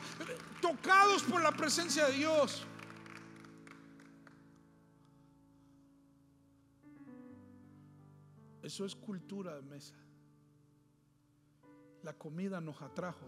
tocados 0.61 1.21
por 1.23 1.43
la 1.43 1.51
presencia 1.51 2.05
de 2.05 2.13
Dios. 2.13 2.65
Eso 8.65 8.83
es 8.83 8.95
cultura 8.95 9.55
de 9.55 9.61
mesa. 9.61 9.93
La 12.01 12.17
comida 12.17 12.59
nos 12.59 12.81
atrajo, 12.81 13.27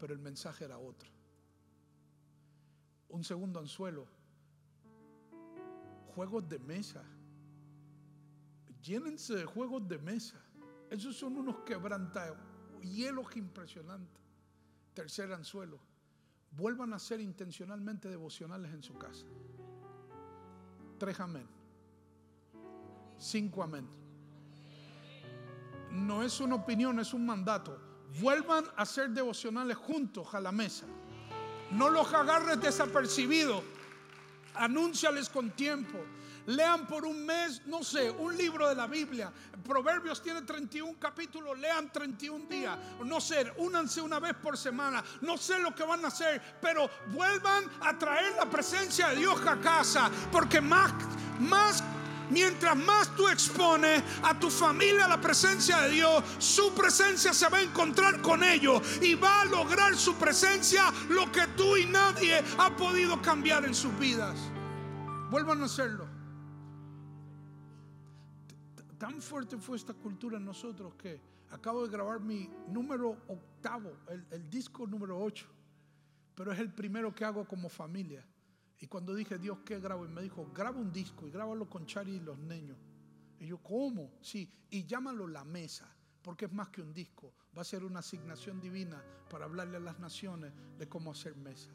pero 0.00 0.14
el 0.14 0.20
mensaje 0.20 0.64
era 0.64 0.78
otro. 0.78 1.10
Un 3.10 3.24
segundo 3.24 3.60
anzuelo. 3.60 4.06
Juegos 6.14 6.48
de 6.48 6.58
mesa. 6.60 7.04
Llénense 8.80 9.34
de 9.34 9.44
juegos 9.44 9.86
de 9.86 9.98
mesa. 9.98 10.42
Esos 10.88 11.14
son 11.14 11.36
unos 11.36 11.58
quebrantahielos 11.66 13.36
impresionantes. 13.36 14.22
Tercer 14.94 15.30
anzuelo. 15.30 15.78
Vuelvan 16.52 16.94
a 16.94 16.98
ser 16.98 17.20
intencionalmente 17.20 18.08
devocionales 18.08 18.72
en 18.72 18.82
su 18.82 18.94
casa. 18.94 19.26
Tres 20.98 21.20
amén. 21.20 21.46
Cinco 23.18 23.62
amén 23.62 24.01
no 25.92 26.22
es 26.22 26.40
una 26.40 26.56
opinión, 26.56 26.98
es 26.98 27.12
un 27.12 27.26
mandato. 27.26 27.78
Vuelvan 28.20 28.64
a 28.76 28.84
ser 28.84 29.10
devocionales 29.10 29.76
juntos 29.76 30.26
a 30.32 30.40
la 30.40 30.52
mesa. 30.52 30.86
No 31.70 31.88
los 31.88 32.12
agarres 32.12 32.60
desapercibidos. 32.60 33.62
Anúnciales 34.54 35.28
con 35.28 35.50
tiempo. 35.50 35.98
Lean 36.46 36.86
por 36.86 37.04
un 37.04 37.24
mes, 37.24 37.62
no 37.66 37.84
sé, 37.84 38.10
un 38.10 38.36
libro 38.36 38.68
de 38.68 38.74
la 38.74 38.86
Biblia. 38.86 39.32
Proverbios 39.64 40.20
tiene 40.20 40.42
31 40.42 40.98
capítulos, 40.98 41.56
lean 41.58 41.92
31 41.92 42.46
días. 42.46 42.76
No 43.04 43.20
sé, 43.20 43.52
únanse 43.58 44.00
una 44.00 44.18
vez 44.18 44.34
por 44.34 44.58
semana. 44.58 45.04
No 45.20 45.36
sé 45.36 45.60
lo 45.60 45.74
que 45.74 45.84
van 45.84 46.04
a 46.04 46.08
hacer, 46.08 46.42
pero 46.60 46.90
vuelvan 47.12 47.64
a 47.80 47.96
traer 47.96 48.34
la 48.34 48.50
presencia 48.50 49.10
de 49.10 49.16
Dios 49.16 49.40
a 49.46 49.60
casa. 49.60 50.10
Porque 50.32 50.60
más, 50.60 50.92
más 51.38 51.82
Mientras 52.32 52.74
más 52.74 53.14
tú 53.14 53.28
expones 53.28 54.02
a 54.22 54.38
tu 54.38 54.48
familia 54.48 55.04
a 55.04 55.08
la 55.08 55.20
presencia 55.20 55.82
de 55.82 55.90
Dios, 55.90 56.24
su 56.38 56.72
presencia 56.72 57.34
se 57.34 57.46
va 57.50 57.58
a 57.58 57.62
encontrar 57.62 58.22
con 58.22 58.42
ellos 58.42 58.80
y 59.02 59.14
va 59.14 59.42
a 59.42 59.44
lograr 59.44 59.94
su 59.96 60.14
presencia 60.14 60.84
lo 61.10 61.30
que 61.30 61.46
tú 61.48 61.76
y 61.76 61.84
nadie 61.84 62.42
ha 62.58 62.74
podido 62.74 63.20
cambiar 63.20 63.66
en 63.66 63.74
sus 63.74 63.96
vidas. 63.98 64.38
Vuelvan 65.30 65.60
a 65.62 65.66
hacerlo. 65.66 66.08
Tan 68.96 69.20
fuerte 69.20 69.58
fue 69.58 69.76
esta 69.76 69.92
cultura 69.92 70.38
en 70.38 70.44
nosotros 70.46 70.94
que 70.94 71.20
acabo 71.50 71.82
de 71.82 71.92
grabar 71.92 72.20
mi 72.20 72.48
número 72.68 73.10
octavo, 73.28 73.92
el, 74.08 74.24
el 74.30 74.48
disco 74.48 74.86
número 74.86 75.18
ocho, 75.18 75.46
pero 76.34 76.50
es 76.50 76.58
el 76.58 76.72
primero 76.72 77.14
que 77.14 77.26
hago 77.26 77.44
como 77.46 77.68
familia. 77.68 78.24
Y 78.82 78.88
cuando 78.88 79.14
dije, 79.14 79.38
Dios, 79.38 79.58
¿qué 79.64 79.78
grabo? 79.78 80.04
Y 80.04 80.08
me 80.08 80.20
dijo, 80.22 80.50
graba 80.52 80.76
un 80.76 80.92
disco 80.92 81.28
y 81.28 81.30
grábalo 81.30 81.70
con 81.70 81.86
Chari 81.86 82.16
y 82.16 82.20
los 82.20 82.36
niños. 82.36 82.76
Y 83.38 83.46
yo, 83.46 83.58
¿cómo? 83.58 84.10
Sí, 84.20 84.52
y 84.70 84.84
llámalo 84.84 85.28
La 85.28 85.44
Mesa, 85.44 85.88
porque 86.20 86.46
es 86.46 86.52
más 86.52 86.68
que 86.70 86.82
un 86.82 86.92
disco. 86.92 87.32
Va 87.56 87.62
a 87.62 87.64
ser 87.64 87.84
una 87.84 88.00
asignación 88.00 88.60
divina 88.60 89.00
para 89.30 89.44
hablarle 89.44 89.76
a 89.76 89.80
las 89.80 90.00
naciones 90.00 90.52
de 90.78 90.88
cómo 90.88 91.12
hacer 91.12 91.36
mesa. 91.36 91.70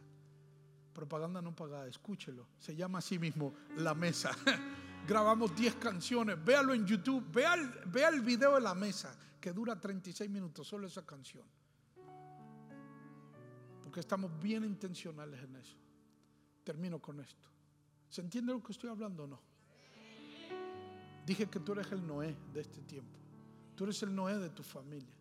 propaganda 0.91 1.41
no 1.41 1.55
pagada, 1.55 1.88
escúchelo. 1.88 2.45
Se 2.60 2.76
llama 2.76 2.97
así 2.97 3.18
mismo 3.18 3.53
La 3.78 3.95
Mesa. 3.95 4.32
Grabamos 5.08 5.55
10 5.55 5.76
canciones. 5.76 6.43
Véalo 6.43 6.74
en 6.74 6.86
YouTube. 6.86 7.26
Vea 7.32 7.53
el, 7.53 7.70
vea 7.86 8.10
el 8.10 8.20
video 8.20 8.55
de 8.55 8.62
La 8.62 8.76
Mesa, 8.76 9.18
que 9.39 9.53
dura 9.53 9.80
36 9.80 10.30
minutos, 10.30 10.68
solo 10.68 10.88
esa 10.88 11.05
canción. 11.05 11.45
Porque 13.82 14.01
estamos 14.01 14.30
bien 14.41 14.66
intencionales 14.66 15.41
en 15.41 15.55
eso. 15.55 15.86
Termino 16.68 16.99
con 16.99 17.18
esto. 17.22 17.47
¿Se 18.09 18.20
entiende 18.20 18.51
lo 18.51 18.61
que 18.61 18.74
estoy 18.74 18.89
hablando 18.89 19.24
o 19.24 19.28
no? 19.28 19.39
Dije 21.26 21.49
que 21.49 21.61
tú 21.61 21.72
eres 21.72 21.89
el 21.93 22.05
Noé 22.05 22.36
de 22.53 22.59
este 22.59 22.82
tiempo. 22.82 23.18
Tú 23.74 23.86
eres 23.86 24.03
el 24.03 24.13
Noé 24.13 24.38
de 24.38 24.49
tu 24.49 24.63
familia. 24.63 25.15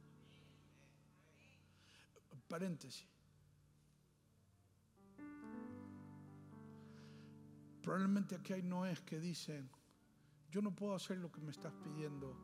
Paréntesis. 2.49 3.07
Probablemente 7.80 8.34
aquí 8.34 8.53
hay 8.53 8.62
Noés 8.64 9.01
que 9.03 9.20
dicen, 9.20 9.70
yo 10.51 10.61
no 10.61 10.74
puedo 10.74 10.97
hacer 10.97 11.18
lo 11.18 11.30
que 11.30 11.40
me 11.40 11.53
estás 11.53 11.72
pidiendo 11.74 12.36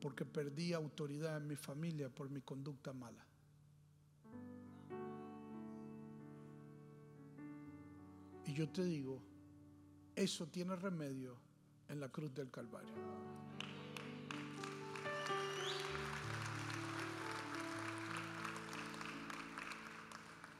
porque 0.00 0.24
perdí 0.24 0.72
autoridad 0.72 1.36
en 1.36 1.46
mi 1.46 1.54
familia 1.54 2.08
por 2.08 2.28
mi 2.28 2.40
conducta 2.40 2.92
mala. 2.92 3.24
Y 8.46 8.54
yo 8.54 8.68
te 8.68 8.84
digo, 8.84 9.22
eso 10.14 10.46
tiene 10.46 10.76
remedio 10.76 11.36
en 11.88 12.00
la 12.00 12.08
cruz 12.08 12.34
del 12.34 12.50
Calvario. 12.50 12.92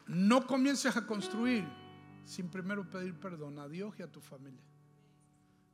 No 0.06 0.46
comiences 0.46 0.94
a 0.96 1.06
construir 1.06 1.66
sin 2.24 2.48
primero 2.48 2.88
pedir 2.88 3.18
perdón 3.18 3.58
a 3.58 3.68
Dios 3.68 3.94
y 3.98 4.02
a 4.02 4.10
tu 4.10 4.20
familia. 4.20 4.60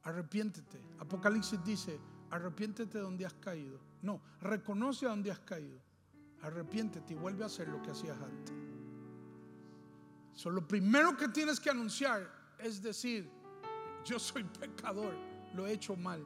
Arrepiéntete. 0.04 0.80
Apocalipsis 1.00 1.62
dice, 1.64 1.98
arrepiéntete 2.30 2.98
de 2.98 3.04
donde 3.04 3.26
has 3.26 3.34
caído. 3.34 3.80
No, 4.00 4.22
reconoce 4.40 5.06
a 5.06 5.10
donde 5.10 5.30
has 5.30 5.40
caído. 5.40 5.80
Arrepiéntete 6.42 7.14
y 7.14 7.16
vuelve 7.16 7.42
a 7.42 7.46
hacer 7.46 7.68
lo 7.68 7.82
que 7.82 7.90
hacías 7.90 8.16
antes. 8.20 8.67
So, 10.38 10.50
lo 10.50 10.62
primero 10.62 11.16
que 11.16 11.26
tienes 11.26 11.58
que 11.58 11.68
anunciar 11.68 12.30
es 12.60 12.80
decir, 12.80 13.28
yo 14.04 14.20
soy 14.20 14.44
pecador, 14.44 15.12
lo 15.52 15.66
he 15.66 15.72
hecho 15.72 15.96
mal 15.96 16.24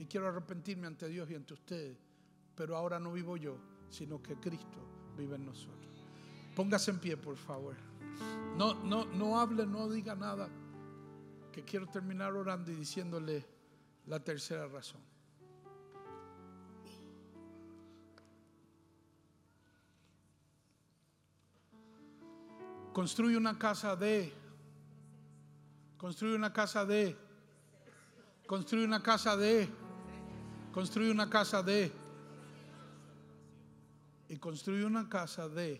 y 0.00 0.04
quiero 0.04 0.26
arrepentirme 0.26 0.88
ante 0.88 1.08
Dios 1.08 1.30
y 1.30 1.36
ante 1.36 1.54
ustedes. 1.54 1.96
Pero 2.56 2.76
ahora 2.76 2.98
no 2.98 3.12
vivo 3.12 3.36
yo, 3.36 3.56
sino 3.88 4.20
que 4.20 4.34
Cristo 4.34 4.78
vive 5.16 5.36
en 5.36 5.46
nosotros. 5.46 6.04
Póngase 6.56 6.90
en 6.90 6.98
pie, 6.98 7.16
por 7.16 7.36
favor. 7.36 7.76
No, 8.56 8.74
no, 8.82 9.04
no 9.04 9.38
hable, 9.38 9.64
no 9.64 9.88
diga 9.88 10.16
nada. 10.16 10.48
Que 11.52 11.62
quiero 11.62 11.86
terminar 11.86 12.32
orando 12.34 12.72
y 12.72 12.74
diciéndole 12.74 13.46
la 14.06 14.18
tercera 14.18 14.66
razón. 14.66 15.02
Construye 22.96 23.36
una 23.36 23.58
casa 23.58 23.94
de. 23.94 24.32
Construye 25.98 26.34
una 26.34 26.50
casa 26.50 26.86
de. 26.86 27.14
Construye 28.46 28.86
una 28.86 29.02
casa 29.02 29.36
de. 29.36 29.68
Construye 30.72 31.10
una 31.10 31.28
casa 31.28 31.62
de. 31.62 31.92
Y 34.30 34.38
construye 34.38 34.86
una 34.86 35.10
casa 35.10 35.46
de. 35.46 35.78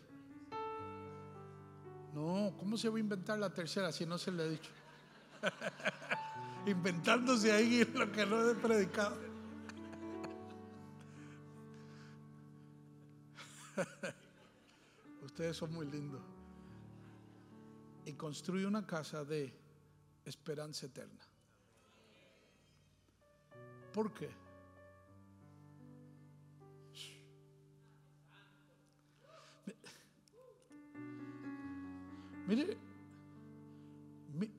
No, 2.13 2.53
¿cómo 2.59 2.77
se 2.77 2.91
va 2.91 2.99
a 2.99 3.01
inventar 3.01 3.39
la 3.39 3.49
tercera 3.49 3.91
si 3.93 4.05
no 4.05 4.19
se 4.19 4.31
le 4.31 4.43
ha 4.43 4.49
dicho? 4.49 4.71
Inventándose 6.67 7.51
ahí 7.51 7.83
lo 7.95 8.13
que 8.13 8.27
no 8.27 8.47
he 8.47 8.55
predicado. 8.57 9.17
Ustedes 15.25 15.57
son 15.57 15.73
muy 15.73 15.87
lindos. 15.87 16.36
Y 18.07 18.15
construye 18.15 18.67
una 18.67 18.87
casa 18.87 19.25
de 19.25 19.53
esperanza 20.25 20.87
eterna. 20.87 21.21
¿Por 23.93 24.15
qué? 24.15 24.31
Mire, 32.47 32.77
mi- 34.35 34.51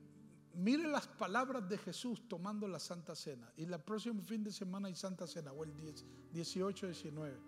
mire 0.54 0.86
las 0.88 1.06
palabras 1.08 1.66
de 1.68 1.78
Jesús 1.78 2.28
tomando 2.28 2.68
la 2.68 2.78
Santa 2.78 3.14
Cena. 3.14 3.50
Y 3.56 3.64
el 3.64 3.80
próximo 3.80 4.22
fin 4.22 4.44
de 4.44 4.52
semana 4.52 4.88
hay 4.88 4.94
Santa 4.94 5.26
Cena, 5.26 5.52
o 5.52 5.64
el 5.64 5.74
10 5.74 6.04
18, 6.32 6.86
19. 6.86 7.38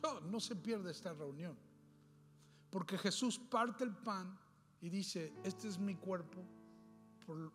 So, 0.00 0.20
no 0.22 0.40
se 0.40 0.56
pierde 0.56 0.90
esta 0.90 1.12
reunión. 1.12 1.56
Porque 2.70 2.96
Jesús 2.96 3.38
parte 3.38 3.84
el 3.84 3.94
pan 3.94 4.38
y 4.82 4.90
dice, 4.90 5.32
este 5.44 5.68
es 5.68 5.78
mi 5.78 5.94
cuerpo, 5.94 6.44
por- 7.24 7.52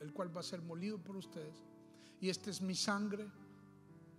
el 0.00 0.12
cual 0.12 0.36
va 0.36 0.40
a 0.40 0.44
ser 0.44 0.60
molido 0.60 0.98
por 0.98 1.16
ustedes. 1.16 1.64
Y 2.20 2.28
este 2.28 2.50
es 2.50 2.60
mi 2.60 2.74
sangre. 2.74 3.26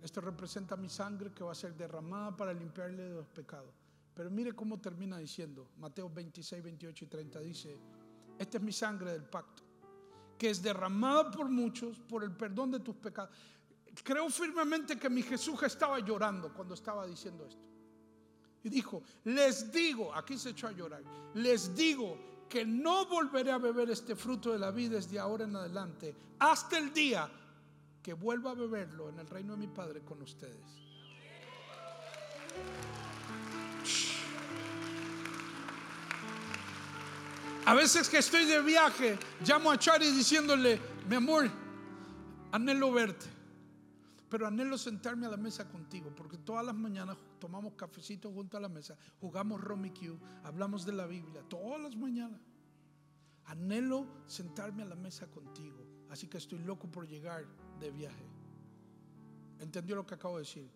Esto 0.02 0.20
representa 0.20 0.76
mi 0.76 0.88
sangre 0.88 1.32
que 1.32 1.44
va 1.44 1.52
a 1.52 1.54
ser 1.54 1.74
derramada 1.76 2.36
para 2.36 2.52
limpiarle 2.52 3.02
de 3.04 3.14
los 3.14 3.28
pecados. 3.28 3.72
Pero 4.14 4.30
mire 4.30 4.52
cómo 4.52 4.80
termina 4.80 5.18
diciendo, 5.18 5.68
Mateo 5.78 6.10
26, 6.10 6.62
28 6.62 7.04
y 7.04 7.08
30 7.08 7.40
dice, 7.40 7.78
esta 8.38 8.56
es 8.58 8.62
mi 8.64 8.72
sangre 8.72 9.12
del 9.12 9.24
pacto, 9.24 9.62
que 10.36 10.50
es 10.50 10.60
derramada 10.62 11.30
por 11.30 11.48
muchos 11.48 11.98
por 12.00 12.24
el 12.24 12.32
perdón 12.32 12.72
de 12.72 12.80
tus 12.80 12.96
pecados. 12.96 13.30
Creo 14.02 14.28
firmemente 14.30 14.98
que 14.98 15.08
mi 15.10 15.22
Jesús 15.22 15.62
estaba 15.62 15.98
llorando 16.00 16.52
cuando 16.52 16.74
estaba 16.74 17.06
diciendo 17.06 17.44
esto. 17.44 17.62
Y 18.64 18.68
dijo, 18.68 19.02
les 19.24 19.70
digo, 19.70 20.12
aquí 20.14 20.36
se 20.36 20.50
echó 20.50 20.66
a 20.66 20.72
llorar, 20.72 21.02
les 21.34 21.74
digo 21.76 22.16
que 22.48 22.64
no 22.64 23.06
volveré 23.06 23.50
a 23.50 23.58
beber 23.58 23.90
este 23.90 24.16
fruto 24.16 24.52
de 24.52 24.58
la 24.58 24.70
vida 24.70 24.96
desde 24.96 25.18
ahora 25.18 25.44
en 25.44 25.54
adelante, 25.54 26.14
hasta 26.38 26.78
el 26.78 26.92
día 26.92 27.28
que 28.02 28.14
vuelva 28.14 28.52
a 28.52 28.54
beberlo 28.54 29.08
en 29.08 29.18
el 29.18 29.26
reino 29.28 29.52
de 29.52 29.58
mi 29.58 29.66
Padre 29.68 30.00
con 30.00 30.22
ustedes. 30.22 30.64
A 37.66 37.74
veces 37.74 38.08
que 38.08 38.18
estoy 38.18 38.46
de 38.46 38.62
viaje, 38.62 39.18
llamo 39.44 39.70
a 39.70 39.78
Chari 39.78 40.10
diciéndole, 40.10 40.80
mi 41.06 41.16
amor, 41.16 41.50
anhelo 42.50 42.90
verte, 42.92 43.26
pero 44.28 44.46
anhelo 44.46 44.76
sentarme 44.76 45.26
a 45.26 45.30
la 45.30 45.36
mesa 45.36 45.68
contigo, 45.68 46.12
porque 46.14 46.36
todas 46.38 46.64
las 46.64 46.74
mañanas 46.74 47.16
tomamos 47.38 47.74
cafecito 47.74 48.30
junto 48.30 48.56
a 48.56 48.60
la 48.60 48.68
mesa, 48.68 48.96
jugamos 49.20 49.60
Romy 49.60 49.90
Q, 49.90 50.18
hablamos 50.44 50.84
de 50.84 50.92
la 50.92 51.06
Biblia, 51.06 51.42
todas 51.48 51.80
las 51.80 51.96
mañanas. 51.96 52.40
Anhelo 53.46 54.06
sentarme 54.26 54.82
a 54.82 54.86
la 54.86 54.96
mesa 54.96 55.26
contigo, 55.28 55.78
así 56.10 56.28
que 56.28 56.36
estoy 56.36 56.58
loco 56.58 56.90
por 56.90 57.08
llegar 57.08 57.46
de 57.80 57.90
viaje. 57.90 58.26
¿Entendió 59.58 59.96
lo 59.96 60.06
que 60.06 60.14
acabo 60.14 60.36
de 60.36 60.42
decir? 60.42 60.70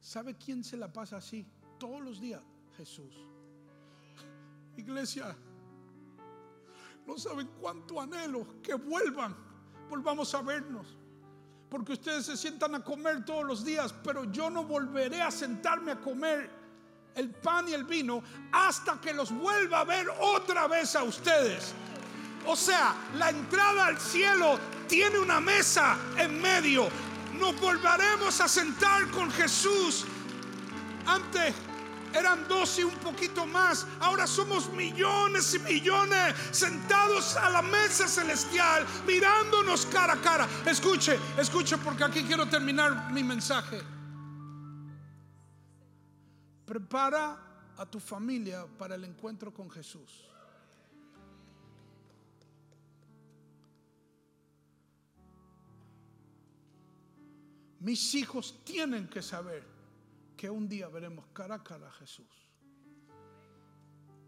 ¿Sabe 0.00 0.34
quién 0.34 0.64
se 0.64 0.78
la 0.78 0.90
pasa 0.90 1.18
así 1.18 1.46
todos 1.78 2.00
los 2.00 2.20
días? 2.20 2.42
Jesús. 2.78 3.14
Iglesia, 4.76 5.36
no 7.06 7.18
saben 7.18 7.48
cuánto 7.60 8.00
anhelo 8.00 8.62
que 8.62 8.74
vuelvan, 8.74 9.36
volvamos 9.90 10.34
a 10.34 10.40
vernos. 10.40 10.96
Porque 11.68 11.94
ustedes 11.94 12.26
se 12.26 12.36
sientan 12.36 12.74
a 12.74 12.84
comer 12.84 13.24
todos 13.24 13.44
los 13.44 13.64
días, 13.64 13.94
pero 14.04 14.24
yo 14.30 14.50
no 14.50 14.64
volveré 14.64 15.20
a 15.22 15.30
sentarme 15.30 15.92
a 15.92 16.00
comer 16.00 16.50
el 17.14 17.30
pan 17.30 17.68
y 17.68 17.72
el 17.72 17.84
vino 17.84 18.22
hasta 18.52 19.00
que 19.00 19.12
los 19.12 19.32
vuelva 19.32 19.80
a 19.80 19.84
ver 19.84 20.08
otra 20.20 20.66
vez 20.66 20.94
a 20.96 21.02
ustedes. 21.02 21.72
O 22.46 22.56
sea, 22.56 22.94
la 23.16 23.30
entrada 23.30 23.86
al 23.86 23.98
cielo 23.98 24.58
tiene 24.86 25.18
una 25.18 25.40
mesa 25.40 25.96
en 26.18 26.40
medio. 26.40 26.88
Nos 27.38 27.58
volveremos 27.60 28.40
a 28.40 28.48
sentar 28.48 29.10
con 29.10 29.30
Jesús. 29.30 30.04
Antes 31.06 31.54
eran 32.14 32.46
dos 32.48 32.78
y 32.78 32.84
un 32.84 32.94
poquito 32.96 33.46
más. 33.46 33.86
Ahora 34.00 34.26
somos 34.26 34.70
millones 34.72 35.54
y 35.54 35.58
millones 35.58 36.34
sentados 36.52 37.36
a 37.36 37.50
la 37.50 37.62
mesa 37.62 38.08
celestial, 38.08 38.86
mirándonos 39.06 39.86
cara 39.86 40.14
a 40.14 40.20
cara. 40.20 40.48
Escuche, 40.66 41.18
escuche, 41.38 41.76
porque 41.78 42.04
aquí 42.04 42.22
quiero 42.24 42.46
terminar 42.46 43.12
mi 43.12 43.22
mensaje. 43.22 43.80
Prepara 46.64 47.38
a 47.76 47.86
tu 47.86 48.00
familia 48.00 48.66
para 48.78 48.94
el 48.94 49.04
encuentro 49.04 49.52
con 49.52 49.70
Jesús. 49.70 50.24
Mis 57.80 58.14
hijos 58.14 58.64
tienen 58.64 59.08
que 59.08 59.20
saber 59.20 59.73
que 60.44 60.50
un 60.50 60.68
día 60.68 60.88
veremos 60.88 61.24
cara 61.32 61.54
a 61.54 61.64
cara 61.64 61.88
a 61.88 61.90
Jesús. 61.92 62.28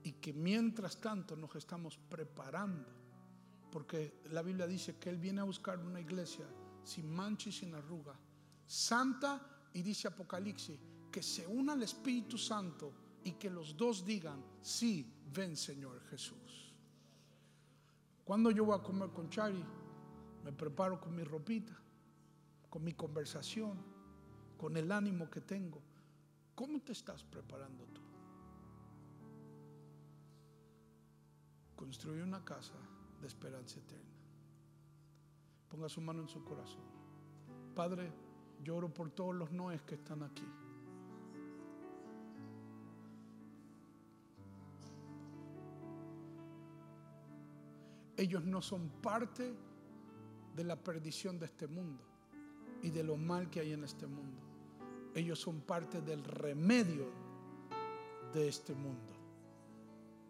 y 0.03 0.13
que 0.13 0.33
mientras 0.33 0.99
tanto 0.99 1.37
nos 1.37 1.55
estamos 1.57 1.99
preparando, 1.99 2.89
porque 3.71 4.23
la 4.31 4.41
Biblia 4.41 4.67
dice 4.67 4.97
que 4.97 5.11
Él 5.11 5.19
viene 5.19 5.43
a 5.43 5.45
buscar 5.45 5.79
una 5.79 6.01
iglesia 6.01 6.47
sin 6.85 7.15
mancha 7.15 7.51
y 7.51 7.53
sin 7.53 7.75
arruga, 7.75 8.19
santa 8.67 9.69
y 9.75 9.83
dice 9.83 10.09
Apocalipsis, 10.09 10.79
que 11.13 11.23
se 11.23 11.47
una 11.47 11.75
al 11.75 11.83
Espíritu 11.83 12.39
Santo 12.39 12.95
y 13.23 13.33
que 13.33 13.51
los 13.51 13.77
dos 13.77 14.03
digan, 14.03 14.43
sí, 14.63 15.13
ven 15.35 15.55
Señor 15.55 16.01
Jesús. 16.09 16.73
Cuando 18.25 18.51
yo 18.51 18.65
voy 18.65 18.79
a 18.79 18.83
comer 18.83 19.11
con 19.11 19.29
Chari, 19.29 19.63
me 20.43 20.53
preparo 20.53 20.99
con 20.99 21.15
mi 21.15 21.25
ropita, 21.25 21.77
con 22.71 22.83
mi 22.83 22.95
conversación, 22.95 23.77
con 24.57 24.79
el 24.79 24.91
ánimo 24.91 25.29
que 25.29 25.43
tengo. 25.43 25.83
¿Cómo 26.57 26.81
te 26.81 26.93
estás 26.93 27.23
preparando 27.23 27.85
tú? 27.85 28.01
Construye 31.77 32.23
una 32.23 32.43
casa 32.43 32.73
de 33.21 33.27
esperanza 33.27 33.79
eterna. 33.79 34.17
Ponga 35.69 35.91
su 35.91 36.01
mano 36.01 36.23
en 36.23 36.29
su 36.29 36.43
corazón. 36.43 36.81
Padre, 37.75 38.11
lloro 38.63 38.89
por 38.89 39.11
todos 39.11 39.35
los 39.35 39.53
noes 39.53 39.83
que 39.83 39.97
están 39.97 40.23
aquí. 40.23 40.47
Ellos 48.17 48.47
no 48.47 48.63
son 48.63 48.89
parte 49.03 49.55
de 50.55 50.65
la 50.65 50.83
perdición 50.83 51.39
de 51.39 51.45
este 51.45 51.67
mundo 51.67 52.03
y 52.83 52.89
de 52.89 53.05
lo 53.05 53.19
mal 53.19 53.51
que 53.51 53.61
hay 53.61 53.73
en 53.75 53.85
este 53.85 54.07
mundo. 54.07 54.46
Ellos 55.17 55.41
son 55.41 55.63
parte 55.63 56.03
del 56.03 56.23
remedio 56.23 57.07
de 58.35 58.49
este 58.49 58.75
mundo. 58.75 59.15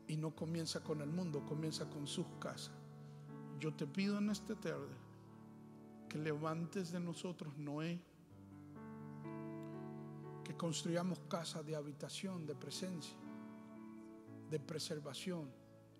Y 0.06 0.16
no 0.16 0.30
comienza 0.30 0.80
con 0.80 1.00
el 1.00 1.10
mundo, 1.10 1.44
comienza 1.44 1.90
con 1.90 2.06
sus 2.06 2.24
casas. 2.38 2.70
Yo 3.58 3.74
te 3.74 3.84
pido 3.84 4.18
en 4.18 4.30
este 4.30 4.54
tarde 4.54 4.94
que 6.08 6.18
levantes 6.18 6.92
de 6.92 7.00
nosotros 7.00 7.58
Noé, 7.58 8.00
que 10.44 10.56
construyamos 10.56 11.18
casas 11.28 11.66
de 11.66 11.74
habitación, 11.74 12.46
de 12.46 12.54
presencia, 12.54 13.16
de 14.48 14.60
preservación 14.60 15.50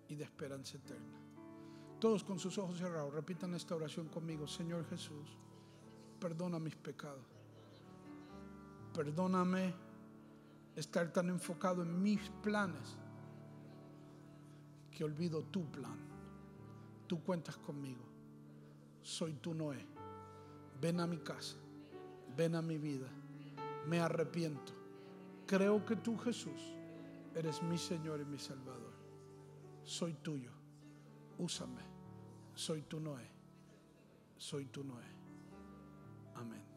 y 0.07 0.15
de 0.15 0.23
esperanza 0.23 0.77
eterna. 0.77 1.19
Todos 1.99 2.23
con 2.23 2.39
sus 2.39 2.57
ojos 2.57 2.77
cerrados, 2.77 3.13
repitan 3.13 3.53
esta 3.53 3.75
oración 3.75 4.07
conmigo. 4.07 4.47
Señor 4.47 4.85
Jesús, 4.85 5.37
perdona 6.21 6.57
mis 6.57 6.77
pecados. 6.77 7.36
Perdóname 8.97 9.75
estar 10.75 11.13
tan 11.13 11.29
enfocado 11.29 11.83
en 11.83 12.01
mis 12.01 12.19
planes 12.41 12.97
que 14.89 15.03
olvido 15.03 15.43
tu 15.43 15.63
plan. 15.69 15.99
Tú 17.05 17.21
cuentas 17.21 17.57
conmigo. 17.57 18.01
Soy 19.03 19.33
tu 19.33 19.53
Noé. 19.53 19.85
Ven 20.81 20.99
a 20.99 21.05
mi 21.05 21.19
casa. 21.19 21.57
Ven 22.35 22.55
a 22.55 22.63
mi 22.63 22.79
vida. 22.79 23.07
Me 23.85 23.99
arrepiento. 23.99 24.73
Creo 25.45 25.85
que 25.85 25.97
tú, 25.97 26.17
Jesús, 26.17 26.73
eres 27.35 27.61
mi 27.61 27.77
Señor 27.77 28.19
y 28.19 28.25
mi 28.25 28.39
Salvador. 28.39 28.95
Soy 29.83 30.15
tuyo. 30.15 30.49
Úsame. 31.37 31.83
Soy 32.55 32.81
tu 32.81 32.99
Noé. 32.99 33.29
Soy 34.37 34.65
tu 34.65 34.83
Noé. 34.83 35.05
Amén. 36.33 36.76